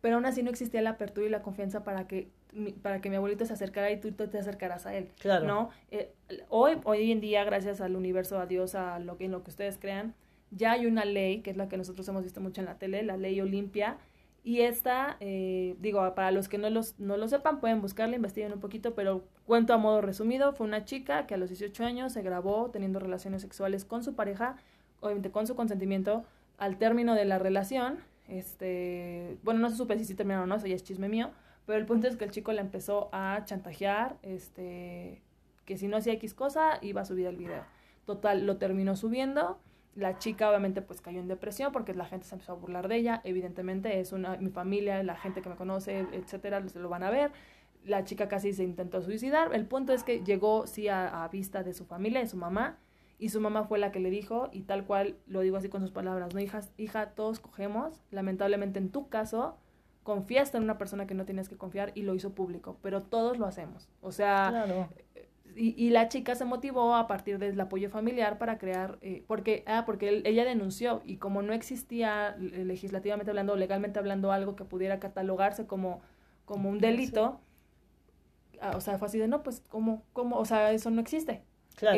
pero 0.00 0.16
aún 0.16 0.26
así 0.26 0.42
no 0.42 0.50
existía 0.50 0.82
la 0.82 0.90
apertura 0.90 1.26
y 1.26 1.30
la 1.30 1.42
confianza 1.42 1.84
para 1.84 2.06
que 2.06 2.28
mi, 2.52 2.72
para 2.72 3.00
que 3.00 3.10
mi 3.10 3.16
abuelito 3.16 3.44
se 3.44 3.52
acercara 3.52 3.90
y 3.90 4.00
tú 4.00 4.10
te 4.12 4.38
acercaras 4.38 4.86
a 4.86 4.94
él 4.94 5.08
Claro. 5.20 5.46
¿no? 5.46 5.70
Eh, 5.90 6.12
hoy, 6.48 6.78
hoy 6.84 7.12
en 7.12 7.20
día, 7.20 7.44
gracias 7.44 7.80
al 7.80 7.96
universo, 7.96 8.38
a 8.38 8.46
Dios, 8.46 8.74
a 8.74 8.98
lo 8.98 9.16
que, 9.16 9.26
en 9.26 9.32
lo 9.32 9.42
que 9.44 9.50
ustedes 9.50 9.78
crean, 9.78 10.14
ya 10.50 10.72
hay 10.72 10.86
una 10.86 11.04
ley, 11.04 11.42
que 11.42 11.50
es 11.50 11.56
la 11.56 11.68
que 11.68 11.76
nosotros 11.76 12.08
hemos 12.08 12.24
visto 12.24 12.40
mucho 12.40 12.60
en 12.60 12.66
la 12.66 12.78
tele, 12.78 13.02
la 13.02 13.16
ley 13.16 13.40
Olimpia, 13.40 13.98
y 14.42 14.62
esta, 14.62 15.16
eh, 15.20 15.76
digo, 15.80 16.14
para 16.14 16.30
los 16.30 16.48
que 16.48 16.56
no, 16.56 16.70
los, 16.70 16.98
no 16.98 17.16
lo 17.16 17.28
sepan, 17.28 17.60
pueden 17.60 17.82
buscarla, 17.82 18.16
investiguen 18.16 18.52
un 18.52 18.60
poquito, 18.60 18.94
pero 18.94 19.22
cuento 19.46 19.74
a 19.74 19.76
modo 19.76 20.00
resumido, 20.00 20.52
fue 20.54 20.66
una 20.66 20.84
chica 20.84 21.26
que 21.26 21.34
a 21.34 21.36
los 21.36 21.50
18 21.50 21.84
años 21.84 22.14
se 22.14 22.22
grabó 22.22 22.70
teniendo 22.70 22.98
relaciones 23.00 23.42
sexuales 23.42 23.84
con 23.84 24.02
su 24.02 24.14
pareja, 24.14 24.56
obviamente 25.00 25.30
con 25.30 25.46
su 25.46 25.54
consentimiento, 25.54 26.24
al 26.56 26.78
término 26.78 27.14
de 27.14 27.26
la 27.26 27.38
relación, 27.38 27.98
este, 28.30 29.38
bueno, 29.42 29.60
no 29.60 29.70
se 29.70 29.76
supe 29.76 29.98
si 30.02 30.14
terminaron 30.14 30.44
o 30.44 30.46
no, 30.46 30.56
eso 30.56 30.66
ya 30.66 30.74
es 30.74 30.84
chisme 30.84 31.08
mío, 31.08 31.30
pero 31.66 31.78
el 31.78 31.86
punto 31.86 32.08
es 32.08 32.16
que 32.16 32.24
el 32.24 32.30
chico 32.30 32.52
le 32.52 32.60
empezó 32.60 33.08
a 33.12 33.42
chantajear, 33.44 34.16
este, 34.22 35.22
que 35.64 35.76
si 35.76 35.88
no 35.88 35.96
hacía 35.96 36.14
X 36.14 36.34
cosa, 36.34 36.78
iba 36.82 37.02
a 37.02 37.04
subir 37.04 37.26
el 37.26 37.36
video. 37.36 37.64
Total, 38.06 38.46
lo 38.46 38.56
terminó 38.56 38.96
subiendo. 38.96 39.60
La 39.94 40.18
chica 40.18 40.48
obviamente 40.48 40.82
pues 40.82 41.00
cayó 41.00 41.20
en 41.20 41.28
depresión 41.28 41.72
porque 41.72 41.94
la 41.94 42.06
gente 42.06 42.26
se 42.26 42.34
empezó 42.34 42.52
a 42.52 42.54
burlar 42.56 42.88
de 42.88 42.96
ella. 42.96 43.20
Evidentemente 43.24 44.00
es 44.00 44.12
una, 44.12 44.36
mi 44.36 44.50
familia, 44.50 45.02
la 45.02 45.16
gente 45.16 45.42
que 45.42 45.48
me 45.48 45.56
conoce, 45.56 46.06
etcétera, 46.12 46.66
se 46.68 46.78
lo 46.78 46.88
van 46.88 47.02
a 47.02 47.10
ver. 47.10 47.32
La 47.84 48.04
chica 48.04 48.28
casi 48.28 48.52
se 48.52 48.64
intentó 48.64 49.02
suicidar. 49.02 49.54
El 49.54 49.66
punto 49.66 49.92
es 49.92 50.02
que 50.02 50.24
llegó 50.24 50.66
sí 50.66 50.88
a, 50.88 51.24
a 51.24 51.28
vista 51.28 51.62
de 51.62 51.72
su 51.72 51.84
familia, 51.84 52.20
de 52.20 52.26
su 52.26 52.36
mamá, 52.36 52.78
y 53.20 53.28
su 53.28 53.40
mamá 53.40 53.64
fue 53.64 53.78
la 53.78 53.92
que 53.92 54.00
le 54.00 54.10
dijo, 54.10 54.48
y 54.52 54.62
tal 54.62 54.84
cual 54.86 55.16
lo 55.28 55.40
digo 55.40 55.56
así 55.58 55.68
con 55.68 55.80
sus 55.82 55.92
palabras, 55.92 56.34
no, 56.34 56.40
hijas, 56.40 56.72
hija, 56.78 57.10
todos 57.10 57.38
cogemos, 57.40 58.02
lamentablemente 58.10 58.78
en 58.80 58.90
tu 58.90 59.08
caso, 59.08 59.56
confiaste 60.02 60.56
en 60.56 60.64
una 60.64 60.78
persona 60.78 61.06
que 61.06 61.14
no 61.14 61.26
tienes 61.26 61.48
que 61.48 61.56
confiar 61.56 61.92
y 61.94 62.02
lo 62.02 62.14
hizo 62.14 62.32
público, 62.34 62.78
pero 62.82 63.02
todos 63.02 63.38
lo 63.38 63.46
hacemos. 63.46 63.88
O 64.00 64.10
sea, 64.12 64.48
Claro. 64.50 64.88
y, 65.56 65.74
y 65.76 65.90
la 65.90 66.08
chica 66.08 66.34
se 66.34 66.44
motivó 66.46 66.94
a 66.94 67.06
partir 67.06 67.38
del 67.38 67.60
apoyo 67.60 67.90
familiar 67.90 68.38
para 68.38 68.56
crear, 68.58 68.98
eh, 69.02 69.24
porque, 69.26 69.62
ah, 69.66 69.82
porque 69.84 70.08
él- 70.08 70.22
ella 70.24 70.44
denunció 70.44 71.02
y 71.04 71.16
como 71.18 71.42
no 71.42 71.52
existía 71.52 72.36
eh, 72.40 72.64
legislativamente 72.64 73.30
hablando 73.30 73.52
o 73.52 73.56
legalmente 73.56 73.98
hablando 73.98 74.32
algo 74.32 74.56
que 74.56 74.64
pudiera 74.64 74.98
catalogarse 75.00 75.66
como, 75.66 76.00
como 76.46 76.70
un 76.70 76.78
delito, 76.80 77.40
ah, 78.60 78.72
o 78.76 78.80
sea, 78.80 78.98
fue 78.98 79.06
así 79.08 79.18
de, 79.18 79.28
no, 79.28 79.42
pues, 79.42 79.60
¿cómo, 79.68 80.04
cómo? 80.12 80.36
O 80.38 80.44
sea, 80.44 80.72
eso 80.72 80.90
no 80.90 81.00
existe. 81.00 81.42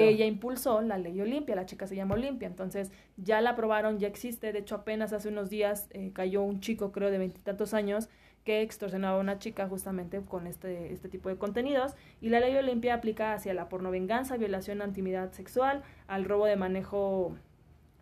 Ella 0.08 0.26
impulsó 0.26 0.80
la 0.80 0.96
ley 0.98 1.20
Olimpia, 1.20 1.56
la 1.56 1.66
chica 1.66 1.87
se 1.87 1.96
llama 1.96 2.14
Olimpia, 2.14 2.46
entonces 2.46 2.92
ya 3.16 3.40
la 3.40 3.50
aprobaron, 3.50 3.98
ya 3.98 4.06
existe, 4.06 4.52
de 4.52 4.61
hecho 4.61 4.76
apenas 4.76 5.12
hace 5.12 5.28
unos 5.28 5.50
días 5.50 5.88
eh, 5.90 6.12
cayó 6.12 6.42
un 6.42 6.61
chico, 6.61 6.92
creo, 6.92 7.11
de 7.11 7.18
veintitantos 7.18 7.74
años, 7.74 8.08
que 8.44 8.62
extorsionaba 8.62 9.16
a 9.18 9.20
una 9.20 9.38
chica 9.38 9.68
justamente 9.68 10.20
con 10.20 10.46
este, 10.46 10.92
este 10.92 11.08
tipo 11.08 11.28
de 11.28 11.37
contenidos, 11.37 11.94
y 12.20 12.28
la 12.28 12.38
ley 12.40 12.56
Olimpia 12.56 12.94
aplica 12.94 13.35
hacia 13.35 13.54
la 13.54 13.68
pornovenganza, 13.68 14.37
violación 14.37 14.82
a 14.82 14.87
intimidad 14.87 15.32
sexual, 15.32 15.82
al 16.06 16.24
robo 16.24 16.46
de 16.46 16.56
manejo, 16.56 17.37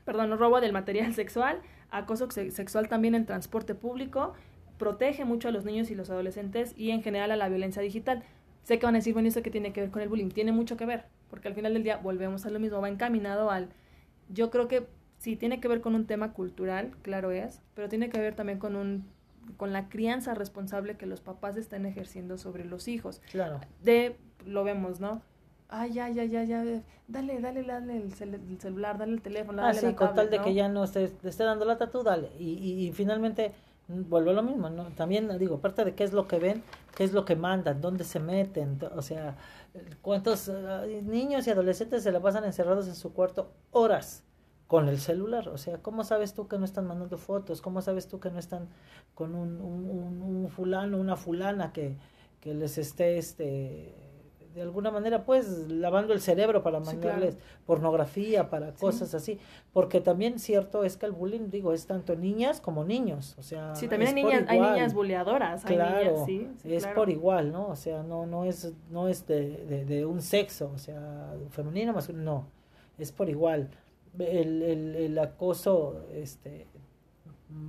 perdón, 0.04 0.36
robo 0.38 0.60
del 0.60 0.72
material 0.72 1.14
sexual, 1.14 1.60
acoso 1.90 2.30
se- 2.30 2.50
sexual 2.50 2.88
también 2.88 3.14
en 3.14 3.26
transporte 3.26 3.74
público, 3.74 4.34
protege 4.78 5.24
mucho 5.24 5.48
a 5.48 5.50
los 5.50 5.64
niños 5.64 5.90
y 5.90 5.94
los 5.94 6.10
adolescentes 6.10 6.74
y 6.76 6.90
en 6.90 7.02
general 7.02 7.30
a 7.30 7.36
la 7.36 7.48
violencia 7.48 7.82
digital. 7.82 8.22
Sé 8.62 8.78
que 8.78 8.86
van 8.86 8.94
a 8.94 8.98
decir, 8.98 9.12
bueno, 9.12 9.28
¿eso 9.28 9.42
qué 9.42 9.50
tiene 9.50 9.72
que 9.72 9.82
ver 9.82 9.90
con 9.90 10.00
el 10.02 10.08
bullying? 10.08 10.28
Tiene 10.30 10.52
mucho 10.52 10.76
que 10.76 10.86
ver, 10.86 11.04
porque 11.30 11.48
al 11.48 11.54
final 11.54 11.74
del 11.74 11.84
día 11.84 11.96
volvemos 11.98 12.44
a 12.46 12.50
lo 12.50 12.58
mismo, 12.58 12.80
va 12.80 12.88
encaminado 12.88 13.50
al... 13.50 13.68
Yo 14.28 14.50
creo 14.50 14.68
que 14.68 14.86
sí 15.18 15.36
tiene 15.36 15.60
que 15.60 15.68
ver 15.68 15.80
con 15.80 15.94
un 15.94 16.06
tema 16.06 16.32
cultural, 16.32 16.92
claro 17.02 17.30
es, 17.30 17.62
pero 17.74 17.88
tiene 17.88 18.10
que 18.10 18.20
ver 18.20 18.34
también 18.34 18.58
con 18.58 18.76
un 18.76 19.04
con 19.56 19.72
la 19.72 19.88
crianza 19.88 20.34
responsable 20.34 20.96
que 20.96 21.06
los 21.06 21.20
papás 21.20 21.56
están 21.56 21.84
ejerciendo 21.84 22.38
sobre 22.38 22.64
los 22.64 22.86
hijos 22.86 23.20
Claro. 23.32 23.60
de, 23.82 24.16
lo 24.46 24.62
vemos, 24.64 25.00
¿no? 25.00 25.22
ay, 25.70 25.92
ya, 25.92 26.08
ya, 26.08 26.24
ya, 26.24 26.44
ya, 26.44 26.64
dale, 27.08 27.40
dale, 27.40 27.62
dale 27.62 27.96
el, 27.96 28.12
celular, 28.60 28.98
dale 28.98 29.12
el 29.12 29.22
teléfono, 29.22 29.62
ah, 29.62 29.66
dale 29.66 29.80
sí, 29.80 29.86
la 29.86 29.96
con 29.96 30.14
tal 30.14 30.30
de 30.30 30.38
¿no? 30.38 30.44
que 30.44 30.54
ya 30.54 30.68
no 30.68 30.84
esté, 30.84 31.08
te 31.08 31.28
esté 31.28 31.44
dando 31.44 31.64
lata, 31.64 31.90
tú 31.90 32.02
dale. 32.02 32.30
Y, 32.38 32.52
y, 32.54 32.88
y 32.88 32.92
finalmente 32.92 33.52
mm, 33.88 34.08
vuelve 34.08 34.30
a 34.30 34.34
lo 34.34 34.42
mismo, 34.42 34.68
¿no? 34.68 34.84
También 34.96 35.36
digo, 35.38 35.56
aparte 35.56 35.84
de 35.84 35.94
qué 35.94 36.04
es 36.04 36.12
lo 36.12 36.26
que 36.26 36.38
ven, 36.38 36.62
qué 36.94 37.04
es 37.04 37.12
lo 37.12 37.24
que 37.24 37.36
mandan, 37.36 37.80
dónde 37.80 38.04
se 38.04 38.20
meten, 38.20 38.78
o 38.96 39.02
sea, 39.02 39.36
cuántos 40.02 40.48
eh, 40.48 41.02
niños 41.04 41.46
y 41.46 41.50
adolescentes 41.50 42.02
se 42.02 42.12
la 42.12 42.20
pasan 42.20 42.44
encerrados 42.44 42.88
en 42.88 42.94
su 42.94 43.12
cuarto 43.12 43.52
horas 43.70 44.24
con 44.66 44.88
el 44.88 45.00
celular, 45.00 45.48
o 45.48 45.58
sea, 45.58 45.78
¿cómo 45.82 46.04
sabes 46.04 46.32
tú 46.34 46.46
que 46.46 46.56
no 46.58 46.64
están 46.64 46.86
mandando 46.86 47.18
fotos? 47.18 47.60
¿Cómo 47.60 47.82
sabes 47.82 48.06
tú 48.08 48.20
que 48.20 48.30
no 48.30 48.38
están 48.38 48.68
con 49.14 49.34
un, 49.34 49.60
un, 49.60 49.90
un- 49.90 50.22
un 50.22 50.48
fulano, 50.48 50.96
una 50.98 51.16
fulana 51.16 51.72
que, 51.72 51.96
que 52.40 52.54
les 52.54 52.78
esté, 52.78 53.18
este, 53.18 53.94
de 54.54 54.62
alguna 54.62 54.90
manera, 54.90 55.24
pues, 55.24 55.68
lavando 55.68 56.12
el 56.12 56.20
cerebro 56.20 56.62
para 56.62 56.80
Sí, 56.80 56.86
mandarles 56.86 57.36
claro. 57.36 57.50
pornografía, 57.66 58.50
para 58.50 58.72
cosas 58.72 59.14
así? 59.14 59.38
Porque 59.72 60.00
también 60.00 60.38
cierto 60.38 60.82
es 60.84 60.96
que 60.96 61.06
el 61.06 61.12
bullying, 61.12 61.50
digo, 61.50 61.72
es 61.72 61.86
tanto 61.86 62.16
niñas 62.16 62.60
como 62.60 62.84
niños, 62.84 63.36
o 63.38 63.42
sea, 63.42 63.74
Sí, 63.74 63.86
también 63.88 64.14
hay 64.16 64.20
es 64.22 64.24
niñas, 64.26 64.44
hay 64.48 64.60
niñas 64.60 64.94
buleadoras, 64.94 65.64
hay 65.64 65.76
Claro, 65.76 66.10
niñas, 66.26 66.26
sí, 66.26 66.48
es 66.64 66.82
claro. 66.82 67.00
por 67.00 67.10
igual, 67.10 67.52
¿no? 67.52 67.68
O 67.68 67.76
sea, 67.76 68.02
no, 68.02 68.26
no 68.26 68.44
es, 68.44 68.72
no 68.90 69.08
es 69.08 69.26
de, 69.26 69.64
de, 69.66 69.84
de 69.84 70.04
un 70.04 70.20
sexo, 70.20 70.72
o 70.74 70.78
sea, 70.78 71.32
femenino, 71.50 71.92
masculino, 71.92 72.24
no, 72.24 72.46
es 72.98 73.12
por 73.12 73.28
igual. 73.28 73.68
El, 74.18 74.62
el, 74.62 74.96
el 74.96 75.18
acoso, 75.20 76.04
este, 76.12 76.66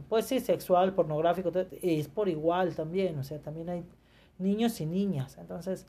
pues 0.10 0.26
sí, 0.26 0.40
sexual, 0.40 0.94
pornográfico, 0.94 1.52
es 1.82 2.08
por 2.08 2.28
igual 2.30 2.76
también, 2.76 3.18
o 3.20 3.24
sea, 3.24 3.40
también 3.40 3.70
hay 3.70 3.84
niños 4.40 4.80
y 4.82 4.86
niñas, 4.86 5.38
entonces, 5.40 5.86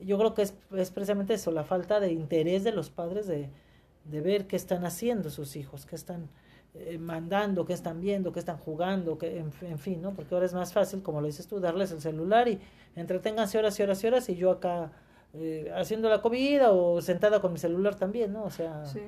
yo 0.00 0.18
creo 0.18 0.34
que 0.34 0.42
es, 0.42 0.54
es 0.76 0.90
precisamente 0.90 1.34
eso, 1.34 1.50
la 1.50 1.64
falta 1.64 2.00
de 2.00 2.12
interés 2.12 2.64
de 2.64 2.72
los 2.72 2.90
padres 2.90 3.26
de, 3.26 3.50
de 4.04 4.20
ver 4.20 4.46
qué 4.46 4.56
están 4.56 4.84
haciendo 4.84 5.30
sus 5.30 5.56
hijos, 5.56 5.86
qué 5.86 5.96
están 5.96 6.28
eh, 6.74 6.98
mandando, 6.98 7.64
qué 7.66 7.72
están 7.72 8.00
viendo, 8.00 8.32
qué 8.32 8.38
están 8.38 8.58
jugando, 8.58 9.18
que, 9.18 9.38
en, 9.38 9.52
en 9.62 9.78
fin, 9.78 10.00
¿no? 10.02 10.14
Porque 10.14 10.34
ahora 10.34 10.46
es 10.46 10.54
más 10.54 10.72
fácil, 10.72 11.02
como 11.02 11.20
lo 11.20 11.26
dices 11.26 11.46
tú, 11.46 11.60
darles 11.60 11.90
el 11.92 12.00
celular 12.00 12.48
y 12.48 12.60
entreténganse 12.96 13.58
horas 13.58 13.78
y 13.78 13.82
horas 13.82 14.04
y 14.04 14.06
horas 14.06 14.28
y 14.28 14.36
yo 14.36 14.50
acá 14.50 14.92
eh, 15.34 15.70
haciendo 15.74 16.08
la 16.08 16.22
comida 16.22 16.70
o 16.72 17.00
sentada 17.02 17.40
con 17.40 17.52
mi 17.52 17.58
celular 17.58 17.94
también, 17.96 18.32
¿no? 18.32 18.44
O 18.44 18.50
sea, 18.50 18.84
Sí. 18.86 19.00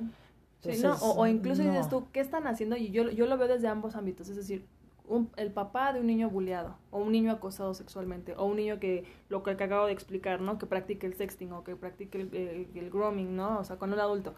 Sí, 0.63 0.69
entonces, 0.69 0.83
no, 0.83 0.93
o, 1.07 1.21
o 1.21 1.27
incluso 1.27 1.63
no. 1.63 1.71
dices 1.71 1.89
tú, 1.89 2.05
¿qué 2.11 2.19
están 2.19 2.45
haciendo? 2.45 2.75
Y 2.77 2.91
yo, 2.91 3.09
yo 3.09 3.25
lo 3.25 3.35
veo 3.35 3.47
desde 3.47 3.67
ambos 3.67 3.95
ámbitos, 3.95 4.29
es 4.29 4.35
decir, 4.35 4.67
un- 5.07 5.29
el 5.35 5.51
papá 5.51 5.91
de 5.93 5.99
un 5.99 6.07
niño 6.07 6.29
bulleado, 6.29 6.77
o 6.89 6.99
un 6.99 7.11
niño 7.11 7.31
acosado 7.31 7.73
sexualmente, 7.73 8.33
o 8.35 8.45
un 8.45 8.55
niño 8.55 8.79
que, 8.79 9.03
lo 9.29 9.43
que 9.43 9.51
acabo 9.51 9.85
de 9.87 9.91
explicar, 9.93 10.41
¿no? 10.41 10.57
Que 10.57 10.65
practique 10.65 11.05
el 11.07 11.13
sexting 11.15 11.51
o 11.51 11.63
que 11.63 11.75
practique 11.75 12.21
el, 12.21 12.35
el- 12.35 12.67
el 12.75 12.89
grooming, 12.89 13.35
¿no? 13.35 13.59
O 13.59 13.63
sea, 13.63 13.77
con 13.77 13.91
un 13.91 13.99
adulto, 13.99 14.33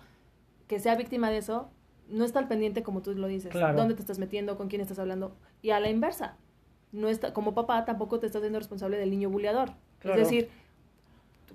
que 0.67 0.79
sea 0.79 0.95
víctima 0.95 1.29
de 1.29 1.37
eso, 1.37 1.69
no 2.09 2.25
está 2.25 2.39
al 2.39 2.47
pendiente 2.47 2.83
como 2.83 3.01
tú 3.01 3.13
lo 3.13 3.27
dices, 3.27 3.51
Claro. 3.51 3.77
dónde 3.77 3.93
te 3.95 4.01
estás 4.01 4.19
metiendo, 4.19 4.57
con 4.57 4.67
quién 4.67 4.81
estás 4.81 4.99
hablando, 4.99 5.35
y 5.61 5.69
a 5.71 5.79
la 5.79 5.89
inversa, 5.89 6.37
no 6.91 7.07
está, 7.09 7.33
como 7.33 7.53
papá 7.53 7.85
tampoco 7.85 8.19
te 8.19 8.25
estás 8.27 8.41
haciendo 8.41 8.59
responsable 8.59 8.97
del 8.97 9.09
niño 9.11 9.29
bulleador. 9.29 9.71
Claro. 9.99 10.19
Es 10.21 10.27
decir, 10.29 10.49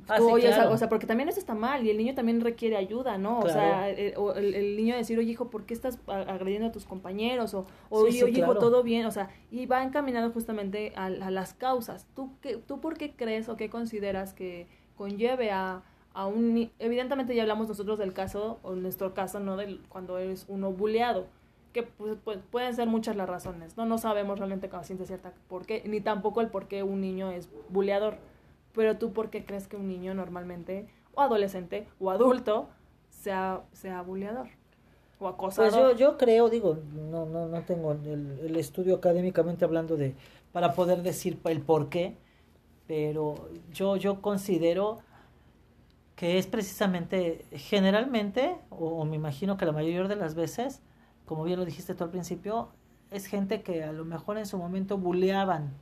Ah, 0.06 0.16
tú 0.16 0.26
sí, 0.26 0.30
oyes 0.32 0.46
claro. 0.48 0.62
algo, 0.62 0.74
o 0.74 0.78
sea, 0.78 0.88
porque 0.88 1.06
también 1.06 1.28
eso 1.28 1.38
está 1.40 1.54
mal 1.54 1.84
y 1.84 1.90
el 1.90 1.98
niño 1.98 2.14
también 2.14 2.40
requiere 2.40 2.76
ayuda, 2.76 3.18
¿no? 3.18 3.40
O 3.40 3.48
sea, 3.48 3.90
el, 3.90 4.14
o 4.16 4.32
el- 4.34 4.54
el 4.54 4.76
niño 4.76 4.96
decir, 4.96 5.18
oye, 5.18 5.30
hijo, 5.32 5.50
¿por 5.50 5.64
qué 5.64 5.74
estás 5.74 5.98
agrediendo 6.06 6.68
a 6.68 6.72
tus 6.72 6.84
compañeros? 6.86 7.52
O, 7.54 7.66
o 7.90 8.00
Sí, 8.00 8.04
oye, 8.06 8.12
sí, 8.12 8.22
oye, 8.22 8.38
hijo, 8.38 8.54
todo 8.60 8.82
bien, 8.82 9.06
o 9.06 9.10
sea, 9.10 9.30
y 9.50 9.66
va 9.66 9.82
encaminado 9.82 10.30
justamente 10.30 10.92
a, 10.96 11.06
a 11.06 11.30
las 11.30 11.54
causas. 11.54 12.06
¿Tú, 12.14 12.30
qué, 12.42 12.56
¿Tú 12.56 12.80
por 12.80 12.96
qué 12.96 13.12
crees 13.12 13.48
o 13.48 13.56
qué 13.56 13.68
consideras 13.70 14.32
que 14.34 14.66
conlleve 14.96 15.50
a, 15.50 15.82
a 16.14 16.26
un... 16.26 16.70
Evidentemente 16.78 17.34
ya 17.34 17.42
hablamos 17.42 17.68
nosotros 17.68 17.98
del 17.98 18.12
caso, 18.12 18.58
o 18.62 18.74
nuestro 18.74 19.14
caso, 19.14 19.40
¿no? 19.40 19.56
Del, 19.56 19.80
cuando 19.88 20.16
eres 20.18 20.46
uno 20.48 20.72
buleado 20.72 21.26
que 21.72 21.82
pues, 21.82 22.16
pues, 22.24 22.38
pueden 22.50 22.74
ser 22.74 22.88
muchas 22.88 23.14
las 23.14 23.28
razones, 23.28 23.76
¿no? 23.76 23.84
No 23.84 23.98
sabemos 23.98 24.38
realmente 24.38 24.70
con 24.70 24.84
ciencia 24.84 25.06
cierta 25.06 25.32
por 25.48 25.66
qué, 25.66 25.82
ni 25.86 26.00
tampoco 26.00 26.40
el 26.40 26.48
por 26.48 26.66
qué 26.66 26.82
un 26.82 27.00
niño 27.02 27.30
es 27.30 27.50
buleador. 27.68 28.16
Pero 28.74 28.98
tú, 28.98 29.12
¿por 29.12 29.30
qué 29.30 29.44
crees 29.44 29.66
que 29.68 29.76
un 29.76 29.88
niño 29.88 30.14
normalmente, 30.14 30.88
o 31.14 31.20
adolescente, 31.20 31.88
o 31.98 32.10
adulto, 32.10 32.68
sea, 33.10 33.62
sea 33.72 34.02
buleador? 34.02 34.48
O 35.18 35.28
acosador. 35.28 35.72
Pues 35.72 35.98
yo, 35.98 36.12
yo 36.12 36.18
creo, 36.18 36.48
digo, 36.48 36.78
no, 36.94 37.26
no, 37.26 37.48
no 37.48 37.62
tengo 37.64 37.92
el, 37.92 38.38
el 38.40 38.56
estudio 38.56 38.96
académicamente 38.96 39.64
hablando 39.64 39.96
de, 39.96 40.14
para 40.52 40.74
poder 40.74 41.02
decir 41.02 41.40
el 41.44 41.60
por 41.60 41.88
qué, 41.88 42.16
pero 42.86 43.34
yo, 43.72 43.96
yo 43.96 44.22
considero 44.22 45.00
que 46.16 46.38
es 46.38 46.46
precisamente, 46.46 47.44
generalmente, 47.52 48.56
o, 48.70 48.88
o 49.00 49.04
me 49.04 49.16
imagino 49.16 49.56
que 49.56 49.66
la 49.66 49.72
mayoría 49.72 50.04
de 50.08 50.16
las 50.16 50.34
veces, 50.34 50.82
como 51.26 51.44
bien 51.44 51.58
lo 51.58 51.64
dijiste 51.64 51.94
tú 51.94 52.04
al 52.04 52.10
principio, 52.10 52.70
es 53.10 53.26
gente 53.26 53.62
que 53.62 53.84
a 53.84 53.92
lo 53.92 54.04
mejor 54.04 54.38
en 54.38 54.46
su 54.46 54.58
momento 54.58 54.98
buleaban. 54.98 55.74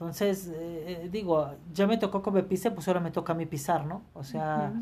Entonces, 0.00 0.48
eh, 0.48 1.02
eh, 1.04 1.08
digo, 1.12 1.54
ya 1.74 1.86
me 1.86 1.98
tocó 1.98 2.22
que 2.22 2.30
me 2.30 2.42
pise, 2.42 2.70
pues 2.70 2.88
ahora 2.88 3.00
me 3.00 3.10
toca 3.10 3.34
a 3.34 3.36
mí 3.36 3.44
pisar, 3.44 3.84
¿no? 3.84 4.02
O 4.14 4.24
sea, 4.24 4.72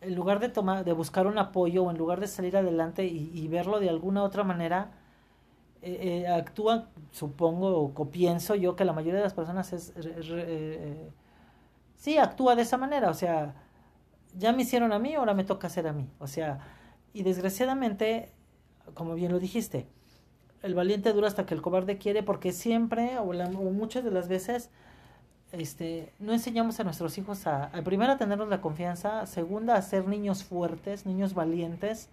en 0.00 0.14
lugar 0.14 0.40
de 0.40 0.48
tomar, 0.48 0.84
de 0.84 0.92
buscar 0.92 1.26
un 1.26 1.36
apoyo 1.36 1.84
o 1.84 1.90
en 1.90 1.98
lugar 1.98 2.18
de 2.18 2.26
salir 2.26 2.56
adelante 2.56 3.04
y, 3.04 3.30
y 3.34 3.46
verlo 3.48 3.78
de 3.78 3.90
alguna 3.90 4.22
otra 4.22 4.42
manera, 4.42 4.90
eh, 5.86 6.22
eh, 6.22 6.28
actúan, 6.28 6.86
supongo 7.12 7.92
o, 7.94 8.10
pienso 8.10 8.54
yo 8.54 8.74
que 8.74 8.86
la 8.86 8.94
mayoría 8.94 9.18
de 9.18 9.24
las 9.24 9.34
personas 9.34 9.70
es, 9.74 9.92
eh, 9.98 11.10
sí, 11.94 12.16
actúa 12.16 12.56
de 12.56 12.62
esa 12.62 12.78
manera, 12.78 13.10
o 13.10 13.14
sea, 13.14 13.54
ya 14.34 14.54
me 14.54 14.62
hicieron 14.62 14.94
a 14.94 14.98
mí, 14.98 15.14
ahora 15.14 15.34
me 15.34 15.44
toca 15.44 15.66
hacer 15.66 15.86
a 15.86 15.92
mí, 15.92 16.08
o 16.18 16.26
sea, 16.26 16.60
y 17.12 17.22
desgraciadamente, 17.22 18.32
como 18.94 19.14
bien 19.14 19.30
lo 19.30 19.38
dijiste, 19.38 19.86
el 20.64 20.74
valiente 20.74 21.12
dura 21.12 21.28
hasta 21.28 21.46
que 21.46 21.54
el 21.54 21.62
cobarde 21.62 21.98
quiere, 21.98 22.22
porque 22.22 22.52
siempre, 22.52 23.18
o, 23.18 23.32
la- 23.32 23.46
o 23.46 23.70
muchas 23.70 24.02
de 24.04 24.10
las 24.10 24.28
veces, 24.28 24.70
este, 25.52 26.12
no 26.18 26.32
enseñamos 26.32 26.80
a 26.80 26.84
nuestros 26.84 27.16
hijos 27.18 27.46
a, 27.46 27.66
a 27.66 27.82
primero 27.82 28.12
a 28.12 28.16
tenernos 28.18 28.48
la 28.48 28.60
confianza, 28.60 29.26
segunda 29.26 29.76
a 29.76 29.82
ser 29.82 30.08
niños 30.08 30.42
fuertes, 30.44 31.06
niños 31.06 31.34
valientes, 31.34 32.08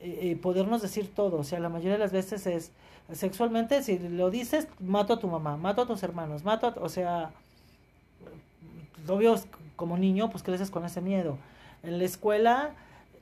eh, 0.00 0.18
eh, 0.32 0.36
podernos 0.36 0.82
decir 0.82 1.14
todo, 1.14 1.38
o 1.38 1.44
sea, 1.44 1.60
la 1.60 1.68
mayoría 1.68 1.92
de 1.94 1.98
las 2.00 2.12
veces 2.12 2.46
es 2.46 2.72
sexualmente, 3.12 3.82
si 3.82 3.98
lo 3.98 4.30
dices, 4.30 4.68
mato 4.80 5.14
a 5.14 5.18
tu 5.20 5.28
mamá, 5.28 5.56
mato 5.56 5.82
a 5.82 5.86
tus 5.86 6.02
hermanos, 6.02 6.44
mato 6.44 6.66
a, 6.66 6.74
o 6.80 6.88
sea, 6.88 7.30
es 9.34 9.46
como 9.76 9.96
niño, 9.98 10.30
pues 10.30 10.42
creces 10.42 10.70
con 10.70 10.84
ese 10.84 11.00
miedo. 11.00 11.38
En 11.82 11.98
la 11.98 12.04
escuela, 12.04 12.70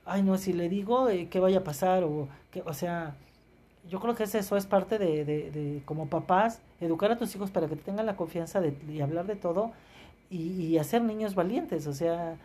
ay 0.05 0.23
no, 0.23 0.37
si 0.37 0.53
le 0.53 0.69
digo, 0.69 1.09
eh, 1.09 1.27
¿qué 1.29 1.39
vaya 1.39 1.59
a 1.59 1.63
pasar? 1.63 2.03
O, 2.03 2.27
que, 2.51 2.61
o 2.65 2.73
sea, 2.73 3.15
yo 3.89 3.99
creo 3.99 4.15
que 4.15 4.23
es 4.23 4.35
eso, 4.35 4.57
es 4.57 4.65
parte 4.65 4.97
de, 4.97 5.25
de, 5.25 5.51
de 5.51 5.81
como 5.85 6.07
papás, 6.07 6.59
educar 6.81 7.11
a 7.11 7.17
tus 7.17 7.35
hijos 7.35 7.51
para 7.51 7.67
que 7.67 7.75
tengan 7.75 8.05
la 8.05 8.15
confianza 8.15 8.59
de, 8.61 8.73
y 8.89 9.01
hablar 9.01 9.25
de 9.27 9.35
todo 9.35 9.71
y, 10.29 10.37
y 10.65 10.77
hacer 10.77 11.01
niños 11.01 11.35
valientes, 11.35 11.85
o 11.87 11.93
sea, 11.93 12.35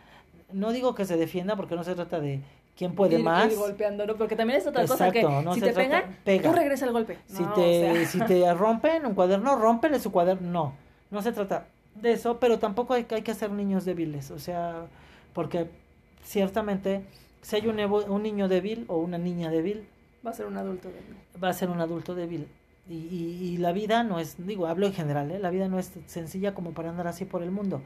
no 0.53 0.73
digo 0.73 0.95
que 0.95 1.05
se 1.05 1.17
defienda 1.17 1.57
porque 1.57 1.77
no 1.77 1.85
se 1.85 1.95
trata 1.95 2.21
de 2.21 2.41
quién 2.77 2.95
puede 2.95 3.19
Ir- 3.19 3.23
más. 3.25 3.51
ir 3.53 3.59
golpeando, 3.59 4.07
¿no? 4.07 4.17
Porque 4.17 4.37
también 4.37 4.59
es 4.59 4.67
otra 4.67 4.87
cosa 4.87 5.11
que 5.11 5.23
no 5.23 5.55
si 5.55 5.61
te 5.61 5.73
trata- 5.73 5.79
pegan, 5.89 6.17
pega. 6.25 6.51
tú 6.51 6.57
regresa 6.57 6.87
el 6.87 6.93
golpe. 6.93 7.19
Si 7.27 7.43
No, 7.43 7.53
te, 7.55 7.91
o 7.91 7.95
sea, 7.95 8.07
si 8.07 8.21
te 8.21 8.55
rompen 8.55 9.07
un 9.07 9.15
cuaderno, 9.15 9.57
rómpele 9.57 9.99
su 10.01 10.11
cuaderno. 10.13 10.51
No, 10.51 10.75
no 11.11 11.23
se 11.23 11.33
trata 11.33 11.67
de 11.95 12.13
eso, 12.13 12.39
pero 12.39 12.59
tampoco 12.59 12.95
hay, 12.95 13.05
que- 13.05 13.15
hay 13.17 13.23
que 13.23 13.31
hacer 13.31 13.51
niños 13.51 13.85
débiles. 13.85 14.31
O 14.31 14.39
sea, 14.39 14.87
porque 15.33 15.69
ciertamente 16.25 17.03
si 17.43 17.57
hay 17.57 17.67
un, 17.67 17.79
un 17.81 18.23
niño 18.23 18.49
débil 18.49 18.85
o 18.89 18.99
una 18.99 19.19
niña 19.19 19.51
débil, 19.51 19.87
va 20.25 20.31
a 20.31 20.35
ser 20.35 20.47
un 20.47 20.57
adulto 20.57 20.89
débil. 20.91 21.17
va 21.43 21.49
a 21.49 21.53
ser 21.53 21.71
un 21.71 21.81
adulto 21.81 22.15
débil. 22.15 22.49
Y, 22.89 22.95
y, 22.95 23.55
y 23.55 23.57
la 23.59 23.73
vida 23.73 24.03
no 24.03 24.19
es, 24.19 24.37
digo, 24.47 24.67
hablo 24.67 24.87
en 24.87 24.93
general, 24.93 25.31
¿eh? 25.31 25.39
la 25.39 25.51
vida 25.51 25.69
no 25.69 25.79
es 25.79 25.93
sencilla 26.07 26.55
como 26.55 26.73
para 26.73 26.91
andar 26.91 27.07
así 27.07 27.25
por 27.25 27.43
el 27.43 27.51
mundo. 27.51 27.83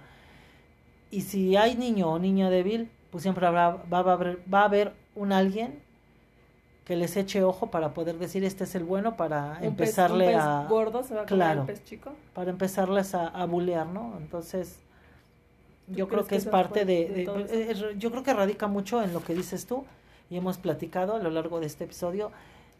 Y 1.10 1.22
si 1.22 1.56
hay 1.56 1.76
niño 1.76 2.08
o 2.10 2.18
niña 2.18 2.50
débil, 2.50 2.90
pues 3.10 3.22
siempre 3.22 3.46
habrá, 3.46 3.70
va, 3.70 4.02
va 4.02 4.12
a 4.12 4.14
haber, 4.14 4.38
va 4.52 4.60
a 4.62 4.64
haber 4.64 4.92
un 5.14 5.32
alguien 5.32 5.82
que 6.84 6.96
les 6.96 7.16
eche 7.16 7.42
ojo 7.42 7.70
para 7.70 7.94
poder 7.94 8.18
decir 8.18 8.44
este 8.44 8.64
es 8.64 8.74
el 8.74 8.84
bueno 8.84 9.16
para 9.16 9.58
Un 9.62 9.76
pez- 9.76 9.94
empezarle 9.94 10.26
un 10.26 10.32
pez 10.32 10.40
a 10.42 10.66
gordo 10.68 11.02
se 11.02 11.14
va 11.14 11.22
a 11.22 11.26
comer 11.26 11.38
claro. 11.38 11.60
al 11.62 11.66
pez 11.66 11.84
chico. 11.84 12.12
para 12.34 12.50
empezarles 12.50 13.14
a, 13.14 13.28
a 13.28 13.46
bulear, 13.46 13.86
¿no? 13.86 14.14
Entonces, 14.18 14.80
yo 15.86 16.08
creo 16.08 16.24
que 16.24 16.30
que 16.30 16.36
es 16.36 16.46
parte 16.46 16.84
de, 16.84 17.08
de 17.08 17.70
eh, 17.70 17.94
yo 17.98 18.10
creo 18.10 18.22
que 18.22 18.34
radica 18.34 18.66
mucho 18.66 19.02
en 19.02 19.12
lo 19.12 19.22
que 19.22 19.34
dices 19.34 19.66
tú 19.66 19.84
y 20.30 20.36
hemos 20.36 20.58
platicado 20.58 21.14
a 21.16 21.18
lo 21.18 21.30
largo 21.30 21.60
de 21.60 21.66
este 21.66 21.84
episodio 21.84 22.32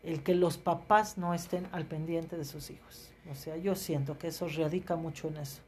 el 0.02 0.22
que 0.22 0.34
los 0.34 0.58
papás 0.58 1.16
no 1.18 1.34
estén 1.34 1.66
al 1.72 1.86
pendiente 1.86 2.36
de 2.36 2.44
sus 2.44 2.70
hijos. 2.70 3.10
O 3.30 3.34
sea, 3.34 3.56
yo 3.56 3.74
siento 3.74 4.18
que 4.18 4.28
eso 4.28 4.46
radica 4.48 4.96
mucho 4.96 5.28
en 5.28 5.38
eso. 5.38 5.62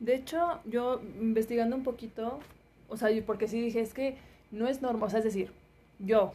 De 0.00 0.14
hecho, 0.14 0.60
yo 0.64 1.02
investigando 1.20 1.76
un 1.76 1.82
poquito, 1.82 2.38
o 2.88 2.96
sea, 2.96 3.10
porque 3.26 3.48
sí 3.48 3.60
dije, 3.60 3.80
es 3.80 3.92
que 3.92 4.16
no 4.50 4.68
es 4.68 4.80
normal, 4.80 5.08
o 5.08 5.10
sea, 5.10 5.18
es 5.18 5.24
decir, 5.24 5.52
yo 5.98 6.32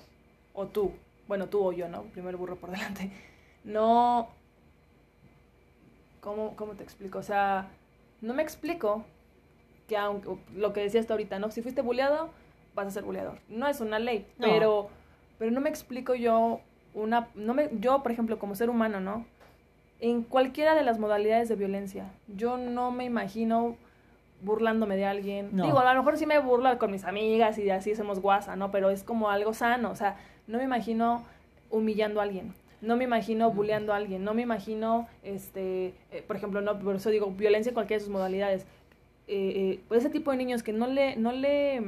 o 0.54 0.68
tú, 0.68 0.92
bueno, 1.28 1.48
tú 1.48 1.64
o 1.64 1.72
yo, 1.72 1.88
¿no? 1.88 2.04
Primer 2.04 2.36
burro 2.36 2.56
por 2.56 2.72
delante, 2.72 3.12
no... 3.64 4.30
¿Cómo, 6.22 6.56
cómo 6.56 6.74
te 6.74 6.84
explico? 6.84 7.20
O 7.20 7.24
sea, 7.24 7.70
no 8.22 8.34
me 8.34 8.44
explico 8.44 9.04
que 9.04 9.14
que 9.88 9.98
aunque, 9.98 10.30
lo 10.56 10.74
que 10.74 10.82
decías 10.82 11.08
tú 11.08 11.14
ahorita, 11.14 11.40
¿no? 11.40 11.52
Si 11.52 11.62
fuiste 11.62 11.82
bulleado, 11.82 12.30
vas 12.76 12.88
a 12.88 12.92
ser 12.92 13.04
bulleador. 13.04 13.40
No 13.50 13.68
es 13.68 13.82
una 13.82 14.00
ley, 14.00 14.26
No. 14.38 14.48
pero, 14.48 14.90
pero 15.40 15.52
no 15.52 15.62
me 15.62 15.70
explico 15.70 16.16
yo 16.16 16.62
una, 16.94 17.28
no 17.36 17.54
me, 17.54 17.70
yo 17.80 18.04
por 18.04 18.12
ejemplo 18.12 18.40
como 18.40 18.56
ser 18.56 18.70
humano, 18.70 19.00
¿no? 19.00 19.26
En 20.00 20.22
cualquiera 20.24 20.76
de 20.76 20.84
las 20.84 21.00
modalidades 21.00 21.50
de 21.50 21.56
violencia, 21.56 22.12
yo 22.28 22.58
no 22.58 22.92
me 22.92 23.06
imagino 23.06 23.78
burlándome 24.42 24.98
de 24.98 25.06
alguien. 25.06 25.50
No. 25.54 25.64
Digo, 25.66 25.80
a 25.80 25.94
lo 25.94 26.00
mejor 26.02 26.18
sí 26.18 26.26
me 26.26 26.38
burlo 26.40 26.78
con 26.78 26.92
mis 26.92 27.06
amigas 27.06 27.58
y 27.58 27.70
así 27.70 27.94
hacemos 27.94 28.20
guasa, 28.20 28.56
¿no? 28.56 28.72
Pero 28.72 28.90
es 28.90 29.04
como 29.04 29.30
algo 29.30 29.54
sano, 29.54 29.92
o 29.92 29.96
sea, 29.96 30.18
no 30.48 30.58
me 30.58 30.66
imagino 30.66 31.24
humillando 31.70 32.20
a 32.20 32.24
alguien. 32.24 32.54
No 32.82 32.98
me 32.98 33.06
imagino 33.06 33.50
bulleando 33.52 33.94
a 33.94 33.96
alguien, 33.96 34.26
no 34.26 34.34
me 34.34 34.42
imagino, 34.42 35.08
este, 35.24 35.94
eh, 36.12 36.22
por 36.28 36.36
ejemplo, 36.36 36.60
no, 36.60 36.78
por 36.80 36.98
eso 36.98 37.10
digo, 37.10 37.32
violencia 37.32 37.70
en 37.70 37.76
cualquiera 37.76 38.00
de 38.00 38.04
sus 38.06 38.12
modalidades. 38.12 38.64
Eh, 39.28 39.54
eh, 39.56 39.80
pues 39.88 40.02
ese 40.02 40.10
tipo 40.10 40.32
de 40.32 40.38
niños 40.38 40.64
que 40.64 40.74
no 40.74 40.88
le, 40.88 41.16
no 41.16 41.32
le, 41.32 41.82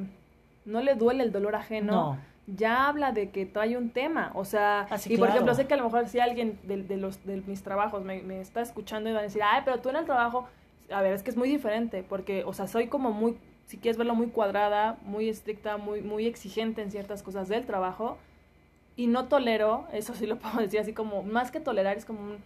no 0.66 0.82
le 0.82 0.96
duele 0.96 1.24
el 1.24 1.32
dolor 1.32 1.56
ajeno, 1.56 1.92
No. 1.92 2.18
ya 2.48 2.88
habla 2.88 3.12
de 3.12 3.30
que 3.30 3.46
trae 3.46 3.78
un 3.78 3.90
tema, 3.90 4.32
o 4.34 4.46
sea, 4.46 4.88
Ah, 4.90 4.96
y 5.06 5.10
por 5.10 5.18
claro. 5.18 5.32
ejemplo, 5.34 5.54
sé 5.56 5.68
que 5.68 5.74
a 5.74 5.78
lo 5.78 5.84
mejor 5.86 6.08
si 6.08 6.20
alguien 6.20 6.60
de, 6.64 6.84
de 6.84 6.98
los, 6.98 7.24
de 7.26 7.42
mis 7.48 7.64
trabajos 7.64 8.04
me, 8.04 8.22
me 8.22 8.42
está 8.42 8.62
escuchando 8.62 9.10
y 9.10 9.14
va 9.14 9.20
a 9.20 9.24
decir, 9.24 9.42
ay, 9.44 9.62
pero 9.66 9.80
tú 9.80 9.90
en 9.90 9.96
el 9.98 10.06
trabajo, 10.06 10.48
a 10.92 11.02
ver, 11.02 11.14
es 11.14 11.24
que 11.24 11.30
es 11.32 11.38
muy 11.38 11.50
diferente, 11.50 12.04
porque, 12.08 12.44
o 12.46 12.54
sea, 12.54 12.68
soy 12.68 12.88
como 12.88 13.12
muy, 13.12 13.38
si 13.66 13.78
quieres 13.78 13.98
verlo, 13.98 14.14
muy 14.16 14.28
cuadrada, 14.28 14.98
muy 15.04 15.28
estricta, 15.30 15.78
muy, 15.78 16.02
muy 16.02 16.28
exigente 16.28 16.82
en 16.84 16.92
ciertas 16.92 17.24
cosas 17.24 17.48
del 17.48 17.66
trabajo, 17.66 18.18
y 18.98 19.08
no 19.08 19.26
tolero, 19.26 19.86
eso 19.92 20.14
sí 20.14 20.26
lo 20.28 20.38
puedo 20.40 20.58
decir 20.60 20.80
así 20.80 20.94
como, 20.94 21.24
más 21.24 21.52
que 21.52 21.60
tolerar, 21.60 21.98
es 21.98 22.06
como 22.06 22.20
un, 22.22 22.38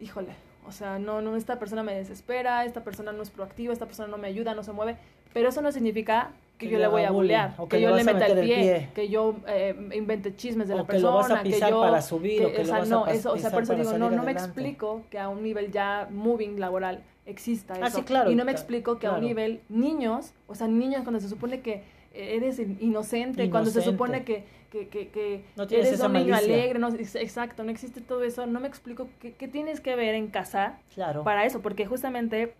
híjole, 0.00 0.34
o 0.66 0.70
sea, 0.72 1.00
no, 1.00 1.20
no, 1.20 1.34
esta 1.34 1.58
persona 1.58 1.82
me 1.82 1.94
desespera, 1.94 2.64
esta 2.64 2.84
persona 2.84 3.10
no 3.12 3.22
es 3.22 3.30
proactiva, 3.30 3.72
esta 3.72 3.86
persona 3.86 4.08
no 4.08 4.18
me 4.18 4.28
ayuda, 4.28 4.54
no 4.54 4.62
se 4.62 4.72
mueve, 4.72 4.96
pero 5.32 5.48
eso 5.48 5.60
no 5.62 5.72
significa 5.72 6.30
que, 6.62 6.68
Que 6.68 6.72
yo 6.74 6.78
le 6.78 6.86
voy 6.88 7.02
a 7.02 7.10
bullear, 7.10 7.56
que, 7.56 7.68
que 7.68 7.80
yo 7.80 7.88
le 7.88 7.94
vas 7.96 8.06
a 8.08 8.12
meta 8.12 8.26
el 8.26 8.40
pie, 8.40 8.56
pie. 8.56 8.88
que 8.94 9.08
yo 9.08 9.36
eh, 9.46 9.74
invente 9.94 10.34
chismes 10.36 10.68
de 10.68 10.74
la 10.76 10.82
O 10.82 10.86
que 10.86 10.98
lo 10.98 11.12
persona, 11.12 11.34
vas 11.34 11.40
a 11.40 11.42
pisar 11.42 11.70
yo, 11.70 11.80
para 11.80 12.00
subir, 12.02 12.44
o 12.44 12.52
que 12.52 12.58
lo 12.58 12.62
o 12.62 12.64
sea, 12.66 12.78
vas 12.78 12.86
a 12.90 12.94
no, 12.94 13.06
pas- 13.06 13.14
eso, 13.14 13.32
o 13.32 13.38
sea, 13.38 13.50
por 13.50 13.62
eso 13.62 13.74
digo, 13.74 13.92
no, 13.98 14.10
no 14.10 14.22
me 14.22 14.32
explico 14.32 15.02
que 15.10 15.18
a 15.18 15.28
un 15.28 15.42
nivel 15.42 15.70
ya 15.72 16.08
moving 16.10 16.58
laboral 16.60 17.02
exista 17.26 17.74
eso. 17.74 17.84
Ah, 17.84 17.90
sí, 17.90 18.02
claro, 18.02 18.30
y 18.30 18.34
no 18.34 18.44
me 18.44 18.52
explico 18.52 18.98
que 18.98 19.06
a 19.06 19.12
un 19.12 19.20
nivel 19.20 19.60
niños, 19.68 20.32
o 20.46 20.54
sea, 20.54 20.68
niños 20.68 21.02
cuando 21.02 21.20
se 21.20 21.28
supone 21.28 21.60
que 21.60 21.82
eres 22.14 22.58
in- 22.58 22.76
inocente, 22.80 23.48
cuando 23.50 23.70
se 23.70 23.80
supone 23.80 24.22
que, 24.24 24.44
que, 24.70 24.88
que, 24.88 25.08
que 25.08 25.44
No 25.56 25.64
eres 25.64 26.00
un 26.00 26.12
niño 26.12 26.34
alegre, 26.34 26.78
no, 26.78 26.88
ex- 26.88 27.14
exacto, 27.14 27.62
no 27.64 27.70
existe 27.70 28.00
todo 28.00 28.22
eso, 28.22 28.46
no 28.46 28.60
me 28.60 28.68
explico 28.68 29.08
qué, 29.20 29.32
qué 29.32 29.48
tienes 29.48 29.80
que 29.80 29.96
ver 29.96 30.14
en 30.14 30.28
casa 30.28 30.78
Claro. 30.94 31.24
para 31.24 31.44
eso, 31.46 31.60
porque 31.60 31.86
justamente, 31.86 32.54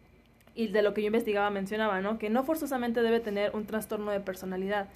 y 0.55 0.69
de 0.69 0.83
lo 0.83 0.93
que 0.95 1.03
yo 1.03 1.07
investigaba 1.07 1.51
mencionaba, 1.51 2.01
¿no? 2.01 2.19
Que 2.19 2.31
no 2.31 2.45
forzosamente 2.45 3.03
debe 3.03 3.21
tener 3.21 3.55
un 3.55 3.65
trastorno 3.67 4.11
de 4.11 4.21
personalidad. 4.21 4.88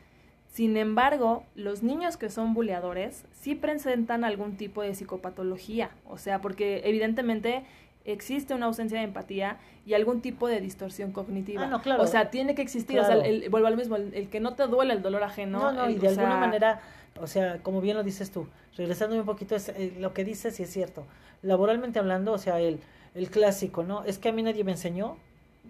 Sin 0.49 0.77
embargo, 0.77 1.45
los 1.55 1.83
niños 1.83 2.17
que 2.17 2.31
son 2.31 2.55
buleadores 2.55 3.25
sí 3.33 3.55
presentan 3.55 4.25
algún 4.25 4.57
tipo 4.57 4.83
de 4.83 4.95
psicopatología, 4.95 5.91
o 6.07 6.19
sea, 6.19 6.41
porque 6.41 6.83
evidentemente 6.85 7.65
existe 8.05 8.55
una 8.55 8.67
ausencia 8.67 8.99
de 8.99 9.05
empatía 9.05 9.59
y 9.85 9.95
algún 9.95 10.21
tipo 10.21 10.47
de 10.47 10.61
distorsión 10.61 11.11
cognitiva. 11.13 11.65
Ah, 11.65 11.67
no, 11.67 11.83
claro. 11.83 12.03
O 12.03 12.07
sea, 12.07 12.31
tiene 12.31 12.55
que 12.55 12.63
existir, 12.63 12.99
o 13.01 13.05
Claro. 13.05 13.21
sea, 13.23 13.29
el, 13.31 13.49
vuelvo 13.51 13.67
a 13.67 13.71
lo 13.71 13.77
mismo, 13.77 13.97
el, 13.97 14.15
el 14.15 14.29
que 14.29 14.39
no 14.41 14.55
te 14.55 14.67
duele 14.69 14.93
el 14.95 15.03
dolor 15.03 15.23
ajeno. 15.25 15.59
No, 15.59 15.73
no, 15.73 15.85
el- 15.87 15.93
y 15.93 15.95
de 15.99 16.01
sea, 16.11 16.11
alguna 16.11 16.37
manera, 16.39 16.81
o 17.21 17.27
sea, 17.27 17.59
como 17.63 17.81
bien 17.81 17.97
lo 17.97 18.05
dices 18.05 18.31
tú, 18.31 18.47
regresándome 18.77 19.21
un 19.21 19.27
poquito, 19.27 19.57
es, 19.57 19.71
eh, 19.71 19.93
lo 19.99 20.15
que 20.15 20.25
dices 20.25 20.59
y 20.61 20.63
es 20.63 20.71
cierto. 20.71 21.05
Laboralmente 21.43 21.99
hablando, 21.99 22.33
o 22.33 22.39
sea, 22.39 22.61
el, 22.61 22.79
el 23.15 23.29
clásico, 23.29 23.83
¿no? 23.83 24.05
Es 24.05 24.19
que 24.19 24.29
a 24.29 24.33
mí 24.33 24.43
nadie 24.43 24.63
me 24.65 24.73
enseñó. 24.73 25.17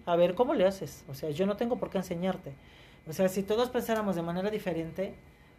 A 0.05 0.15
ver, 0.15 0.35
¿cómo 0.35 0.53
le 0.53 0.65
haces? 0.65 1.03
O 1.09 1.13
sea, 1.13 1.29
yo 1.31 1.45
no 1.45 1.57
tengo 1.57 1.77
por 1.77 1.89
qué 1.89 1.97
enseñarte. 1.97 2.53
O 3.09 3.13
sea, 3.13 3.27
si 3.29 3.43
todos 3.43 3.69
pensáramos 3.69 4.15
de 4.15 4.21
manera 4.21 4.49
diferente, 4.49 5.13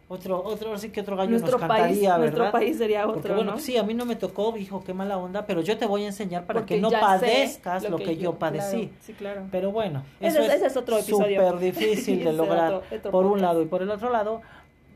otro, 0.07 0.43
otro, 0.43 0.75
sí 0.79 0.89
que 0.89 1.01
otro 1.01 1.15
gallo 1.15 1.31
nuestro 1.31 1.59
nos 1.59 1.67
país, 1.67 1.81
cantaría, 1.83 2.17
¿verdad? 2.17 2.37
nuestro 2.37 2.51
país 2.51 2.77
sería 2.77 3.01
otro, 3.05 3.13
Porque 3.21 3.33
bueno, 3.33 3.51
¿no? 3.53 3.59
sí, 3.59 3.77
a 3.77 3.83
mí 3.83 3.93
no 3.93 4.05
me 4.05 4.15
tocó, 4.15 4.57
hijo, 4.57 4.83
qué 4.83 4.93
mala 4.93 5.17
onda, 5.19 5.45
pero 5.45 5.61
yo 5.61 5.77
te 5.77 5.85
voy 5.85 6.03
a 6.03 6.07
enseñar 6.07 6.45
para 6.47 6.59
Porque 6.61 6.75
que 6.75 6.81
no 6.81 6.89
padezcas 6.89 7.87
lo 7.89 7.97
que, 7.97 8.17
yo 8.17 8.33
padecí. 8.39 8.87
claro, 8.87 8.93
sí, 9.01 9.13
claro. 9.13 9.43
Pero 9.51 9.71
bueno, 9.71 10.03
Ese 10.19 10.39
eso 10.39 10.47
es- 10.47 10.53
ese 10.57 10.65
es 10.67 10.77
otro 10.77 10.97
episodio. 10.97 11.41
súper 11.43 11.59
difícil 11.59 12.19
de 12.23 12.23
Ese 12.29 12.33
lograr 12.33 12.73
otro- 12.73 12.97
otro 12.97 13.11
por 13.11 13.25
un 13.27 13.39
lado 13.41 13.61
y 13.61 13.65
por 13.65 13.83
el 13.83 13.89
otro 13.91 14.09
lado, 14.11 14.41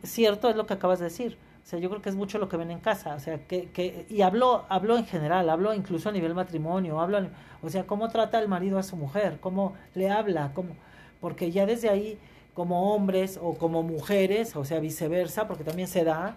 cierto 0.01 0.49
es 0.49 0.55
lo 0.55 0.65
que 0.65 0.73
acabas 0.73 0.97
de 0.99 1.05
decir. 1.05 1.37
O 1.63 1.65
sea, 1.65 1.79
yo 1.79 1.89
creo 1.89 2.01
que 2.01 2.09
es 2.09 2.15
mucho 2.15 2.37
lo 2.39 2.49
que 2.49 2.57
ven 2.57 2.71
en 2.71 2.79
casa, 2.79 3.15
o 3.15 3.19
sea, 3.19 3.37
que, 3.47 3.69
que 3.69 4.05
y 4.09 4.21
habló 4.21 4.65
habló 4.67 4.97
en 4.97 5.05
general, 5.05 5.49
habló 5.49 5.73
incluso 5.73 6.09
a 6.09 6.11
nivel 6.11 6.33
matrimonio, 6.35 6.99
habló, 6.99 7.25
o 7.61 7.69
sea, 7.69 7.85
cómo 7.85 8.09
trata 8.09 8.39
el 8.39 8.49
marido 8.49 8.77
a 8.77 8.83
su 8.83 8.97
mujer, 8.97 9.37
cómo 9.39 9.73
le 9.95 10.09
habla, 10.09 10.51
cómo 10.53 10.75
porque 11.21 11.51
ya 11.51 11.65
desde 11.65 11.89
ahí 11.89 12.17
como 12.53 12.93
hombres 12.93 13.39
o 13.41 13.53
como 13.55 13.81
mujeres, 13.81 14.55
o 14.57 14.65
sea, 14.65 14.79
viceversa, 14.79 15.47
porque 15.47 15.63
también 15.63 15.87
se 15.87 16.03
da 16.03 16.35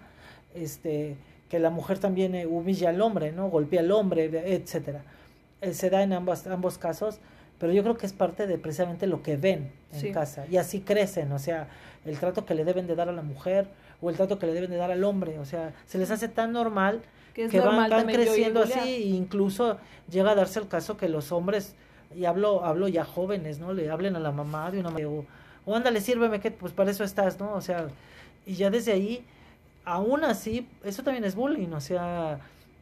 este 0.55 1.17
que 1.49 1.59
la 1.59 1.69
mujer 1.69 1.99
también 1.99 2.35
eh, 2.35 2.45
humilla 2.45 2.89
al 2.89 3.01
hombre, 3.01 3.31
¿no? 3.31 3.49
Golpea 3.49 3.79
al 3.81 3.91
hombre, 3.91 4.25
etcétera. 4.53 5.03
Eh, 5.61 5.73
se 5.73 5.89
da 5.89 6.03
en 6.03 6.11
ambos, 6.13 6.45
ambos 6.47 6.77
casos, 6.77 7.19
pero 7.59 7.71
yo 7.73 7.83
creo 7.83 7.97
que 7.97 8.05
es 8.05 8.13
parte 8.13 8.47
de 8.47 8.57
precisamente 8.57 9.07
lo 9.07 9.23
que 9.23 9.37
ven 9.37 9.71
en 9.93 9.99
Sí. 9.99 10.11
casa 10.11 10.45
y 10.49 10.57
así 10.57 10.81
crecen, 10.81 11.31
o 11.31 11.39
sea, 11.39 11.67
el 12.05 12.17
trato 12.19 12.45
que 12.45 12.53
le 12.53 12.63
deben 12.65 12.85
de 12.87 12.95
dar 12.95 13.07
a 13.09 13.13
la 13.13 13.21
mujer 13.21 13.67
o 14.01 14.09
el 14.09 14.15
trato 14.15 14.37
que 14.39 14.45
le 14.45 14.53
deben 14.53 14.69
de 14.69 14.77
dar 14.77 14.91
al 14.91 15.03
hombre, 15.03 15.39
o 15.39 15.45
sea, 15.45 15.73
se 15.85 15.97
les 15.97 16.11
hace 16.11 16.27
tan 16.27 16.51
normal 16.53 17.01
Que 17.33 17.45
es 17.45 17.51
que 17.51 17.59
van, 17.59 17.89
normal 17.89 18.05
creciendo 18.05 18.61
así 18.61 18.79
e 18.79 18.99
incluso 19.07 19.77
llega 20.09 20.31
a 20.31 20.35
darse 20.35 20.59
el 20.59 20.67
caso 20.67 20.97
que 20.97 21.09
los 21.09 21.31
hombres 21.31 21.75
y 22.15 22.25
hablo 22.25 22.63
hablo 22.63 22.87
ya 22.87 23.03
jóvenes, 23.05 23.59
¿no? 23.59 23.73
Le 23.73 23.89
hablen 23.89 24.15
a 24.15 24.19
la 24.19 24.31
mamá 24.31 24.71
de 24.71 24.79
una 24.79 24.89
manera 24.91 25.09
o, 25.09 25.25
o 25.65 25.75
ándale, 25.75 25.99
sírveme 26.01 26.39
que 26.39 26.51
pues 26.51 26.73
para 26.73 26.91
eso 26.91 27.03
estás, 27.03 27.39
¿no? 27.39 27.53
O 27.53 27.61
sea, 27.61 27.87
y 28.45 28.53
ya 28.55 28.69
desde 28.69 28.91
ahí 28.93 29.25
aún 29.83 30.23
así 30.23 30.67
eso 30.83 31.03
también 31.03 31.23
es 31.25 31.35
bullying, 31.35 31.69
o 31.73 31.81
sea, 31.81 32.39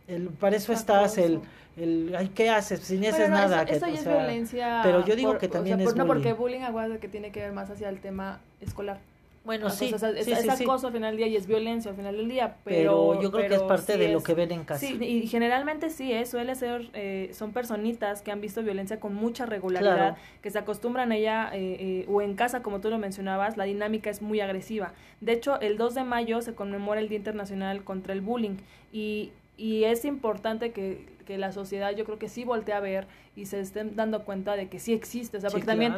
el 0.07 0.27
para 0.29 0.55
eso 0.57 0.73
estás, 0.73 1.17
el 1.17 1.41
el 1.77 2.15
ay, 2.17 2.29
¿qué 2.33 2.49
haces? 2.49 2.79
Si 2.81 2.97
ni 2.97 3.07
haces 3.07 3.21
Bueno, 3.29 3.35
no, 3.35 3.41
nada, 3.49 3.63
eso, 3.63 3.65
que, 3.71 3.75
eso 3.75 3.85
o 3.85 3.89
ya 3.89 3.95
es 3.95 4.01
sea, 4.03 4.17
violencia. 4.17 4.79
pero 4.83 5.05
yo 5.05 5.15
digo 5.15 5.31
por- 5.31 5.39
que 5.39 5.47
o 5.47 5.49
sea, 5.49 5.59
también 5.59 5.77
por- 5.79 5.87
es 5.89 5.95
No, 5.95 6.05
porque 6.07 6.33
bullying. 6.33 6.59
bullying, 6.59 6.61
aguarda 6.61 6.97
que 6.99 7.07
tiene 7.09 7.31
que 7.31 7.41
ver 7.41 7.51
más 7.51 7.69
hacia 7.69 7.89
el 7.89 7.99
tema 7.99 8.39
escolar. 8.61 8.99
Bueno, 9.45 9.69
sí, 9.69 9.93
O 9.93 9.99
sea, 9.99 10.09
es, 10.09 10.25
sí, 10.25 10.31
es 10.31 10.39
sí, 10.39 10.63
acoso 10.63 10.87
al 10.87 10.93
final 10.93 11.11
del 11.11 11.17
día 11.17 11.27
y 11.27 11.35
es 11.35 11.45
violencia 11.45 11.91
al 11.91 11.97
final 11.97 12.17
del 12.17 12.27
día, 12.27 12.55
pero, 12.63 13.11
pero... 13.11 13.21
yo 13.21 13.31
creo 13.31 13.47
que 13.47 13.55
es 13.55 13.61
parte 13.61 13.95
de 13.97 14.09
lo 14.11 14.23
que 14.23 14.33
ven 14.33 14.51
en 14.51 14.63
casa. 14.65 14.79
Sí, 14.79 14.97
y 15.01 15.27
generalmente 15.27 15.91
sí, 15.91 16.11
¿eh? 16.11 16.25
suele 16.25 16.55
ser, 16.55 16.89
eh, 16.93 17.29
son 17.31 17.53
personitas 17.53 18.23
que 18.23 18.31
han 18.31 18.41
visto 18.41 18.63
violencia 18.63 18.99
con 18.99 19.13
mucha 19.13 19.45
regularidad, 19.45 19.95
Claro. 19.95 20.15
que 20.41 20.49
se 20.49 20.57
acostumbran 20.57 21.11
a 21.11 21.15
ella, 21.15 21.51
eh, 21.53 21.77
eh, 21.79 22.05
o 22.09 22.21
en 22.23 22.33
casa, 22.35 22.63
como 22.63 22.81
tú 22.81 22.89
lo 22.89 22.97
mencionabas, 22.97 23.55
la 23.55 23.65
dinámica 23.65 24.09
es 24.09 24.21
muy 24.23 24.41
agresiva. 24.41 24.93
De 25.21 25.33
hecho, 25.33 25.61
el 25.61 25.77
2 25.77 25.93
de 25.93 26.03
mayo 26.03 26.41
se 26.41 26.55
conmemora 26.55 26.99
el 26.99 27.07
Día 27.07 27.19
Internacional 27.19 27.83
contra 27.83 28.13
el 28.13 28.21
Bullying 28.21 28.57
y, 28.91 29.31
y 29.57 29.83
es 29.83 30.05
importante 30.05 30.71
que, 30.71 31.05
que 31.25 31.37
la 31.37 31.51
sociedad 31.51 31.95
yo 31.95 32.03
creo 32.05 32.17
que 32.17 32.29
sí 32.29 32.45
voltee 32.45 32.73
a 32.73 32.79
ver 32.79 33.07
y 33.35 33.45
se 33.45 33.59
estén 33.59 33.95
dando 33.95 34.23
cuenta 34.23 34.55
de 34.55 34.69
que 34.69 34.79
sí 34.79 34.93
existe, 34.93 35.37
o 35.37 35.41
sea, 35.41 35.49
Sí, 35.49 35.55
porque 35.55 35.67
también 35.67 35.93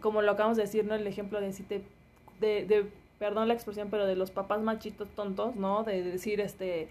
como 0.00 0.20
lo 0.22 0.32
acabamos 0.32 0.56
de 0.56 0.64
decir, 0.64 0.84
¿no? 0.84 0.94
El 0.94 1.06
ejemplo 1.06 1.40
de 1.40 1.52
si 1.52 1.62
te, 1.62 1.82
de, 2.40 2.64
de, 2.64 2.86
perdón 3.18 3.48
la 3.48 3.54
expresión, 3.54 3.88
pero 3.90 4.06
de 4.06 4.16
los 4.16 4.30
papás 4.30 4.60
machitos 4.62 5.08
tontos, 5.10 5.56
¿no? 5.56 5.84
De 5.84 6.02
decir, 6.02 6.40
este, 6.40 6.88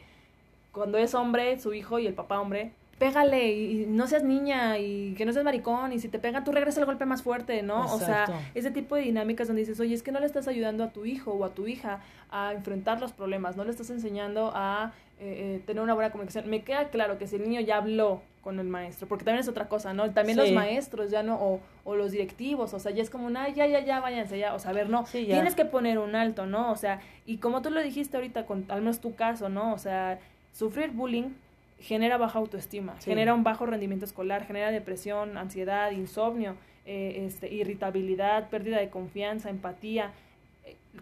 cuando 0.71 0.97
es 0.97 1.15
hombre, 1.15 1.59
su 1.59 1.73
hijo 1.73 1.99
y 1.99 2.07
el 2.07 2.13
papá 2.13 2.39
hombre, 2.39 2.71
pégale 2.99 3.51
y, 3.53 3.83
y 3.83 3.85
no 3.87 4.05
seas 4.07 4.23
niña 4.23 4.77
y 4.77 5.15
que 5.15 5.25
no 5.25 5.31
seas 5.31 5.45
maricón 5.45 5.93
y 5.93 5.99
si 5.99 6.09
te 6.09 6.19
pegan 6.19 6.43
tú 6.43 6.51
regresa 6.51 6.81
el 6.81 6.85
golpe 6.85 7.05
más 7.05 7.23
fuerte, 7.23 7.63
¿no? 7.63 7.91
O 7.93 7.99
sea, 7.99 8.25
ese 8.53 8.69
tipo 8.71 8.95
de 8.95 9.03
dinámicas 9.03 9.47
donde 9.47 9.61
dices, 9.61 9.79
oye, 9.79 9.95
es 9.95 10.03
que 10.03 10.11
no 10.11 10.19
le 10.19 10.25
estás 10.25 10.47
ayudando 10.47 10.83
a 10.83 10.91
tu 10.91 11.05
hijo 11.05 11.31
o 11.31 11.45
a 11.45 11.53
tu 11.53 11.65
hija 11.65 12.01
a 12.29 12.53
enfrentar 12.53 12.99
los 12.99 13.13
problemas, 13.13 13.55
no 13.55 13.63
le 13.63 13.71
estás 13.71 13.89
enseñando 13.89 14.51
a 14.53 14.91
eh, 15.19 15.55
eh, 15.57 15.63
tener 15.65 15.81
una 15.81 15.93
buena 15.93 16.11
comunicación. 16.11 16.49
Me 16.49 16.63
queda 16.63 16.89
claro 16.89 17.17
que 17.17 17.25
si 17.25 17.37
el 17.37 17.43
niño 17.43 17.61
ya 17.61 17.77
habló 17.77 18.21
con 18.41 18.59
el 18.59 18.67
maestro, 18.67 19.07
porque 19.07 19.25
también 19.25 19.41
es 19.41 19.47
otra 19.49 19.67
cosa, 19.67 19.93
¿no? 19.93 20.09
También 20.11 20.37
Sí. 20.37 20.43
los 20.45 20.51
maestros 20.53 21.11
ya 21.11 21.23
no, 21.23 21.35
o, 21.35 21.59
o 21.83 21.95
los 21.95 22.11
directivos, 22.11 22.73
o 22.73 22.79
sea, 22.79 22.91
ya 22.91 23.01
es 23.03 23.09
como 23.09 23.25
una, 23.27 23.43
"Ay, 23.43 23.53
ya, 23.53 23.67
ya, 23.67 23.79
ya, 23.81 23.99
váyanse 23.99 24.39
ya, 24.39 24.53
o 24.53 24.59
sea, 24.59 24.71
a 24.71 24.73
ver, 24.73 24.89
no, 24.89 25.05
Sí, 25.05 25.25
tienes 25.25 25.55
que 25.55 25.65
poner 25.65 25.99
un 25.99 26.15
alto, 26.15 26.45
¿no? 26.45 26.71
O 26.71 26.75
sea, 26.77 27.01
y 27.25 27.37
como 27.37 27.61
tú 27.61 27.69
lo 27.69 27.81
dijiste 27.81 28.15
ahorita, 28.17 28.45
con 28.45 28.65
al 28.69 28.79
menos 28.81 28.99
tu 29.01 29.13
caso, 29.15 29.49
¿no? 29.49 29.73
O 29.73 29.77
sea, 29.77 30.19
sufrir 30.53 30.91
bullying 30.91 31.31
genera 31.79 32.17
baja 32.17 32.39
autoestima, 32.39 32.95
Sí. 32.99 33.09
genera 33.09 33.33
un 33.33 33.43
bajo 33.43 33.65
rendimiento 33.65 34.05
escolar, 34.05 34.45
genera 34.45 34.71
depresión, 34.71 35.37
ansiedad, 35.37 35.91
insomnio, 35.91 36.55
eh, 36.85 37.25
este, 37.25 37.53
irritabilidad, 37.53 38.49
pérdida 38.49 38.79
de 38.79 38.89
confianza, 38.89 39.49
empatía, 39.49 40.11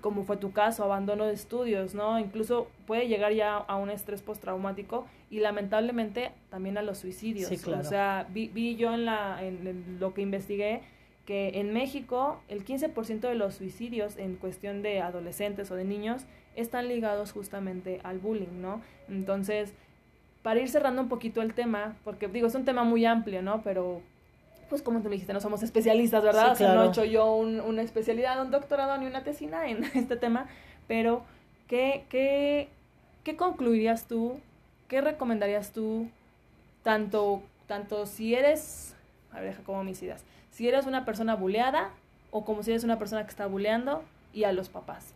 como 0.01 0.23
fue 0.23 0.37
tu 0.37 0.51
caso, 0.51 0.83
abandono 0.83 1.25
de 1.25 1.33
estudios, 1.33 1.93
¿no? 1.95 2.19
Incluso 2.19 2.67
puede 2.85 3.07
llegar 3.07 3.33
ya 3.33 3.57
a 3.57 3.75
un 3.77 3.89
estrés 3.89 4.21
postraumático 4.21 5.07
y 5.29 5.39
lamentablemente 5.39 6.31
también 6.49 6.77
a 6.77 6.81
los 6.81 6.99
suicidios. 6.99 7.49
Sí, 7.49 7.57
claro. 7.57 7.81
O 7.81 7.83
sea, 7.83 8.27
vi, 8.29 8.47
vi 8.49 8.75
yo 8.75 8.93
en, 8.93 9.05
la, 9.05 9.43
en, 9.43 9.65
en 9.65 9.97
lo 9.99 10.13
que 10.13 10.21
investigué 10.21 10.81
que 11.25 11.59
en 11.59 11.73
México 11.73 12.41
el 12.47 12.63
15% 12.63 13.19
de 13.19 13.35
los 13.35 13.55
suicidios 13.55 14.17
en 14.17 14.35
cuestión 14.35 14.81
de 14.81 15.01
adolescentes 15.01 15.69
o 15.71 15.75
de 15.75 15.83
niños 15.83 16.25
están 16.55 16.87
ligados 16.87 17.33
justamente 17.33 17.99
al 18.03 18.19
bullying, 18.19 18.61
¿no? 18.61 18.81
Entonces, 19.09 19.73
para 20.41 20.61
ir 20.61 20.69
cerrando 20.69 21.01
un 21.01 21.09
poquito 21.09 21.41
el 21.41 21.53
tema, 21.53 21.97
porque 22.05 22.29
digo, 22.29 22.47
es 22.47 22.55
un 22.55 22.63
tema 22.63 22.85
muy 22.85 23.05
amplio, 23.05 23.41
¿no? 23.41 23.61
Pero 23.61 24.01
pues 24.69 24.81
como 24.81 24.99
tú 24.99 25.05
me 25.05 25.11
dijiste, 25.15 25.33
no 25.33 25.39
somos 25.41 25.63
especialistas, 25.63 26.23
¿verdad? 26.23 26.47
Sí, 26.55 26.63
O 26.63 26.67
sea, 26.67 26.75
no 26.75 26.83
he 26.83 26.87
hecho 26.87 27.03
yo 27.05 27.33
un- 27.35 27.61
una 27.61 27.81
especialidad, 27.81 28.41
un 28.41 28.51
doctorado 28.51 28.97
ni 28.97 29.05
una 29.05 29.23
tesina 29.23 29.67
en 29.69 29.83
este 29.95 30.15
tema, 30.17 30.47
pero 30.87 31.23
¿qué, 31.67 32.05
qué, 32.09 32.69
qué 33.23 33.35
concluirías 33.37 34.05
tú? 34.07 34.39
¿Qué 34.87 35.01
recomendarías 35.01 35.71
tú? 35.71 36.07
Tanto, 36.83 37.41
tanto 37.67 38.05
si 38.05 38.33
eres, 38.35 38.95
a 39.31 39.35
ver, 39.41 39.49
deja 39.49 39.63
como 39.63 39.83
mis 39.83 40.01
ideas, 40.01 40.23
si 40.51 40.67
eres 40.67 40.85
una 40.85 41.03
persona 41.05 41.35
buleada 41.35 41.89
o 42.31 42.45
como 42.45 42.63
si 42.63 42.71
eres 42.71 42.83
una 42.83 42.97
persona 42.99 43.23
que 43.23 43.29
está 43.29 43.45
buleando 43.47 44.03
y 44.33 44.43
a 44.45 44.51
los 44.53 44.69
papás. 44.69 45.13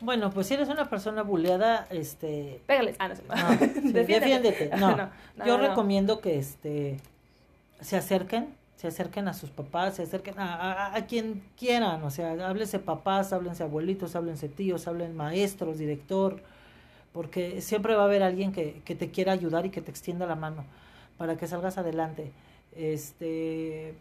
Bueno, 0.00 0.30
pues 0.30 0.46
si 0.46 0.54
eres 0.54 0.68
una 0.68 0.88
persona 0.88 1.22
buleada, 1.22 1.86
este... 1.90 2.60
Pégales. 2.66 2.94
Ah, 3.00 3.08
no 3.08 3.16
sé. 3.16 3.22
No, 3.26 3.58
sí, 3.82 3.92
defiéndete. 3.92 4.70
No, 4.78 4.90
No, 4.96 5.10
no, 5.36 5.44
yo 5.44 5.56
no, 5.56 5.62
no. 5.64 5.68
recomiendo 5.70 6.20
que 6.20 6.38
este 6.38 6.98
se 7.80 7.96
acerquen, 7.96 8.54
se 8.76 8.88
acerquen 8.88 9.28
a 9.28 9.34
sus 9.34 9.50
papás, 9.50 9.96
se 9.96 10.02
acerquen 10.02 10.38
a, 10.38 10.54
a- 10.54 10.96
a 10.96 11.06
quien 11.06 11.42
quieran, 11.56 12.02
o 12.04 12.10
sea, 12.10 12.32
háblense 12.48 12.78
papás, 12.78 13.32
háblense 13.32 13.62
abuelitos, 13.64 14.14
háblense 14.16 14.48
tíos, 14.48 14.86
hablen 14.88 15.16
maestros, 15.16 15.78
director, 15.78 16.42
porque 17.12 17.60
siempre 17.60 17.94
va 17.94 18.02
a 18.02 18.04
haber 18.06 18.22
alguien 18.22 18.52
que, 18.52 18.82
que 18.84 18.94
te 18.94 19.10
quiera 19.10 19.32
ayudar 19.32 19.66
y 19.66 19.70
que 19.70 19.82
te 19.82 19.90
extienda 19.90 20.26
la 20.26 20.36
mano 20.36 20.64
para 21.16 21.36
que 21.36 21.46
salgas 21.46 21.78
adelante. 21.78 22.32
Este, 22.76 23.94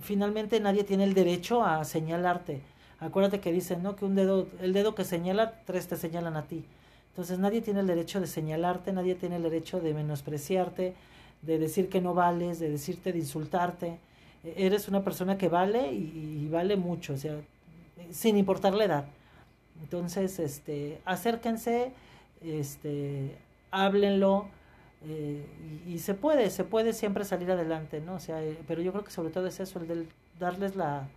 finalmente 0.00 0.60
nadie 0.60 0.84
tiene 0.84 1.04
el 1.04 1.14
derecho 1.14 1.64
a 1.64 1.84
señalarte. 1.84 2.62
Acuérdate 3.00 3.40
que 3.40 3.52
dicen, 3.52 3.82
¿no? 3.82 3.96
Que 3.96 4.04
un 4.04 4.14
dedo, 4.14 4.46
el 4.60 4.72
dedo 4.72 4.94
que 4.94 5.04
señala, 5.04 5.60
tres 5.66 5.86
te 5.88 5.96
señalan 5.96 6.36
a 6.36 6.42
ti. 6.46 6.64
Entonces 7.10 7.38
nadie 7.38 7.60
tiene 7.62 7.80
el 7.80 7.86
derecho 7.86 8.20
de 8.20 8.26
señalarte, 8.26 8.92
nadie 8.92 9.14
tiene 9.14 9.36
el 9.36 9.42
derecho 9.42 9.80
de 9.80 9.94
menospreciarte, 9.94 10.94
de 11.46 11.58
decir 11.58 11.88
que 11.88 12.00
no 12.00 12.14
vales, 12.14 12.58
de 12.58 12.70
decirte, 12.70 13.12
de 13.12 13.18
insultarte. 13.20 13.98
E- 14.44 14.54
Eres 14.66 14.88
una 14.88 15.02
persona 15.04 15.38
que 15.38 15.48
vale 15.48 15.92
y, 15.92 16.42
y 16.44 16.48
vale 16.48 16.76
mucho, 16.76 17.14
o 17.14 17.16
sea, 17.18 17.36
sin 18.10 18.36
importar 18.36 18.74
la 18.74 18.84
edad. 18.84 19.04
Entonces, 19.82 20.38
este, 20.38 21.00
acérquense, 21.04 21.92
este, 22.42 23.36
háblenlo, 23.70 24.46
eh, 25.06 25.44
y, 25.86 25.94
y 25.94 25.98
se 25.98 26.14
puede, 26.14 26.50
se 26.50 26.64
puede 26.64 26.92
siempre 26.92 27.24
salir 27.24 27.50
adelante, 27.50 28.00
¿no? 28.00 28.14
O 28.14 28.20
sea, 28.20 28.42
eh, 28.42 28.58
pero 28.66 28.82
yo 28.82 28.92
creo 28.92 29.04
que 29.04 29.10
sobre 29.10 29.30
todo 29.30 29.46
es 29.46 29.60
eso, 29.60 29.78
el 29.78 29.86
de 29.88 30.06
darles 30.40 30.76
la, 30.76 31.08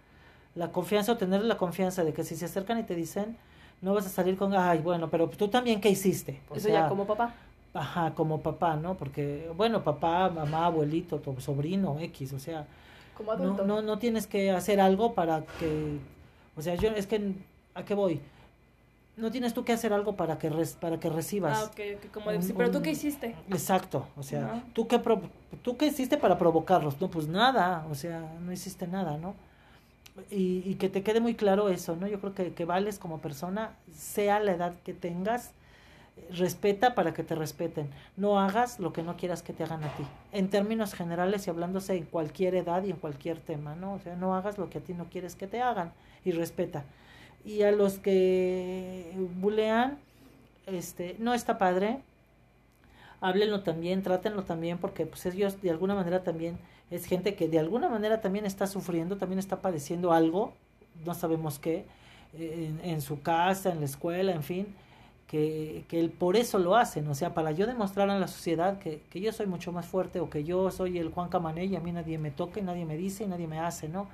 la 0.55 0.71
confianza 0.71 1.13
o 1.13 1.17
tener 1.17 1.41
la 1.43 1.57
confianza 1.57 2.03
de 2.03 2.13
que 2.13 2.23
si 2.23 2.36
se 2.36 2.45
acercan 2.45 2.80
y 2.80 2.84
te 2.84 2.95
dicen, 2.95 3.38
no 3.82 3.93
vas 3.93 4.05
a 4.05 4.09
salir 4.09 4.36
con, 4.38 4.53
ay, 4.53 4.80
bueno, 4.80 5.09
pero 5.09 5.30
tú 5.30 5.47
también, 5.47 5.80
¿qué 5.82 5.89
hiciste? 5.89 6.39
O 6.49 6.55
Eso 6.55 6.67
sea, 6.67 6.84
ya 6.84 6.89
como 6.89 7.05
papá. 7.07 7.34
Ajá, 7.74 8.13
como 8.15 8.41
papá, 8.41 8.76
¿no? 8.76 8.97
Porque, 8.97 9.51
bueno, 9.55 9.84
papá, 9.84 10.30
mamá, 10.30 10.65
abuelito, 10.65 11.22
sobrino, 11.39 11.99
X, 11.99 12.34
o 12.34 12.39
sea, 12.39 12.65
Como 13.15 13.36
no, 13.36 13.43
adulto. 13.43 13.65
no, 13.65 13.82
no 13.82 13.99
tienes 13.99 14.26
que 14.28 14.51
hacer 14.51 14.82
algo 14.82 15.13
para 15.13 15.43
que, 15.59 15.99
o 16.57 16.61
sea, 16.61 16.76
yo, 16.76 16.89
es 16.89 17.05
que, 17.05 17.34
¿a 17.76 17.86
qué 17.86 17.93
voy? 17.93 18.22
No 19.17 19.30
tienes 19.32 19.53
tú 19.53 19.63
que 19.65 19.74
hacer 19.74 19.93
algo 19.93 20.15
para 20.15 20.39
que, 20.39 20.49
res- 20.49 20.78
para 20.80 20.99
que 20.99 21.09
recibas. 21.09 21.59
Ah, 21.59 21.65
ok, 21.65 21.80
ok, 22.05 22.11
como 22.11 22.32
de, 22.32 22.38
un- 22.38 22.53
pero 22.57 22.72
tú 22.72 22.82
qué 22.82 22.91
hiciste. 22.91 23.36
Exacto, 23.49 24.07
o 24.17 24.24
sea, 24.24 24.45
Ajá. 24.45 24.63
¿tú 24.74 24.88
qué, 24.88 24.97
pro- 24.97 25.22
¿tú 25.61 25.78
qué 25.78 25.88
hiciste 25.88 26.17
para 26.17 26.38
provocarlos? 26.38 26.99
No, 26.99 27.11
pues 27.11 27.28
nada, 27.28 27.86
o 27.91 27.95
sea, 27.95 28.22
no 28.41 28.51
hiciste 28.51 28.88
nada, 28.88 29.17
¿no? 29.17 29.36
Y, 30.32 30.63
y 30.65 30.76
que 30.76 30.89
te 30.89 31.03
quede 31.03 31.20
muy 31.22 31.36
claro 31.36 31.70
eso, 31.70 31.95
¿no? 31.95 32.07
Yo 32.07 32.20
creo 32.20 32.34
que, 32.34 32.53
que 32.53 32.65
vales 32.65 32.97
como 32.97 33.20
persona, 33.20 33.76
sea 33.93 34.39
la 34.39 34.53
edad 34.53 34.74
que 34.84 34.93
tengas, 34.93 35.51
respeta 36.32 36.95
para 36.95 37.13
que 37.13 37.24
te 37.24 37.36
respeten. 37.36 37.89
No 38.17 38.39
hagas 38.39 38.80
lo 38.80 38.93
que 38.93 39.03
no 39.03 39.17
quieras 39.17 39.43
que 39.43 39.53
te 39.53 39.63
hagan 39.63 39.84
a 39.84 39.95
ti. 39.95 40.03
En 40.32 40.49
términos 40.49 40.93
generales 40.93 41.47
y 41.47 41.49
hablándose 41.49 41.95
en 41.95 42.05
cualquier 42.05 42.55
edad 42.55 42.84
y 42.84 42.91
en 42.91 42.97
cualquier 42.97 43.39
tema, 43.39 43.76
¿no? 43.76 43.93
O 43.93 43.99
sea, 43.99 44.15
no 44.15 44.36
hagas 44.36 44.57
lo 44.57 44.70
que 44.70 44.80
a 44.80 44.82
ti 44.82 44.93
no 44.93 45.05
quieres 45.05 45.36
que 45.36 45.47
te 45.47 45.61
hagan 45.61 45.91
y 46.26 46.32
respeta. 46.32 46.84
Y 47.45 47.63
a 47.63 47.72
los 47.72 47.99
que 47.99 49.13
bulean, 49.39 49.97
este, 50.67 51.15
no 51.20 51.34
está 51.34 51.57
padre, 51.57 51.99
háblenlo 53.22 53.63
también, 53.63 54.03
trátenlo 54.03 54.43
también, 54.43 54.78
porque 54.78 55.05
pues 55.05 55.26
ellos 55.26 55.61
de 55.61 55.72
alguna 55.72 55.95
manera 55.95 56.24
también 56.24 56.57
es 56.91 57.05
gente 57.05 57.36
que 57.36 57.47
de 57.47 57.59
alguna 57.59 57.89
manera 57.89 58.22
también 58.22 58.45
está 58.45 58.67
sufriendo, 58.67 59.17
también 59.17 59.39
está 59.39 59.61
padeciendo 59.61 60.11
algo, 60.11 60.53
no 61.05 61.13
sabemos 61.13 61.59
qué, 61.59 61.86
en, 62.34 62.80
en 62.84 63.01
su 63.01 63.22
casa, 63.22 63.72
en 63.72 63.80
la 63.80 63.86
escuela, 63.86 64.32
en 64.32 64.43
fin, 64.43 64.76
que, 65.30 65.86
que 65.88 66.09
por 66.09 66.36
eso 66.36 66.57
lo 66.57 66.75
hacen, 66.75 67.07
o 67.07 67.13
sea, 67.13 67.36
para 67.36 67.51
yo 67.51 67.67
demostrar 67.67 68.09
a 68.09 68.17
la 68.17 68.27
sociedad 68.27 68.80
que, 68.80 69.03
que 69.11 69.21
yo 69.21 69.32
soy 69.32 69.45
mucho 69.45 69.71
más 69.71 69.86
fuerte 69.86 70.19
o 70.19 70.27
que 70.32 70.43
yo 70.43 70.71
soy 70.71 70.97
el 70.97 71.11
Juan 71.11 71.30
Camané 71.30 71.65
y 71.65 71.75
a 71.75 71.80
mí 71.80 71.91
nadie 71.91 72.17
me 72.17 72.32
toca 72.32 72.59
nadie 72.61 72.84
me 72.84 72.97
dice 72.97 73.25
y 73.25 73.27
nadie 73.27 73.45
me 73.45 73.59
hace, 73.59 73.88
¿no? 73.89 74.07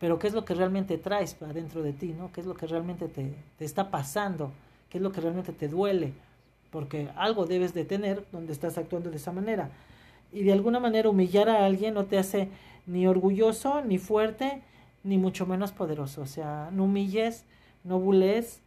Pero 0.00 0.18
qué 0.18 0.26
es 0.26 0.34
lo 0.34 0.44
que 0.44 0.54
realmente 0.54 0.98
traes 0.98 1.40
adentro 1.40 1.84
de 1.84 1.92
ti, 1.92 2.16
¿no? 2.18 2.32
¿Qué 2.32 2.40
es 2.40 2.48
lo 2.48 2.54
que 2.54 2.66
realmente 2.66 3.06
te, 3.06 3.32
te 3.58 3.64
está 3.64 3.92
pasando? 3.92 4.50
¿Qué 4.90 4.98
es 4.98 5.02
lo 5.02 5.12
que 5.12 5.20
realmente 5.20 5.52
te 5.52 5.68
duele? 5.68 6.12
Porque 6.72 7.10
algo 7.14 7.46
debes 7.46 7.72
de 7.72 7.84
tener 7.84 8.24
donde 8.32 8.52
estás 8.52 8.76
actuando 8.76 9.10
de 9.10 9.16
esa 9.16 9.30
manera. 9.30 9.70
Y 10.32 10.42
de 10.42 10.52
alguna 10.52 10.80
manera 10.80 11.08
humillar 11.08 11.48
a 11.48 11.64
alguien 11.64 11.94
no 11.94 12.06
te 12.06 12.18
hace 12.18 12.48
ni 12.86 13.06
orgulloso, 13.06 13.82
ni 13.82 13.98
fuerte, 13.98 14.62
ni 15.04 15.16
mucho 15.16 15.46
menos 15.46 15.70
poderoso. 15.70 16.22
O 16.22 16.26
sea, 16.26 16.70
no 16.72 16.84
humilles, 16.84 17.44
no 17.84 18.00
bulees 18.00 18.63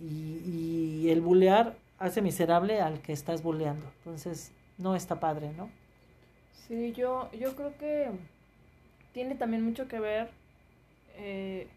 y, 0.00 1.04
y 1.04 1.10
el 1.10 1.20
bulear 1.20 1.74
hace 1.98 2.22
miserable 2.22 2.80
al 2.80 3.00
que 3.00 3.12
estás 3.12 3.42
buleando. 3.42 3.86
Entonces, 3.98 4.52
no 4.78 4.96
está 4.96 5.20
padre, 5.20 5.52
¿no? 5.56 5.70
Sí, 6.66 6.92
yo, 6.92 7.30
yo 7.32 7.54
creo 7.56 7.76
que 7.78 8.10
tiene 9.12 9.34
también 9.34 9.62
mucho 9.64 9.86
que 9.86 10.00
ver, 10.00 10.28
eh, 11.16 11.68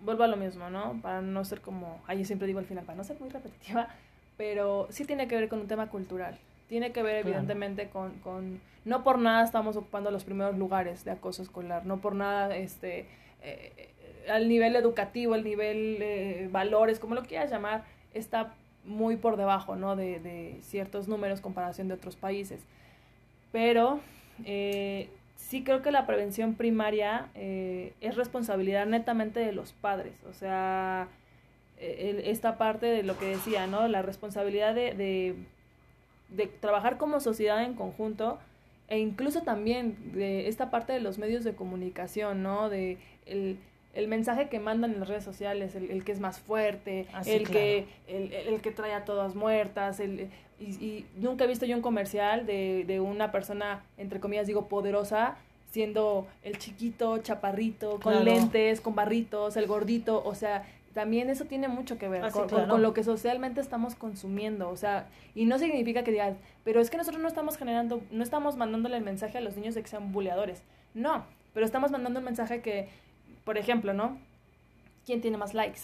vuelvo 0.00 0.24
a 0.24 0.28
lo 0.28 0.36
mismo, 0.36 0.70
¿no? 0.70 0.98
Para 1.02 1.20
no 1.22 1.44
ser 1.44 1.60
como, 1.60 2.00
ay, 2.06 2.18
yo 2.18 2.24
siempre 2.24 2.46
digo 2.46 2.58
al 2.58 2.66
final, 2.66 2.84
para 2.84 2.96
no 2.96 3.04
ser 3.04 3.20
muy 3.20 3.28
repetitiva, 3.28 3.88
pero 4.36 4.86
sí 4.90 5.04
tiene 5.04 5.28
que 5.28 5.36
ver 5.36 5.48
con 5.48 5.60
un 5.60 5.68
tema 5.68 5.88
cultural. 5.88 6.38
Tiene 6.68 6.92
que 6.92 7.02
ver 7.02 7.22
Claro. 7.22 7.28
evidentemente 7.28 7.88
con, 7.90 8.12
con, 8.20 8.60
no 8.84 9.04
por 9.04 9.18
nada 9.18 9.44
estamos 9.44 9.76
ocupando 9.76 10.10
los 10.10 10.24
primeros 10.24 10.56
lugares 10.56 11.04
de 11.04 11.10
acoso 11.10 11.42
escolar, 11.42 11.84
no 11.84 11.98
por 12.00 12.14
nada, 12.14 12.56
este, 12.56 13.06
eh, 13.42 13.90
al 14.28 14.48
nivel 14.48 14.76
educativo, 14.76 15.34
el 15.34 15.44
nivel 15.44 15.98
eh, 16.00 16.48
valores, 16.50 16.98
como 16.98 17.14
lo 17.14 17.22
quieras 17.22 17.50
llamar, 17.50 17.84
está 18.14 18.54
muy 18.84 19.16
por 19.16 19.36
debajo, 19.36 19.76
¿no? 19.76 19.96
De, 19.96 20.58
ciertos 20.62 21.08
números 21.08 21.40
comparación 21.40 21.88
de 21.88 21.94
otros 21.94 22.16
países. 22.16 22.60
Pero 23.52 24.00
eh, 24.44 25.08
sí 25.36 25.64
creo 25.64 25.82
que 25.82 25.90
la 25.90 26.06
prevención 26.06 26.54
primaria 26.54 27.28
eh, 27.34 27.94
es 28.00 28.16
responsabilidad 28.16 28.86
netamente 28.86 29.40
de 29.40 29.52
los 29.52 29.72
padres. 29.72 30.14
O 30.28 30.32
sea, 30.32 31.08
eh, 31.78 32.22
esta 32.26 32.58
parte 32.58 32.86
de 32.86 33.02
lo 33.02 33.18
que 33.18 33.26
decía, 33.26 33.66
¿no? 33.66 33.86
La 33.88 34.02
responsabilidad 34.02 34.74
de, 34.74 35.36
trabajar 36.60 36.96
como 36.96 37.18
sociedad 37.20 37.64
en 37.64 37.74
conjunto 37.74 38.38
e 38.86 38.98
incluso 38.98 39.42
también 39.42 40.12
de 40.12 40.48
esta 40.48 40.70
parte 40.70 40.92
de 40.92 41.00
los 41.00 41.18
medios 41.18 41.44
de 41.44 41.54
comunicación, 41.54 42.42
¿no? 42.42 42.68
De 42.68 42.98
el 43.94 44.06
mensaje 44.08 44.48
que 44.48 44.60
mandan 44.60 44.92
en 44.92 45.00
las 45.00 45.08
redes 45.08 45.24
sociales, 45.24 45.74
el, 45.74 45.90
el 45.90 46.04
que 46.04 46.12
es 46.12 46.20
más 46.20 46.38
fuerte, 46.38 47.06
Ah, 47.12 47.22
el, 47.26 47.42
claro. 47.42 47.52
que, 47.52 47.86
el, 48.08 48.32
el 48.32 48.60
que 48.60 48.70
trae 48.70 48.92
a 48.94 49.04
todas 49.04 49.34
muertas, 49.34 49.98
el, 50.00 50.28
y, 50.60 50.64
y 50.84 51.06
nunca 51.16 51.44
he 51.44 51.46
visto 51.48 51.66
yo 51.66 51.74
un 51.76 51.82
comercial 51.82 52.46
de, 52.46 52.84
de 52.86 53.00
una 53.00 53.32
persona, 53.32 53.82
entre 53.98 54.20
comillas 54.20 54.46
digo, 54.46 54.68
poderosa, 54.68 55.36
siendo 55.72 56.26
el 56.42 56.58
chiquito, 56.58 57.18
chaparrito, 57.18 57.92
con 58.00 58.12
Claro. 58.12 58.24
lentes, 58.24 58.80
con 58.80 58.94
barritos, 58.94 59.56
el 59.56 59.66
gordito, 59.66 60.22
o 60.24 60.34
sea, 60.34 60.66
también 60.94 61.30
eso 61.30 61.44
tiene 61.44 61.68
mucho 61.68 61.98
que 61.98 62.08
ver 62.08 62.24
Ah, 62.24 62.30
con, 62.30 62.42
con- 62.42 62.48
claro. 62.48 62.68
con 62.68 62.82
lo 62.82 62.92
que 62.94 63.04
socialmente 63.04 63.60
estamos 63.60 63.94
consumiendo, 63.94 64.68
o 64.70 64.76
sea, 64.76 65.06
y 65.34 65.44
no 65.46 65.58
significa 65.58 66.02
que 66.02 66.10
digas, 66.10 66.36
pero 66.64 66.80
es 66.80 66.90
que 66.90 66.96
nosotros 66.96 67.22
no 67.22 67.28
estamos 67.28 67.56
generando, 67.56 68.00
no 68.10 68.22
estamos 68.24 68.56
mandándole 68.56 68.96
el 68.96 69.04
mensaje 69.04 69.38
a 69.38 69.40
los 69.40 69.56
niños 69.56 69.74
de 69.76 69.82
que 69.82 69.88
sean 69.88 70.10
buleadores, 70.12 70.62
no, 70.94 71.24
pero 71.54 71.64
estamos 71.64 71.90
mandando 71.92 72.18
el 72.18 72.24
mensaje 72.24 72.60
que, 72.60 72.88
por 73.44 73.58
ejemplo, 73.58 73.92
¿no? 73.94 74.18
¿Quién 75.04 75.20
tiene 75.20 75.36
más 75.36 75.54
likes? 75.54 75.80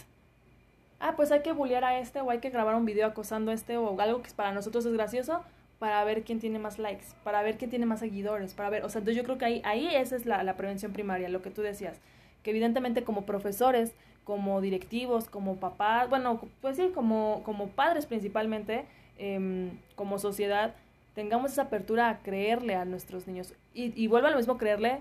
Ah, 0.98 1.14
pues 1.16 1.30
hay 1.30 1.42
que 1.42 1.52
bullear 1.52 1.84
a 1.84 1.98
este 1.98 2.20
o 2.20 2.30
hay 2.30 2.38
que 2.38 2.50
grabar 2.50 2.74
un 2.74 2.86
video 2.86 3.06
acosando 3.06 3.50
a 3.50 3.54
este 3.54 3.76
o 3.76 4.00
algo 4.00 4.22
que 4.22 4.30
para 4.30 4.52
nosotros 4.52 4.86
es 4.86 4.92
gracioso 4.92 5.42
para 5.78 6.02
ver 6.04 6.24
quién 6.24 6.40
tiene 6.40 6.58
más 6.58 6.78
likes, 6.78 7.06
para 7.22 7.42
ver 7.42 7.58
quién 7.58 7.70
tiene 7.70 7.86
más 7.86 8.00
seguidores, 8.00 8.54
para 8.54 8.70
ver, 8.70 8.84
o 8.84 8.88
sea, 8.88 9.02
yo 9.02 9.22
creo 9.24 9.38
que 9.38 9.44
ahí, 9.44 9.62
ahí 9.64 9.94
esa 9.94 10.16
es 10.16 10.24
la, 10.24 10.42
la 10.42 10.56
prevención 10.56 10.92
primaria, 10.92 11.28
lo 11.28 11.42
que 11.42 11.50
tú 11.50 11.60
decías, 11.62 12.00
que 12.42 12.50
evidentemente 12.50 13.04
como 13.04 13.26
profesores, 13.26 13.92
como 14.24 14.60
directivos, 14.60 15.28
como 15.28 15.56
papás, 15.56 16.08
bueno, 16.08 16.40
pues 16.60 16.76
sí, 16.76 16.90
como, 16.94 17.42
como 17.44 17.68
padres 17.68 18.06
principalmente, 18.06 18.86
em, 19.18 19.78
como 19.94 20.18
sociedad, 20.18 20.74
tengamos 21.14 21.52
esa 21.52 21.62
apertura 21.62 22.08
a 22.08 22.18
creerle 22.20 22.74
a 22.74 22.84
nuestros 22.84 23.26
niños. 23.26 23.54
Y, 23.72 23.92
y 24.02 24.08
vuelvo 24.08 24.28
a 24.28 24.30
lo 24.30 24.36
mismo, 24.36 24.58
creerle, 24.58 25.00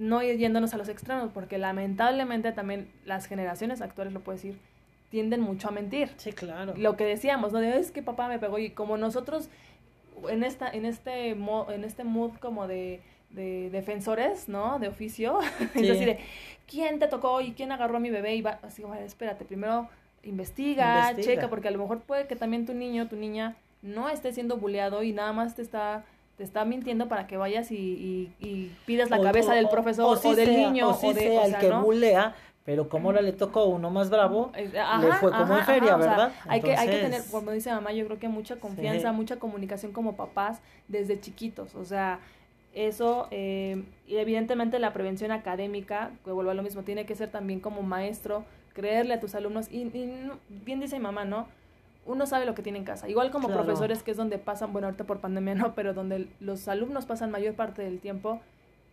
no 0.00 0.22
ir 0.22 0.36
yéndonos 0.38 0.72
a 0.74 0.78
los 0.78 0.88
extremos, 0.88 1.30
porque 1.32 1.58
lamentablemente 1.58 2.52
también 2.52 2.88
las 3.04 3.26
generaciones 3.26 3.82
actuales, 3.82 4.12
lo 4.12 4.20
puedo 4.20 4.36
decir, 4.36 4.56
tienden 5.10 5.40
mucho 5.40 5.68
a 5.68 5.70
mentir 5.72 6.10
Sí, 6.16 6.32
claro. 6.32 6.72
lo 6.76 6.96
que 6.96 7.04
decíamos, 7.04 7.52
¿no? 7.52 7.58
De 7.60 7.78
es 7.78 7.90
que 7.90 8.02
papá 8.02 8.26
me 8.28 8.38
pegó 8.38 8.58
y 8.58 8.70
como 8.70 8.96
nosotros 8.96 9.48
en 10.28 10.42
esta 10.44 10.68
en 10.70 10.84
este 10.86 11.34
mo- 11.34 11.66
en 11.70 11.84
este 11.84 12.04
mood 12.04 12.32
como 12.40 12.66
de 12.66 13.00
de 13.30 13.70
defensores, 13.70 14.48
¿no? 14.48 14.78
De 14.78 14.88
oficio. 14.88 15.38
es 15.74 15.90
así 15.90 16.04
de, 16.04 16.18
¿quién 16.68 16.98
te 16.98 17.06
tocó 17.06 17.40
y 17.40 17.52
quién 17.52 17.70
agarró 17.70 17.98
a 17.98 18.00
mi 18.00 18.10
bebé? 18.10 18.34
Y 18.34 18.42
va, 18.42 18.58
así, 18.62 18.82
bueno, 18.82 19.04
espérate, 19.04 19.44
primero 19.44 19.88
investiga, 20.24 21.14
checa, 21.16 21.48
porque 21.48 21.68
a 21.68 21.70
lo 21.70 21.78
mejor 21.78 22.00
puede 22.00 22.26
que 22.26 22.36
también 22.36 22.66
tu 22.66 22.74
niño, 22.74 23.08
tu 23.08 23.16
niña, 23.16 23.56
no 23.82 24.08
esté 24.08 24.32
siendo 24.32 24.56
bulleado 24.56 25.02
y 25.02 25.12
nada 25.12 25.32
más 25.32 25.54
te 25.54 25.62
está 25.62 26.04
te 26.40 26.44
está 26.44 26.64
mintiendo 26.64 27.06
para 27.06 27.26
que 27.26 27.36
vayas 27.36 27.70
y, 27.70 28.32
y, 28.40 28.72
pidas 28.86 29.10
la 29.10 29.20
cabeza 29.20 29.52
del 29.52 29.68
profesor 29.68 30.06
o, 30.06 30.34
del 30.34 30.56
niño 30.56 30.88
o, 30.88 30.94
si 30.94 31.12
sea 31.12 31.44
el 31.44 31.58
que 31.58 31.70
bullea 31.70 32.34
pero 32.64 32.88
como 32.88 33.10
ahora 33.10 33.20
le 33.20 33.32
tocó 33.32 33.66
uno 33.66 33.90
más 33.90 34.08
bravo, 34.08 34.50
le 34.54 35.12
fue 35.20 35.30
como 35.32 35.58
en 35.58 35.64
feria, 35.66 35.96
¿verdad? 35.96 36.32
hay, 36.48 36.62
que, 36.62 36.74
hay 36.74 36.88
que 36.88 36.98
tener, 36.98 37.22
como 37.30 37.50
dice 37.50 37.70
mamá, 37.70 37.92
yo 37.92 38.06
creo 38.06 38.18
que 38.18 38.28
mucha 38.28 38.56
confianza, 38.56 39.12
mucha 39.12 39.36
comunicación 39.36 39.92
como 39.92 40.16
papás 40.16 40.62
desde 40.88 41.20
chiquitos. 41.20 41.74
O 41.74 41.84
sea, 41.84 42.20
eso, 42.72 43.28
eh, 43.30 43.84
y 44.06 44.16
evidentemente 44.16 44.78
la 44.78 44.94
prevención 44.94 45.32
académica, 45.32 46.12
que 46.24 46.32
vuelvo 46.32 46.52
a 46.52 46.54
lo 46.54 46.62
mismo, 46.62 46.84
tiene 46.84 47.04
que 47.04 47.14
ser 47.16 47.30
también 47.30 47.60
como 47.60 47.82
maestro, 47.82 48.44
creerle 48.72 49.14
a 49.14 49.20
tus 49.20 49.34
alumnos. 49.34 49.66
Y, 49.70 49.84
bien 49.84 50.80
dice 50.80 50.96
mi 50.96 51.02
mamá, 51.02 51.26
¿no? 51.26 51.48
Uno 52.06 52.26
sabe 52.26 52.46
lo 52.46 52.54
que 52.54 52.62
tiene 52.62 52.78
en 52.78 52.84
casa. 52.84 53.08
Igual 53.08 53.30
como 53.30 53.48
profesores, 53.48 54.02
que 54.02 54.10
es 54.10 54.16
donde 54.16 54.38
pasan, 54.38 54.72
bueno, 54.72 54.88
ahorita 54.88 55.04
por 55.04 55.20
pandemia 55.20 55.54
no, 55.54 55.74
pero 55.74 55.94
donde 55.94 56.28
los 56.40 56.66
alumnos 56.68 57.06
pasan 57.06 57.30
mayor 57.30 57.54
parte 57.54 57.82
del 57.82 58.00
tiempo, 58.00 58.40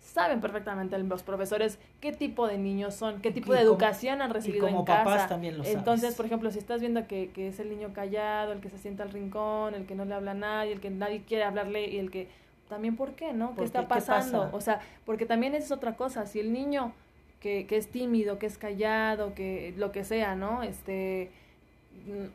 saben 0.02 0.40
perfectamente 0.40 0.98
los 0.98 1.24
profesores 1.24 1.80
qué 2.00 2.12
tipo 2.12 2.48
de 2.48 2.58
niños 2.58 2.96
son, 2.96 3.22
qué 3.22 3.32
tipo 3.32 3.54
de 3.54 3.60
educación 3.60 4.22
han 4.22 4.32
recibido 4.32 4.68
en 4.68 4.84
casa. 4.84 5.28
También 5.28 5.58
lo 5.58 5.64
Entonces, 5.66 6.16
por 6.16 6.26
ejemplo, 6.26 6.50
si 6.52 6.60
estás 6.60 6.82
viendo 6.82 7.08
que, 7.08 7.32
que 7.32 7.50
es 7.50 7.60
el 7.60 7.70
niño 7.70 7.92
callado, 7.94 8.54
el 8.54 8.62
que 8.62 8.70
se 8.70 8.78
sienta 8.78 9.04
al 9.04 9.12
rincón, 9.12 9.74
el 9.74 9.86
que 9.86 9.96
no 9.96 10.06
le 10.06 10.14
habla 10.14 10.32
a 10.32 10.36
nadie, 10.36 10.74
el 10.74 10.80
que 10.80 10.90
nadie 10.90 11.24
quiere 11.28 11.44
hablarle 11.44 11.90
y 11.90 11.98
el 11.98 12.12
que 12.12 12.30
también 12.70 12.96
por 12.96 13.14
qué, 13.14 13.34
¿no? 13.34 13.56
¿Qué 13.56 13.64
está 13.64 13.88
pasando? 13.88 14.50
O 14.52 14.62
sea, 14.62 14.82
porque 15.06 15.26
también 15.26 15.56
es 15.56 15.72
otra 15.72 15.96
cosa, 15.96 16.26
si 16.26 16.40
el 16.40 16.52
niño 16.52 16.94
que, 17.40 17.66
que 17.66 17.78
es 17.78 17.90
tímido, 17.90 18.40
que 18.40 18.46
es 18.46 18.58
callado, 18.58 19.34
que 19.34 19.74
lo 19.78 19.92
que 19.92 20.04
sea, 20.04 20.36
¿no? 20.36 20.64
Este, 20.64 21.32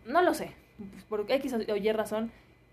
no 0.06 0.22
lo 0.22 0.34
sé, 0.34 0.54
por 1.08 1.24
X 1.28 1.54
o 1.54 1.76
Y 1.76 1.92
razón, 1.92 2.30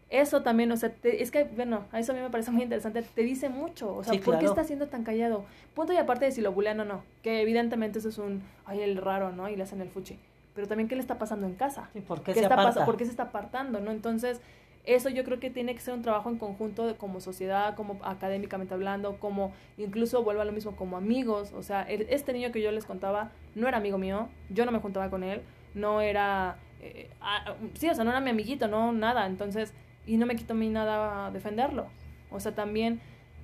eso 0.10 0.42
también, 0.42 0.72
o 0.72 0.78
sea, 0.78 0.92
es 1.04 1.30
que, 1.30 1.44
bueno, 1.44 1.86
a 1.92 2.00
eso 2.00 2.14
a 2.14 2.16
mí 2.16 2.22
me 2.22 2.30
parece 2.30 2.50
muy 2.50 2.64
interesante, 2.64 3.04
te 3.04 3.22
dice 3.22 3.50
mucho, 3.50 3.96
o 3.96 4.04
sea, 4.04 4.20
¿por 4.20 4.40
qué 4.40 4.46
está 4.46 4.64
siendo 4.64 4.88
tan 4.88 5.04
callado? 5.04 5.46
Punto 5.76 5.94
y 5.94 5.98
aparte 5.98 6.26
de 6.26 6.32
si 6.32 6.42
lo 6.42 6.52
bulean 6.52 6.80
o 6.80 6.86
no, 6.86 7.04
que 7.22 7.42
evidentemente 7.42 8.00
eso 8.00 8.10
es 8.10 8.18
un, 8.18 8.42
ay, 8.66 8.82
el 8.82 8.98
raro, 8.98 9.32
¿no? 9.32 9.50
Y 9.50 9.56
le 9.56 9.64
hacen 9.64 9.82
el 9.82 9.90
fuchi, 9.90 10.18
pero 10.56 10.68
también 10.68 10.90
qué 10.90 10.96
le 10.96 11.02
está 11.02 11.20
pasando 11.20 11.46
en 11.46 11.54
casa, 11.54 11.90
¿por 12.08 12.24
qué, 12.24 12.34
se 12.34 12.42
está 12.42 12.86
¿por 12.86 12.98
qué 12.98 13.06
se 13.06 13.12
está 13.12 13.24
apartando, 13.24 13.80
no? 13.80 13.92
Entonces, 13.92 14.42
eso 14.86 15.10
yo 15.10 15.24
creo 15.24 15.40
que 15.40 15.52
tiene 15.52 15.76
que 15.76 15.82
ser 15.82 15.94
un 15.94 16.02
trabajo 16.02 16.30
en 16.30 16.40
conjunto 16.40 16.96
como 16.98 17.22
sociedad, 17.22 17.76
como 17.76 18.00
académicamente 18.04 18.74
hablando, 18.74 19.18
como 19.20 19.54
incluso 19.78 20.24
vuelvo 20.24 20.42
a 20.42 20.46
lo 20.46 20.52
mismo 20.52 20.76
como 20.76 20.98
amigos, 20.98 21.54
o 21.54 21.62
sea, 21.62 21.84
este 21.84 22.34
niño 22.34 22.52
que 22.52 22.62
yo 22.62 22.72
les 22.72 22.86
contaba 22.86 23.30
no 23.54 23.68
era 23.68 23.78
amigo 23.78 24.00
mío, 24.00 24.30
yo 24.50 24.66
no 24.66 24.72
me 24.72 24.80
juntaba 24.80 25.12
con 25.12 25.24
él, 25.24 25.42
no 25.76 26.02
era, 26.02 26.58
eh, 26.82 27.10
ah, 27.22 27.56
sí, 27.74 27.90
o 27.90 27.96
sea, 27.96 28.04
no 28.04 28.12
era 28.12 28.20
mi 28.20 28.30
amiguito, 28.30 28.68
no, 28.68 28.92
nada, 28.92 29.26
entonces 29.26 29.74
y 30.10 30.18
no 30.18 30.26
me 30.26 30.36
quito 30.36 30.54
a 30.54 30.56
mí 30.56 30.70
nada 30.70 31.30
defenderlo. 31.32 31.88
O 32.32 32.40
sea, 32.40 32.56
también 32.56 33.00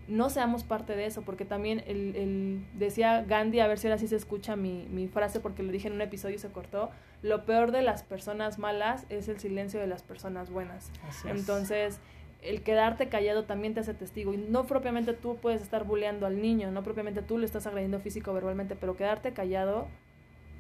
no 0.07 0.29
seamos 0.29 0.63
parte 0.63 0.95
de 0.95 1.05
eso, 1.05 1.21
porque 1.21 1.45
también 1.45 1.83
el, 1.87 2.15
el, 2.15 2.65
decía 2.73 3.23
Gandhi, 3.23 3.59
a 3.59 3.67
ver 3.67 3.77
si 3.77 3.87
ahora 3.87 3.99
sí 3.99 4.07
se 4.07 4.15
escucha 4.15 4.55
mi, 4.55 4.87
mi 4.89 5.07
frase, 5.07 5.39
porque 5.39 5.63
lo 5.63 5.71
dije 5.71 5.87
en 5.87 5.93
un 5.93 6.01
episodio 6.01 6.35
y 6.35 6.39
se 6.39 6.49
cortó, 6.49 6.89
lo 7.21 7.45
peor 7.45 7.71
de 7.71 7.81
las 7.81 8.03
personas 8.03 8.59
malas 8.59 9.05
es 9.09 9.27
el 9.27 9.39
silencio 9.39 9.79
de 9.79 9.87
las 9.87 10.03
personas 10.03 10.49
buenas. 10.49 10.91
Entonces, 11.25 11.99
el 12.41 12.61
quedarte 12.61 13.09
callado 13.09 13.45
también 13.45 13.73
te 13.73 13.79
hace 13.79 13.93
testigo, 13.93 14.33
y 14.33 14.37
no 14.37 14.65
propiamente 14.65 15.13
tú 15.13 15.37
puedes 15.37 15.61
estar 15.61 15.85
bulleando 15.85 16.25
al 16.25 16.41
niño, 16.41 16.71
no 16.71 16.83
propiamente 16.83 17.21
tú 17.21 17.37
lo 17.37 17.45
estás 17.45 17.67
agrediendo 17.67 17.99
físico 17.99 18.31
o 18.31 18.33
verbalmente, 18.33 18.75
pero 18.75 18.95
quedarte 18.95 19.33
callado 19.33 19.87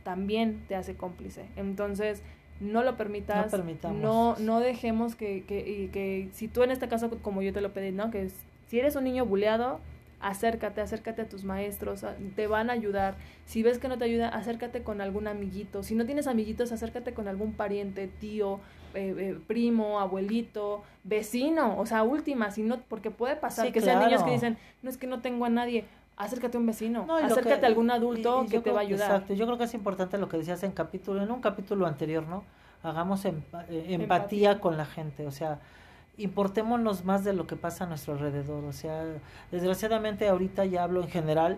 también 0.03 0.63
te 0.67 0.75
hace 0.75 0.95
cómplice. 0.95 1.45
Entonces, 1.55 2.21
no 2.59 2.83
lo 2.83 2.95
permitas, 2.95 3.53
no, 3.93 4.35
no, 4.37 4.59
dejemos 4.59 5.15
que, 5.15 5.43
que, 5.43 5.89
que, 5.91 6.29
si 6.33 6.47
tú 6.47 6.63
en 6.63 6.71
este 6.71 6.87
caso, 6.87 7.09
como 7.21 7.41
yo 7.41 7.51
te 7.51 7.61
lo 7.61 7.73
pedí, 7.73 7.91
¿no? 7.91 8.11
Que 8.11 8.29
si 8.67 8.79
eres 8.79 8.95
un 8.95 9.03
niño 9.03 9.25
buleado, 9.25 9.79
acércate, 10.21 10.81
acércate 10.81 11.23
a 11.23 11.29
tus 11.29 11.43
maestros, 11.43 12.05
te 12.35 12.47
van 12.47 12.69
a 12.69 12.73
ayudar. 12.73 13.15
Si 13.45 13.61
ves 13.61 13.77
que 13.77 13.87
no 13.87 13.97
te 13.97 14.05
ayuda, 14.05 14.29
acércate 14.29 14.81
con 14.83 15.01
algún 15.01 15.27
amiguito. 15.27 15.83
Si 15.83 15.95
no 15.95 16.05
tienes 16.05 16.27
amiguitos, 16.27 16.71
acércate 16.71 17.13
con 17.13 17.27
algún 17.27 17.53
pariente, 17.53 18.07
tío, 18.07 18.59
eh, 18.93 19.13
eh, 19.17 19.39
primo, 19.45 19.99
abuelito, 19.99 20.83
vecino, 21.03 21.77
o 21.77 21.85
sea, 21.85 22.03
última, 22.03 22.51
si 22.51 22.63
no, 22.63 22.79
porque 22.87 23.11
puede 23.11 23.35
pasar 23.35 23.71
que 23.73 23.81
sean 23.81 24.03
niños 24.05 24.23
que 24.23 24.31
dicen, 24.31 24.57
no 24.81 24.89
es 24.89 24.97
que 24.97 25.07
no 25.07 25.19
tengo 25.21 25.45
a 25.45 25.49
nadie 25.49 25.83
acércate 26.17 26.57
a 26.57 26.59
un 26.59 26.65
vecino, 26.65 27.05
acércate 27.09 27.65
a 27.65 27.67
algún 27.67 27.91
adulto 27.91 28.45
que 28.49 28.59
te 28.59 28.71
va 28.71 28.79
a 28.79 28.83
ayudar. 28.83 29.11
Exacto, 29.11 29.33
yo 29.33 29.45
creo 29.45 29.57
que 29.57 29.65
es 29.65 29.73
importante 29.73 30.17
lo 30.17 30.29
que 30.29 30.37
decías 30.37 30.63
en 30.63 30.71
capítulo, 30.71 31.21
en 31.21 31.31
un 31.31 31.41
capítulo 31.41 31.85
anterior, 31.85 32.25
¿no? 32.27 32.43
Hagamos 32.83 33.25
eh, 33.25 33.33
empatía, 33.69 34.59
con 34.59 34.77
la 34.77 34.85
gente, 34.85 35.25
o 35.25 35.31
sea, 35.31 35.59
importémonos 36.17 37.03
más 37.03 37.23
de 37.23 37.33
lo 37.33 37.47
que 37.47 37.55
pasa 37.55 37.83
a 37.83 37.87
nuestro 37.87 38.13
alrededor, 38.13 38.63
o 38.63 38.73
sea, 38.73 39.03
desgraciadamente 39.51 40.27
ahorita 40.27 40.65
ya 40.65 40.83
hablo 40.83 41.01
en 41.01 41.09
general, 41.09 41.57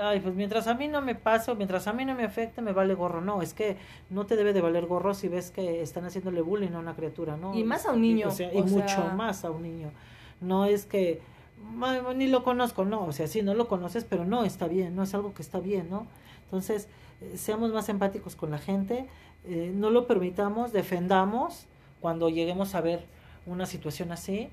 ay, 0.00 0.20
pues 0.20 0.34
mientras 0.34 0.66
a 0.66 0.74
mí 0.74 0.88
no 0.88 1.00
me 1.00 1.14
pase 1.14 1.50
o 1.50 1.56
mientras 1.56 1.86
a 1.86 1.92
mí 1.92 2.04
no 2.04 2.14
me 2.14 2.24
afecte, 2.24 2.62
me 2.62 2.72
vale 2.72 2.94
gorro, 2.94 3.20
no, 3.20 3.42
es 3.42 3.54
que 3.54 3.76
no 4.10 4.26
te 4.26 4.34
debe 4.34 4.52
de 4.52 4.60
valer 4.60 4.86
gorro 4.86 5.14
si 5.14 5.28
ves 5.28 5.50
que 5.50 5.82
están 5.82 6.04
haciéndole 6.04 6.40
bullying 6.40 6.72
a 6.72 6.78
una 6.78 6.94
criatura, 6.94 7.36
¿no? 7.36 7.54
Y 7.54 7.64
más 7.64 7.86
a 7.86 7.92
un 7.92 8.02
niño. 8.02 8.28
Y, 8.52 8.62
mucho 8.62 9.04
más 9.14 9.44
a 9.44 9.50
un 9.50 9.62
niño. 9.62 9.90
No 10.40 10.64
es 10.64 10.86
que 10.86 11.20
ni 12.14 12.26
lo 12.28 12.44
conozco, 12.44 12.84
no, 12.84 13.04
o 13.04 13.12
sea, 13.12 13.26
sí, 13.26 13.42
no 13.42 13.54
lo 13.54 13.68
conoces, 13.68 14.04
pero 14.04 14.24
no 14.24 14.44
está 14.44 14.66
bien, 14.66 14.96
no 14.96 15.02
es 15.02 15.14
algo 15.14 15.34
que 15.34 15.42
está 15.42 15.60
bien, 15.60 15.88
¿no? 15.90 16.06
Entonces, 16.44 16.88
eh, 17.20 17.36
seamos 17.36 17.72
más 17.72 17.88
empáticos 17.88 18.36
con 18.36 18.50
la 18.50 18.58
gente, 18.58 19.06
eh, 19.44 19.72
no 19.74 19.90
lo 19.90 20.06
permitamos, 20.06 20.72
defendamos 20.72 21.66
cuando 22.00 22.28
lleguemos 22.28 22.74
a 22.74 22.80
ver 22.80 23.04
una 23.46 23.66
situación 23.66 24.12
así. 24.12 24.50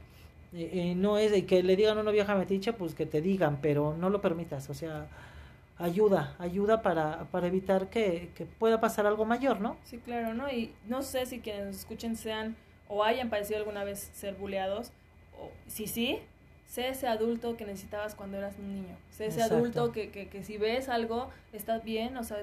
Eh, 0.51 0.95
no 0.95 1.19
es 1.19 1.43
que 1.43 1.61
le 1.61 1.75
digan 1.75 1.97
a 1.99 2.01
una 2.01 2.11
vieja 2.11 2.35
metiche, 2.35 2.73
pues 2.73 2.95
que 2.95 3.05
te 3.05 3.21
digan, 3.21 3.59
pero 3.61 3.95
no 3.95 4.09
lo 4.09 4.19
permitas, 4.19 4.69
o 4.69 4.73
sea, 4.73 5.07
ayuda, 5.77 6.35
ayuda 6.39 6.81
para, 6.81 7.25
para 7.31 7.47
evitar 7.47 7.89
que, 7.89 8.31
que 8.35 8.45
pueda 8.45 8.81
pasar 8.81 9.05
algo 9.05 9.25
mayor, 9.25 9.61
¿no? 9.61 9.77
Sí, 9.83 9.99
claro, 9.99 10.33
¿no? 10.33 10.49
Y 10.51 10.73
no 10.87 11.03
sé 11.03 11.27
si 11.27 11.39
quienes 11.39 11.75
escuchen 11.75 12.15
sean 12.15 12.55
o 12.87 13.03
hayan 13.03 13.29
padecido 13.29 13.59
alguna 13.59 13.83
vez 13.83 14.09
ser 14.13 14.33
buleados, 14.35 14.91
o 15.39 15.51
si 15.67 15.85
sí, 15.85 16.19
sé 16.69 16.87
ese 16.89 17.07
adulto 17.07 17.57
que 17.57 17.65
necesitabas 17.65 18.13
cuando 18.13 18.37
eras 18.37 18.53
un 18.59 18.75
niño. 18.75 18.95
Sé 19.09 19.25
ese 19.25 19.41
adulto 19.41 19.91
que, 19.91 20.11
que, 20.11 20.27
que, 20.27 20.43
si 20.43 20.57
ves 20.57 20.87
algo, 20.87 21.29
estás 21.51 21.83
bien, 21.83 22.15
o 22.15 22.23
sea, 22.23 22.37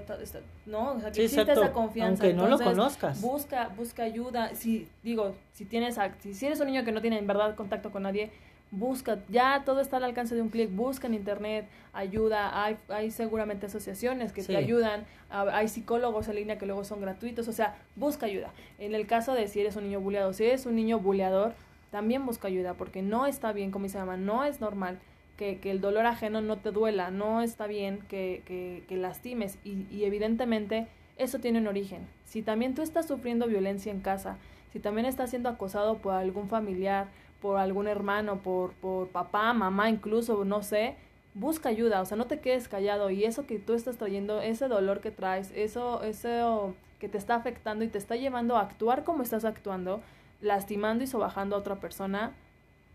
no, 0.66 0.95
o 0.95 1.01
sea, 1.01 1.12
que 1.12 1.24
existe 1.24 1.53
esa 1.53 1.72
confianza. 1.72 2.24
Aunque 2.24 2.37
no 2.37 2.49
lo 2.49 2.59
conozcas. 2.59 3.20
Busca, 3.20 3.68
busca 3.68 4.03
ayuda. 4.03 4.55
Si, 4.55 4.89
digo, 5.05 5.35
si 5.55 5.64
tienes, 5.64 5.97
si, 6.33 6.45
eres 6.45 6.61
un 6.61 6.66
niño 6.66 6.85
que 6.85 6.91
no 6.91 7.01
tiene 7.01 7.18
en 7.18 7.27
verdad 7.29 7.55
contacto 7.55 7.93
con 7.93 8.03
nadie, 8.03 8.33
busca, 8.72 9.18
ya 9.29 9.62
todo 9.64 9.81
está 9.81 9.99
al 9.99 10.05
alcance 10.05 10.35
de 10.35 10.43
un 10.43 10.49
clic, 10.49 10.74
busca 10.74 11.07
en 11.07 11.14
internet 11.14 11.66
ayuda, 11.93 12.64
hay, 12.64 12.77
hay 12.89 13.12
seguramente 13.12 13.66
asociaciones 13.66 14.33
que 14.33 14.43
te 14.43 14.57
ayudan, 14.57 15.07
hay 15.31 15.68
psicólogos 15.68 16.27
en 16.27 16.35
línea 16.35 16.59
que 16.59 16.66
luego 16.66 16.83
son 16.83 17.01
gratuitos, 17.01 17.47
o 17.47 17.53
sea, 17.53 17.77
busca 17.95 18.27
ayuda. 18.27 18.51
En 18.81 18.95
el 18.97 19.07
caso 19.07 19.35
de 19.35 19.47
si 19.47 19.61
eres 19.61 19.77
un 19.77 19.85
niño 19.85 20.01
buleado, 20.01 20.33
si 20.33 20.45
eres 20.45 20.66
un 20.66 20.74
niño 20.74 20.99
buleador, 20.99 21.55
también 21.91 22.26
busca 22.26 22.49
ayuda 22.49 22.74
porque 22.74 23.03
no 23.03 23.26
está 23.26 23.53
bien, 23.53 23.70
como 23.70 23.89
se 23.89 23.99
llama, 23.99 24.16
no 24.16 24.45
es 24.45 24.61
normal 24.61 24.99
que, 25.37 25.59
que 25.59 25.70
el 25.70 25.80
dolor 25.80 26.07
ajeno 26.07 26.41
no 26.41 26.57
te 26.57 26.70
duela, 26.70 27.11
no 27.11 27.43
está 27.43 27.66
bien 27.66 28.01
que, 28.09 28.43
que, 28.47 28.84
que 28.89 28.97
lastimes. 28.97 29.59
Y, 29.64 29.87
y 29.91 30.05
evidentemente 30.05 30.89
eso 31.16 31.39
tiene 31.39 31.59
un 31.59 31.66
origen. 31.66 32.07
Si 32.24 32.43
también 32.43 32.74
tú 32.74 32.82
estás 32.82 33.07
sufriendo 33.07 33.47
violencia 33.47 33.93
en 33.93 34.01
casa, 34.01 34.39
si 34.72 34.80
también 34.80 35.07
estás 35.07 35.30
siendo 35.30 35.49
acosado 35.49 35.99
por 35.99 36.14
algún 36.14 36.49
familiar, 36.49 37.09
por 37.41 37.59
algún 37.59 37.87
hermano, 37.87 38.39
por, 38.39 38.72
por 38.74 39.09
papá, 39.09 39.53
mamá 39.53 39.91
incluso, 39.91 40.45
no 40.45 40.62
sé, 40.62 40.97
busca 41.34 41.68
ayuda, 41.68 42.01
o 42.01 42.07
sea, 42.07 42.16
no 42.16 42.26
te 42.26 42.41
quedes 42.41 42.68
callado. 42.68 43.11
Y 43.11 43.24
eso 43.24 43.47
que 43.47 43.59
tú 43.59 43.74
estás 43.74 43.99
trayendo, 43.99 44.41
ese 44.41 44.68
dolor 44.68 45.01
que 45.01 45.11
traes, 45.11 45.53
eso, 45.55 46.03
eso 46.03 46.74
que 46.99 47.09
te 47.09 47.18
está 47.18 47.34
afectando 47.34 47.84
y 47.84 47.89
te 47.89 47.99
está 47.99 48.16
llevando 48.16 48.57
a 48.57 48.62
actuar 48.62 49.05
como 49.05 49.22
estás 49.22 49.45
actuando, 49.45 50.03
lastimando 50.41 51.05
y 51.05 51.07
sobajando 51.07 51.57
a 51.57 51.59
otra 51.59 51.76
persona, 51.76 52.34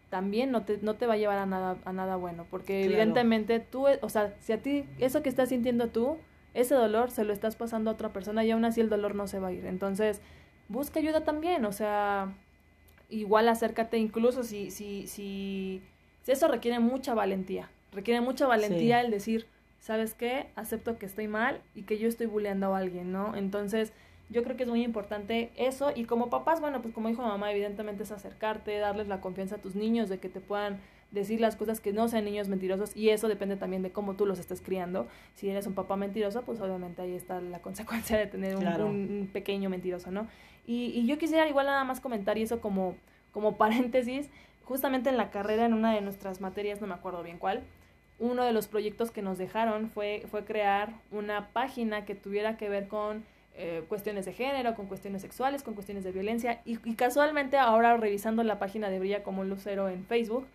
también 0.09 0.51
no 0.51 0.63
te, 0.63 0.77
no 0.81 0.95
te 0.95 1.07
va 1.07 1.13
a 1.13 1.17
llevar 1.17 1.37
a 1.37 1.45
nada, 1.45 1.77
a 1.85 1.93
nada 1.93 2.17
bueno, 2.17 2.45
porque 2.49 2.83
evidentemente 2.83 3.59
tú, 3.59 3.85
o 4.01 4.09
sea, 4.09 4.35
si 4.41 4.51
a 4.51 4.61
ti, 4.61 4.85
eso 4.99 5.23
que 5.23 5.29
estás 5.29 5.49
sintiendo 5.49 5.87
tú, 5.87 6.17
ese 6.53 6.75
dolor 6.75 7.11
se 7.11 7.23
lo 7.23 7.31
estás 7.31 7.55
pasando 7.55 7.89
a 7.89 7.93
otra 7.93 8.09
persona 8.09 8.43
y 8.43 8.51
aún 8.51 8.65
así 8.65 8.81
el 8.81 8.89
dolor 8.89 9.15
no 9.15 9.27
se 9.27 9.39
va 9.39 9.47
a 9.47 9.51
ir. 9.53 9.65
Entonces, 9.65 10.21
busca 10.67 10.99
ayuda 10.99 11.23
también, 11.23 11.63
o 11.65 11.71
sea, 11.71 12.33
igual 13.09 13.47
acércate, 13.47 13.97
incluso 13.97 14.43
si, 14.43 14.69
si, 14.69 15.07
si, 15.07 15.81
si 16.23 16.31
eso 16.31 16.47
requiere 16.49 16.79
mucha 16.79 17.13
valentía, 17.13 17.69
requiere 17.93 18.21
mucha 18.21 18.47
valentía 18.47 19.01
el 19.01 19.11
decir, 19.11 19.47
¿sabes 19.79 20.13
qué? 20.13 20.47
Acepto 20.55 20.97
que 20.97 21.05
estoy 21.05 21.27
mal 21.27 21.61
y 21.73 21.83
que 21.83 21.97
yo 21.97 22.07
estoy 22.07 22.27
bulleando 22.27 22.75
a 22.75 22.79
alguien, 22.79 23.11
¿no? 23.11 23.35
Entonces, 23.35 23.93
yo 24.31 24.43
creo 24.43 24.55
que 24.57 24.63
es 24.63 24.69
muy 24.69 24.83
importante 24.83 25.51
eso 25.57 25.91
y 25.95 26.05
como 26.05 26.29
papás, 26.29 26.61
bueno, 26.61 26.81
pues 26.81 26.93
como 26.93 27.09
dijo 27.09 27.21
mamá, 27.21 27.51
evidentemente 27.51 28.03
es 28.03 28.11
acercarte, 28.11 28.77
darles 28.77 29.07
la 29.07 29.21
confianza 29.21 29.55
a 29.55 29.59
tus 29.59 29.75
niños 29.75 30.09
de 30.09 30.19
que 30.19 30.29
te 30.29 30.39
puedan 30.39 30.79
decir 31.11 31.41
las 31.41 31.57
cosas 31.57 31.81
que 31.81 31.91
no 31.91 32.07
sean 32.07 32.23
niños 32.23 32.47
mentirosos 32.47 32.95
y 32.95 33.09
eso 33.09 33.27
depende 33.27 33.57
también 33.57 33.81
de 33.81 33.91
cómo 33.91 34.15
tú 34.15 34.25
los 34.25 34.39
estés 34.39 34.61
criando. 34.61 35.07
Si 35.35 35.49
eres 35.49 35.67
un 35.67 35.73
papá 35.73 35.97
mentiroso, 35.97 36.43
pues 36.43 36.61
obviamente 36.61 37.01
ahí 37.01 37.13
está 37.13 37.41
la 37.41 37.59
consecuencia 37.61 38.17
de 38.17 38.27
tener 38.27 38.55
un, 38.55 38.61
Claro. 38.61 38.85
un 38.87 39.29
pequeño 39.31 39.69
mentiroso, 39.69 40.09
¿no? 40.11 40.27
Y, 40.65 40.85
y 40.97 41.05
yo 41.05 41.17
quisiera 41.17 41.47
igual 41.49 41.65
nada 41.65 41.83
más 41.83 41.99
comentar 41.99 42.37
y 42.37 42.43
eso 42.43 42.61
como, 42.61 42.95
como 43.33 43.57
paréntesis, 43.57 44.29
justamente 44.63 45.09
en 45.09 45.17
la 45.17 45.29
carrera, 45.31 45.65
en 45.65 45.73
una 45.73 45.93
de 45.93 45.99
nuestras 46.01 46.39
materias, 46.39 46.79
no 46.79 46.87
me 46.87 46.93
acuerdo 46.93 47.21
bien 47.23 47.37
cuál, 47.37 47.63
uno 48.19 48.45
de 48.45 48.53
los 48.53 48.67
proyectos 48.67 49.11
que 49.11 49.21
nos 49.21 49.37
dejaron 49.37 49.89
fue, 49.89 50.23
fue 50.31 50.45
crear 50.45 50.93
una 51.11 51.49
página 51.49 52.05
que 52.05 52.15
tuviera 52.15 52.55
que 52.55 52.69
ver 52.69 52.87
con 52.87 53.25
eh, 53.55 53.83
cuestiones 53.87 54.25
de 54.25 54.33
género, 54.33 54.75
con 54.75 54.87
cuestiones 54.87 55.21
sexuales, 55.21 55.63
con 55.63 55.73
cuestiones 55.73 56.03
de 56.03 56.11
violencia. 56.11 56.61
Y, 56.65 56.77
y 56.83 56.95
casualmente 56.95 57.57
ahora 57.57 57.97
revisando 57.97 58.43
la 58.43 58.59
página 58.59 58.89
de 58.89 58.99
Brilla 58.99 59.23
como 59.23 59.41
un 59.41 59.49
lucero 59.49 59.89
en 59.89 60.05
Facebook, 60.05 60.45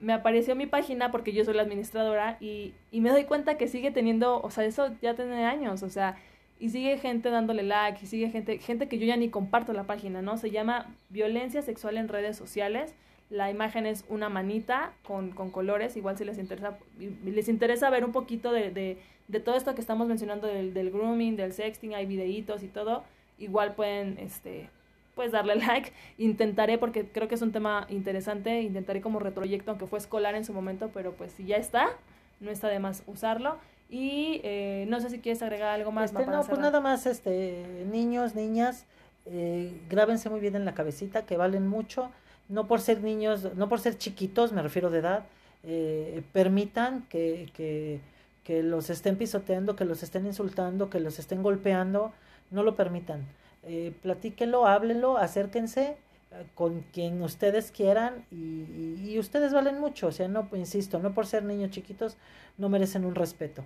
me 0.00 0.12
apareció 0.12 0.56
mi 0.56 0.66
página 0.66 1.12
porque 1.12 1.32
yo 1.32 1.44
soy 1.44 1.54
la 1.54 1.62
administradora 1.62 2.36
y, 2.40 2.74
y 2.90 3.00
me 3.00 3.10
doy 3.10 3.24
cuenta 3.24 3.56
que 3.56 3.68
sigue 3.68 3.92
teniendo, 3.92 4.40
o 4.42 4.50
sea, 4.50 4.64
eso 4.64 4.90
ya 5.00 5.14
tiene 5.14 5.46
años, 5.46 5.82
o 5.84 5.88
sea, 5.90 6.16
y 6.58 6.70
sigue 6.70 6.98
gente 6.98 7.30
dándole 7.30 7.62
like, 7.62 8.00
y 8.02 8.06
sigue 8.06 8.28
gente, 8.30 8.58
gente 8.58 8.88
que 8.88 8.98
yo 8.98 9.06
ya 9.06 9.16
ni 9.16 9.30
comparto 9.30 9.72
la 9.72 9.84
página, 9.84 10.20
¿no? 10.22 10.36
Se 10.36 10.50
llama 10.50 10.94
Violencia 11.08 11.62
Sexual 11.62 11.96
en 11.96 12.08
Redes 12.08 12.36
Sociales. 12.36 12.94
La 13.32 13.50
imagen 13.50 13.86
es 13.86 14.04
una 14.10 14.28
manita 14.28 14.92
con, 15.06 15.30
con 15.30 15.50
colores, 15.50 15.96
igual 15.96 16.18
si 16.18 16.24
les 16.24 16.36
interesa, 16.38 16.76
les 17.24 17.48
interesa 17.48 17.88
ver 17.88 18.04
un 18.04 18.12
poquito 18.12 18.52
de, 18.52 18.70
de, 18.70 18.98
de 19.28 19.40
todo 19.40 19.56
esto 19.56 19.74
que 19.74 19.80
estamos 19.80 20.06
mencionando 20.06 20.46
del, 20.46 20.74
del 20.74 20.90
grooming, 20.90 21.36
del 21.36 21.54
sexting, 21.54 21.94
hay 21.94 22.04
videitos 22.04 22.62
y 22.62 22.68
todo, 22.68 23.04
igual 23.38 23.74
pueden, 23.74 24.18
este, 24.18 24.68
pues 25.14 25.32
darle 25.32 25.54
like. 25.66 25.92
Intentaré, 26.18 26.76
porque 26.76 27.06
creo 27.06 27.26
que 27.26 27.34
es 27.34 27.42
un 27.42 27.52
tema 27.52 27.86
interesante, 27.88 28.60
intentaré 28.60 29.00
como 29.00 29.18
retroyecto, 29.18 29.70
aunque 29.70 29.86
fue 29.86 29.98
escolar 29.98 30.34
en 30.34 30.44
su 30.44 30.52
momento, 30.52 30.90
pero 30.92 31.12
pues 31.12 31.32
si 31.32 31.46
ya 31.46 31.56
está, 31.56 31.90
no 32.40 32.50
está 32.50 32.68
de 32.68 32.78
más 32.80 33.02
usarlo. 33.06 33.56
Y 33.88 34.40
eh, 34.42 34.86
no 34.88 35.00
sé 35.00 35.10
si 35.10 35.18
quieres 35.18 35.42
agregar 35.42 35.68
algo 35.68 35.92
más. 35.92 36.10
Este, 36.10 36.24
no, 36.24 36.32
pues 36.32 36.46
cerrar. 36.46 36.60
nada 36.62 36.80
más, 36.80 37.04
este, 37.06 37.84
niños, 37.90 38.34
niñas, 38.34 38.86
eh, 39.26 39.72
grábense 39.90 40.30
muy 40.30 40.40
bien 40.40 40.56
en 40.56 40.64
la 40.64 40.74
cabecita, 40.74 41.26
que 41.26 41.36
valen 41.36 41.66
mucho, 41.66 42.10
no 42.52 42.66
por 42.68 42.80
ser 42.80 43.02
niños, 43.02 43.54
no 43.54 43.68
por 43.68 43.80
ser 43.80 43.94
chiquitos, 43.98 44.52
me 44.52 44.62
refiero 44.62 44.90
de 44.90 44.98
edad, 44.98 45.24
eh, 45.64 46.22
permitan 46.32 47.06
que, 47.08 47.50
que, 47.56 48.00
que 48.44 48.62
los 48.62 48.90
estén 48.90 49.16
pisoteando, 49.16 49.76
que 49.76 49.84
los 49.84 50.02
estén 50.02 50.26
insultando, 50.26 50.90
que 50.90 51.00
los 51.00 51.18
estén 51.18 51.42
golpeando, 51.42 52.12
no 52.50 52.62
lo 52.62 52.74
permitan. 52.76 53.20
Eh, 53.64 53.92
platíquenlo, 54.02 54.66
háblenlo, 54.66 55.18
acérquense 55.18 55.84
eh, 56.32 56.44
con 56.54 56.80
quien 56.92 57.22
ustedes 57.22 57.70
quieran 57.70 58.24
y, 58.30 58.36
y- 58.36 59.10
y 59.12 59.18
ustedes 59.18 59.52
valen 59.52 59.78
mucho, 59.80 60.08
o 60.08 60.12
sea, 60.12 60.28
no, 60.28 60.48
insisto, 60.54 60.98
no 60.98 61.14
por 61.14 61.26
ser 61.26 61.44
niños 61.44 61.70
chiquitos, 61.70 62.16
no 62.58 62.68
merecen 62.68 63.04
un 63.04 63.14
respeto. 63.14 63.64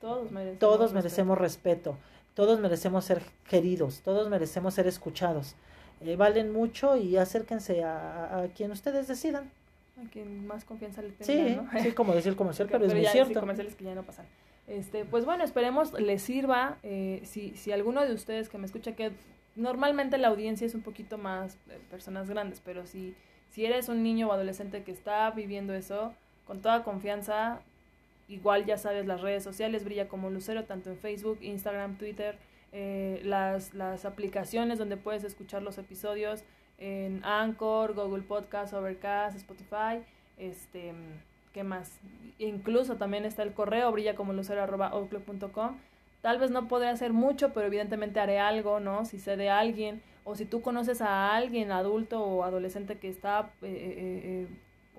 Todos 0.00 0.30
merecemos. 0.32 0.58
Todos 0.58 0.80
respeto. 0.80 0.94
merecemos 0.94 1.38
respeto, 1.38 1.96
todos 2.34 2.60
merecemos 2.60 3.04
ser 3.04 3.22
queridos, 3.48 4.00
todos 4.04 4.28
merecemos 4.28 4.74
ser 4.74 4.86
escuchados. 4.86 5.54
Eh, 6.00 6.16
valen 6.16 6.52
mucho 6.52 6.96
y 6.96 7.16
acérquense 7.16 7.82
a, 7.84 8.46
quien 8.56 8.70
ustedes 8.70 9.08
decidan. 9.08 9.50
A 10.04 10.08
quien 10.10 10.46
más 10.46 10.64
confianza 10.64 11.02
le 11.02 11.10
Sí, 11.20 11.34
tengan, 11.34 11.68
¿no? 11.72 11.80
sí, 11.82 11.92
como 11.92 12.14
decir 12.14 12.36
comercial, 12.36 12.68
pero, 12.72 12.84
es 12.86 12.92
muy 12.94 13.02
ya, 13.02 13.10
sí, 13.10 13.18
cierto. 13.18 13.40
comerciales 13.40 13.74
que 13.74 13.84
ya 13.84 13.94
no 13.94 14.04
pasan. 14.04 14.26
Este, 14.68 15.04
pues 15.04 15.24
bueno, 15.24 15.44
esperemos 15.44 15.92
les 15.98 16.22
sirva. 16.22 16.76
eh, 16.82 17.20
si, 17.24 17.56
si 17.56 17.72
alguno 17.72 18.04
de 18.04 18.12
ustedes 18.12 18.48
que 18.48 18.58
me 18.58 18.66
escucha, 18.66 18.92
que 18.92 19.12
normalmente 19.56 20.18
la 20.18 20.28
audiencia 20.28 20.66
es 20.66 20.74
un 20.74 20.82
poquito 20.82 21.18
más 21.18 21.56
eh, 21.68 21.78
personas 21.90 22.28
grandes, 22.28 22.60
pero 22.64 22.86
si, 22.86 23.14
si 23.50 23.64
eres 23.66 23.88
un 23.88 24.02
niño 24.02 24.28
o 24.28 24.32
adolescente 24.32 24.84
que 24.84 24.92
está 24.92 25.30
viviendo 25.32 25.74
eso, 25.74 26.12
con 26.46 26.60
toda 26.62 26.84
confianza, 26.84 27.60
igual 28.28 28.66
ya 28.66 28.78
sabes, 28.78 29.06
las 29.06 29.20
redes 29.20 29.42
sociales 29.42 29.84
brilla 29.84 30.06
como 30.06 30.30
lucero, 30.30 30.64
tanto 30.64 30.90
en 30.90 30.98
Facebook, 30.98 31.38
Instagram, 31.40 31.96
Twitter, 31.96 32.38
eh, 32.72 33.20
las, 33.24 33.74
las 33.74 34.04
aplicaciones 34.04 34.78
donde 34.78 34.96
puedes 34.96 35.24
escuchar 35.24 35.62
los 35.62 35.78
episodios 35.78 36.44
en 36.78 37.24
Anchor, 37.24 37.94
Google 37.94 38.22
Podcast, 38.22 38.72
Overcast, 38.72 39.36
Spotify, 39.36 40.04
este, 40.36 40.92
¿qué 41.52 41.64
más? 41.64 41.98
Incluso 42.38 42.96
también 42.96 43.24
está 43.24 43.42
el 43.42 43.52
correo 43.52 43.90
brilla 43.90 44.14
como. 44.14 44.32
Tal 46.22 46.38
vez 46.38 46.50
no 46.50 46.68
podré 46.68 46.88
hacer 46.88 47.12
mucho, 47.12 47.52
pero 47.52 47.66
evidentemente 47.66 48.20
haré 48.20 48.38
algo, 48.38 48.80
¿no? 48.80 49.04
Si 49.04 49.18
sé 49.18 49.36
de 49.36 49.50
alguien 49.50 50.02
o 50.24 50.34
si 50.34 50.44
tú 50.44 50.60
conoces 50.60 51.00
a 51.00 51.34
alguien 51.34 51.72
adulto 51.72 52.22
o 52.22 52.44
adolescente 52.44 52.98
que 52.98 53.08
está 53.08 53.50
eh, 53.62 53.66
eh, 53.66 54.22
eh, 54.24 54.46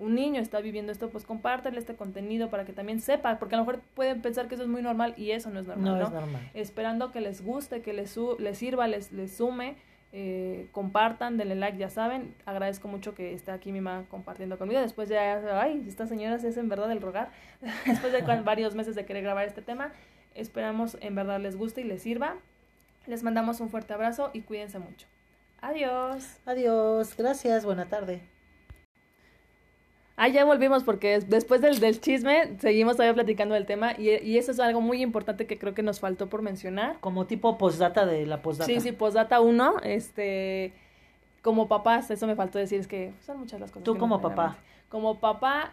un 0.00 0.14
niño 0.14 0.40
está 0.40 0.60
viviendo 0.60 0.90
esto, 0.90 1.10
pues 1.10 1.24
compártele 1.24 1.78
este 1.78 1.94
contenido 1.94 2.50
para 2.50 2.64
que 2.64 2.72
también 2.72 3.00
sepa, 3.00 3.38
porque 3.38 3.54
a 3.54 3.58
lo 3.58 3.64
mejor 3.64 3.80
pueden 3.94 4.22
pensar 4.22 4.48
que 4.48 4.54
eso 4.54 4.64
es 4.64 4.68
muy 4.68 4.82
normal 4.82 5.14
y 5.16 5.30
eso 5.30 5.50
no 5.50 5.60
es 5.60 5.66
normal, 5.66 5.84
No, 5.84 5.96
¿no? 5.98 6.04
es 6.06 6.10
normal. 6.10 6.50
Esperando 6.54 7.12
que 7.12 7.20
les 7.20 7.44
guste, 7.44 7.82
que 7.82 7.92
les, 7.92 8.10
su 8.10 8.36
les 8.38 8.58
sirva, 8.58 8.88
les, 8.88 9.12
les 9.12 9.36
sume, 9.36 9.76
eh, 10.12 10.68
compartan, 10.72 11.36
denle 11.36 11.54
like, 11.54 11.78
ya 11.78 11.88
saben. 11.90 12.34
Agradezco 12.46 12.88
mucho 12.88 13.14
que 13.14 13.32
esté 13.32 13.52
aquí 13.52 13.70
mi 13.72 13.80
mamá 13.80 14.06
compartiendo 14.10 14.58
conmigo. 14.58 14.80
Después 14.80 15.08
ya, 15.08 15.60
ay, 15.60 15.84
esta 15.86 16.06
señora 16.06 16.38
se 16.38 16.48
es 16.48 16.56
en 16.56 16.68
verdad 16.68 16.90
el 16.90 17.00
rogar. 17.00 17.30
Después 17.86 18.12
de 18.12 18.20
varios 18.42 18.74
meses 18.74 18.94
de 18.94 19.04
querer 19.04 19.22
grabar 19.22 19.46
este 19.46 19.62
tema, 19.62 19.92
esperamos 20.34 20.96
en 21.00 21.14
verdad 21.14 21.38
les 21.40 21.56
guste 21.56 21.82
y 21.82 21.84
les 21.84 22.02
sirva. 22.02 22.36
Les 23.06 23.22
mandamos 23.22 23.60
un 23.60 23.70
fuerte 23.70 23.92
abrazo 23.92 24.30
y 24.32 24.40
cuídense 24.40 24.78
mucho. 24.78 25.06
Adiós. 25.60 26.38
Adiós, 26.46 27.14
gracias, 27.16 27.64
buena 27.64 27.86
tarde. 27.86 28.20
Ah, 30.22 30.28
ya 30.28 30.44
volvimos 30.44 30.84
porque 30.84 31.08
des- 31.12 31.30
después 31.30 31.62
del, 31.62 31.80
del 31.80 31.98
chisme 31.98 32.58
seguimos 32.58 32.96
todavía 32.96 33.14
platicando 33.14 33.54
del 33.54 33.64
tema 33.64 33.94
y, 33.96 34.10
y 34.22 34.36
eso 34.36 34.52
es 34.52 34.60
algo 34.60 34.82
muy 34.82 35.00
importante 35.00 35.46
que 35.46 35.58
creo 35.58 35.72
que 35.72 35.82
nos 35.82 35.98
faltó 35.98 36.28
por 36.28 36.42
mencionar. 36.42 36.98
Como 37.00 37.24
tipo 37.26 37.56
postdata 37.56 38.04
de 38.04 38.26
la 38.26 38.42
postdata. 38.42 38.66
Sí, 38.66 38.80
sí, 38.80 38.92
postdata 38.92 39.40
1, 39.40 39.76
este, 39.82 40.72
como 41.40 41.68
papás, 41.68 42.10
eso 42.10 42.26
me 42.26 42.36
faltó 42.36 42.58
decir, 42.58 42.80
es 42.80 42.86
que 42.86 43.12
son 43.24 43.38
muchas 43.38 43.60
las 43.60 43.70
cosas. 43.70 43.84
Tú 43.84 43.94
que 43.94 43.98
como 44.00 44.20
papá. 44.20 44.58
Como 44.90 45.20
papá, 45.20 45.72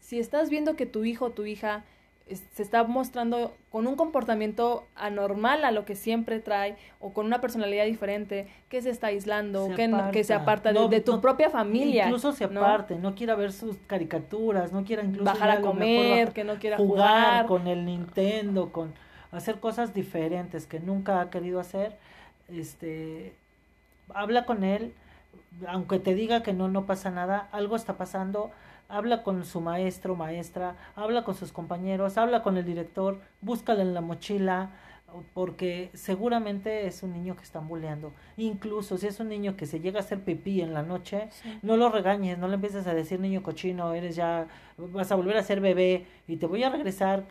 si 0.00 0.18
estás 0.18 0.50
viendo 0.50 0.76
que 0.76 0.84
tu 0.84 1.04
hijo 1.04 1.26
o 1.26 1.30
tu 1.30 1.46
hija 1.46 1.82
es- 2.26 2.42
se 2.54 2.62
está 2.62 2.82
mostrando 2.84 3.54
con 3.70 3.86
un 3.86 3.94
comportamiento 3.94 4.84
anormal 4.96 5.64
a 5.64 5.70
lo 5.70 5.84
que 5.84 5.94
siempre 5.94 6.40
trae 6.40 6.76
o 6.98 7.12
con 7.12 7.24
una 7.26 7.40
personalidad 7.40 7.84
diferente, 7.84 8.48
que 8.68 8.82
se 8.82 8.90
está 8.90 9.08
aislando, 9.08 9.68
Se 9.68 9.74
que, 9.74 9.88
no- 9.88 10.10
que 10.10 10.24
se 10.24 10.34
aparta. 10.34 10.72
de, 10.72 10.88
de 10.88 11.00
tu 11.00 11.12
no, 11.12 11.20
propia 11.20 11.50
familia. 11.50 12.06
Incluso 12.06 12.32
se 12.32 12.44
aparte, 12.44 12.96
no 12.96 13.14
quiera 13.14 13.36
ver 13.36 13.52
sus 13.52 13.76
caricaturas, 13.86 14.72
no 14.72 14.84
quiera 14.84 15.02
incluso 15.04 15.24
Bajar 15.24 15.50
a 15.50 15.54
mejor 15.56 15.70
comer, 15.70 16.18
bajar- 16.26 16.32
que 16.34 16.44
no 16.44 16.56
quiera 16.56 16.76
jugar, 16.78 17.44
jugar. 17.44 17.46
con 17.46 17.66
el 17.68 17.84
Nintendo, 17.84 18.72
con 18.72 18.92
hacer 19.30 19.60
cosas 19.60 19.94
diferentes 19.94 20.66
que 20.66 20.80
nunca 20.80 21.20
ha 21.20 21.30
querido 21.30 21.60
hacer. 21.60 21.96
Este, 22.48 23.34
habla 24.14 24.44
con 24.46 24.64
él, 24.64 24.92
aunque 25.68 25.98
te 25.98 26.14
diga 26.14 26.42
que 26.42 26.52
no, 26.52 26.68
no 26.68 26.86
pasa 26.86 27.10
nada, 27.10 27.48
algo 27.52 27.76
está 27.76 27.96
pasando. 27.96 28.50
Habla 28.88 29.22
con 29.24 29.44
su 29.44 29.60
maestro, 29.60 30.14
maestra, 30.14 30.76
habla 30.94 31.24
con 31.24 31.34
sus 31.34 31.50
compañeros, 31.52 32.16
habla 32.18 32.42
con 32.42 32.56
el 32.56 32.64
director, 32.64 33.20
búscale 33.40 33.82
en 33.82 33.94
la 33.94 34.00
mochila, 34.00 34.70
porque 35.34 35.90
seguramente 35.94 36.86
es 36.86 37.02
un 37.02 37.12
niño 37.12 37.36
que 37.36 37.42
están 37.42 37.66
bulleando. 37.68 38.12
Incluso 38.36 38.96
si 38.98 39.06
es 39.06 39.18
un 39.18 39.28
niño 39.28 39.56
que 39.56 39.66
se 39.66 39.80
llega 39.80 39.98
a 39.98 40.02
hacer 40.02 40.20
pipí 40.20 40.60
en 40.60 40.72
la 40.74 40.82
noche, 40.82 41.28
Sí. 41.30 41.58
no 41.62 41.76
lo 41.76 41.88
regañes, 41.88 42.38
no 42.38 42.48
le 42.48 42.54
empieces 42.54 42.86
a 42.86 42.94
decir 42.94 43.18
niño 43.18 43.42
cochino, 43.42 43.92
eres 43.92 44.14
ya, 44.14 44.46
vas 44.78 45.10
a 45.10 45.14
volver 45.16 45.36
a 45.36 45.42
ser 45.42 45.60
bebé 45.60 46.06
y 46.28 46.36
te 46.36 46.46
voy 46.46 46.62
a 46.62 46.70
regresar 46.70 47.24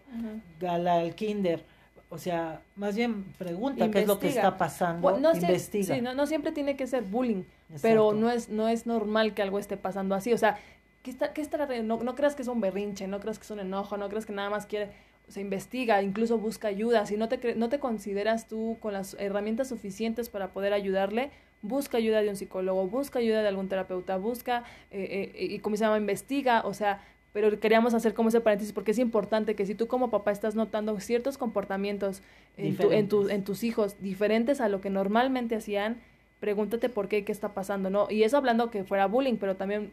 al, 0.68 0.88
al 0.88 1.16
kinder. 1.16 1.64
O 2.10 2.18
sea, 2.18 2.62
más 2.76 2.95
bien 2.95 3.24
pregunta 3.38 3.89
qué 3.89 4.01
es 4.01 4.08
lo 4.08 4.20
que 4.20 4.28
está 4.30 4.58
pasando, 4.58 5.01
Bueno, 5.01 5.20
no, 5.20 5.36
investiga. 5.36 5.95
sí, 5.95 6.01
no, 6.01 6.14
no 6.14 6.28
siempre 6.28 6.51
tiene 6.51 6.76
que 6.76 6.88
ser 6.88 7.03
bullying, 7.03 7.43
Exacto. 7.70 7.80
pero 7.82 8.14
no 8.14 8.30
es, 8.30 8.49
no 8.49 8.68
es 8.68 8.86
normal 8.86 9.34
que 9.34 9.41
algo 9.41 9.60
esté 9.60 9.76
pasando 9.76 10.14
así. 10.16 10.32
O 10.32 10.38
sea, 10.38 10.58
¿qué 11.03 11.10
está, 11.12 11.34
qué 11.34 11.41
está, 11.41 11.66
no, 11.82 11.97
no 12.03 12.16
creas 12.16 12.36
que 12.36 12.43
es 12.43 12.47
un 12.47 12.62
berrinche, 12.62 13.08
no 13.08 13.20
creas 13.20 13.39
que 13.39 13.43
es 13.43 13.51
un 13.51 13.60
enojo, 13.60 13.97
no 13.97 14.08
creas 14.08 14.26
que 14.26 14.34
nada 14.34 14.49
más 14.49 14.66
quiere, 14.66 14.91
se 15.28 15.41
investiga, 15.41 16.01
incluso 16.03 16.38
busca 16.38 16.68
ayuda. 16.68 17.06
Si 17.06 17.18
no 17.18 17.28
te, 17.28 17.56
no 17.56 17.70
te 17.70 17.80
consideras 17.80 18.47
tú 18.47 18.78
con 18.80 18.93
las 18.93 19.16
herramientas 19.20 19.70
suficientes 19.70 20.30
para 20.30 20.49
poder 20.49 20.74
ayudarle, 20.74 21.32
busca 21.64 21.97
ayuda 21.97 22.22
de 22.22 22.30
un 22.30 22.36
psicólogo, 22.36 22.88
busca 22.88 23.20
ayuda 23.20 23.41
de 23.41 23.47
algún 23.47 23.68
terapeuta, 23.68 24.18
busca, 24.18 24.64
eh, 24.91 25.32
eh, 25.36 25.45
y 25.45 25.60
como 25.60 25.76
se 25.76 25.84
llama, 25.84 25.97
investiga, 25.97 26.62
o 26.66 26.74
sea, 26.74 27.01
pero 27.36 27.60
queríamos 27.60 27.94
hacer 27.94 28.14
como 28.14 28.30
ese 28.30 28.40
paréntesis 28.40 28.72
porque 28.72 28.92
es 28.92 28.98
importante 28.98 29.56
que 29.56 29.66
si 29.66 29.76
tú 29.76 29.88
como 29.88 30.10
papá 30.10 30.32
estás 30.32 30.56
notando 30.56 30.98
ciertos 31.02 31.38
comportamientos 31.38 32.22
en, 32.56 32.78
tu, 32.78 32.92
en, 32.94 33.10
tu- 33.10 33.30
tus 33.44 33.66
hijos 33.66 33.98
diferentes 34.02 34.62
a 34.62 34.70
lo 34.70 34.80
que 34.80 34.90
normalmente 34.90 35.54
hacían, 35.58 35.98
pregúntate 36.40 36.88
por 36.88 37.10
qué, 37.10 37.26
qué 37.26 37.34
está 37.34 37.50
pasando, 37.54 37.90
¿no? 37.90 38.08
Y 38.10 38.24
eso 38.24 38.38
hablando 38.38 38.72
que 38.72 38.86
fuera 38.86 39.08
bullying, 39.08 39.36
pero 39.36 39.58
también 39.58 39.92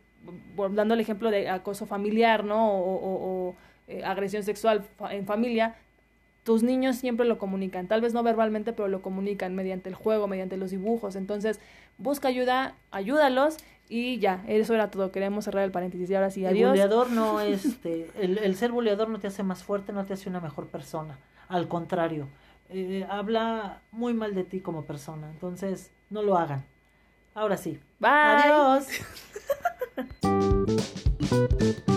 dando 0.73 0.95
el 0.95 1.01
ejemplo 1.01 1.33
de 1.33 1.49
acoso 1.49 1.85
familiar, 1.85 2.45
¿no? 2.45 2.77
O, 2.79 3.57
eh, 3.89 4.05
agresión 4.05 4.45
sexual 4.45 4.85
fa- 4.97 5.13
en 5.13 5.27
familia, 5.27 5.75
tus 6.45 6.63
niños 6.63 6.95
siempre 6.95 7.27
lo 7.27 7.39
comunican, 7.39 7.89
tal 7.89 8.01
vez 8.01 8.15
no 8.15 8.23
verbalmente, 8.23 8.73
pero 8.73 8.87
lo 8.87 9.03
comunican 9.03 9.57
mediante 9.57 9.89
el 9.89 9.97
juego, 9.97 10.29
mediante 10.29 10.57
los 10.57 10.71
dibujos. 10.71 11.17
Entonces, 11.17 11.59
busca 11.99 12.29
ayuda, 12.29 12.77
ayúdalos 12.93 13.57
Y 13.95 14.19
ya, 14.21 14.43
eso 14.49 14.73
era 14.73 14.91
todo. 14.91 15.13
Queremos 15.13 15.45
cerrar 15.45 15.65
el 15.65 15.71
paréntesis. 15.71 16.09
Y 16.09 16.15
ahora 16.15 16.31
sí, 16.31 16.41
El 16.47 16.53
adiós. 16.55 16.71
buleador 16.71 17.11
no, 17.11 17.41
este, 17.43 18.11
el, 18.19 18.39
el 18.39 18.57
ser 18.57 18.73
buleador 18.73 19.11
no 19.11 19.19
te 19.19 19.27
hace 19.27 19.43
más 19.43 19.63
fuerte, 19.63 19.93
no 19.93 20.07
te 20.07 20.15
hace 20.15 20.31
una 20.31 20.41
mejor 20.41 20.69
persona. 20.69 21.19
Al 21.49 21.69
contrario, 21.69 22.27
eh, 22.71 23.07
habla 23.11 23.83
muy 23.91 24.15
mal 24.15 24.35
de 24.35 24.45
ti 24.45 24.61
como 24.61 24.87
persona. 24.87 25.29
Entonces, 25.31 25.91
no 26.09 26.23
lo 26.23 26.39
hagan. 26.39 26.65
Ahora 27.35 27.59
sí. 27.59 27.79
Bye. 28.01 28.11
Adiós. 28.11 28.87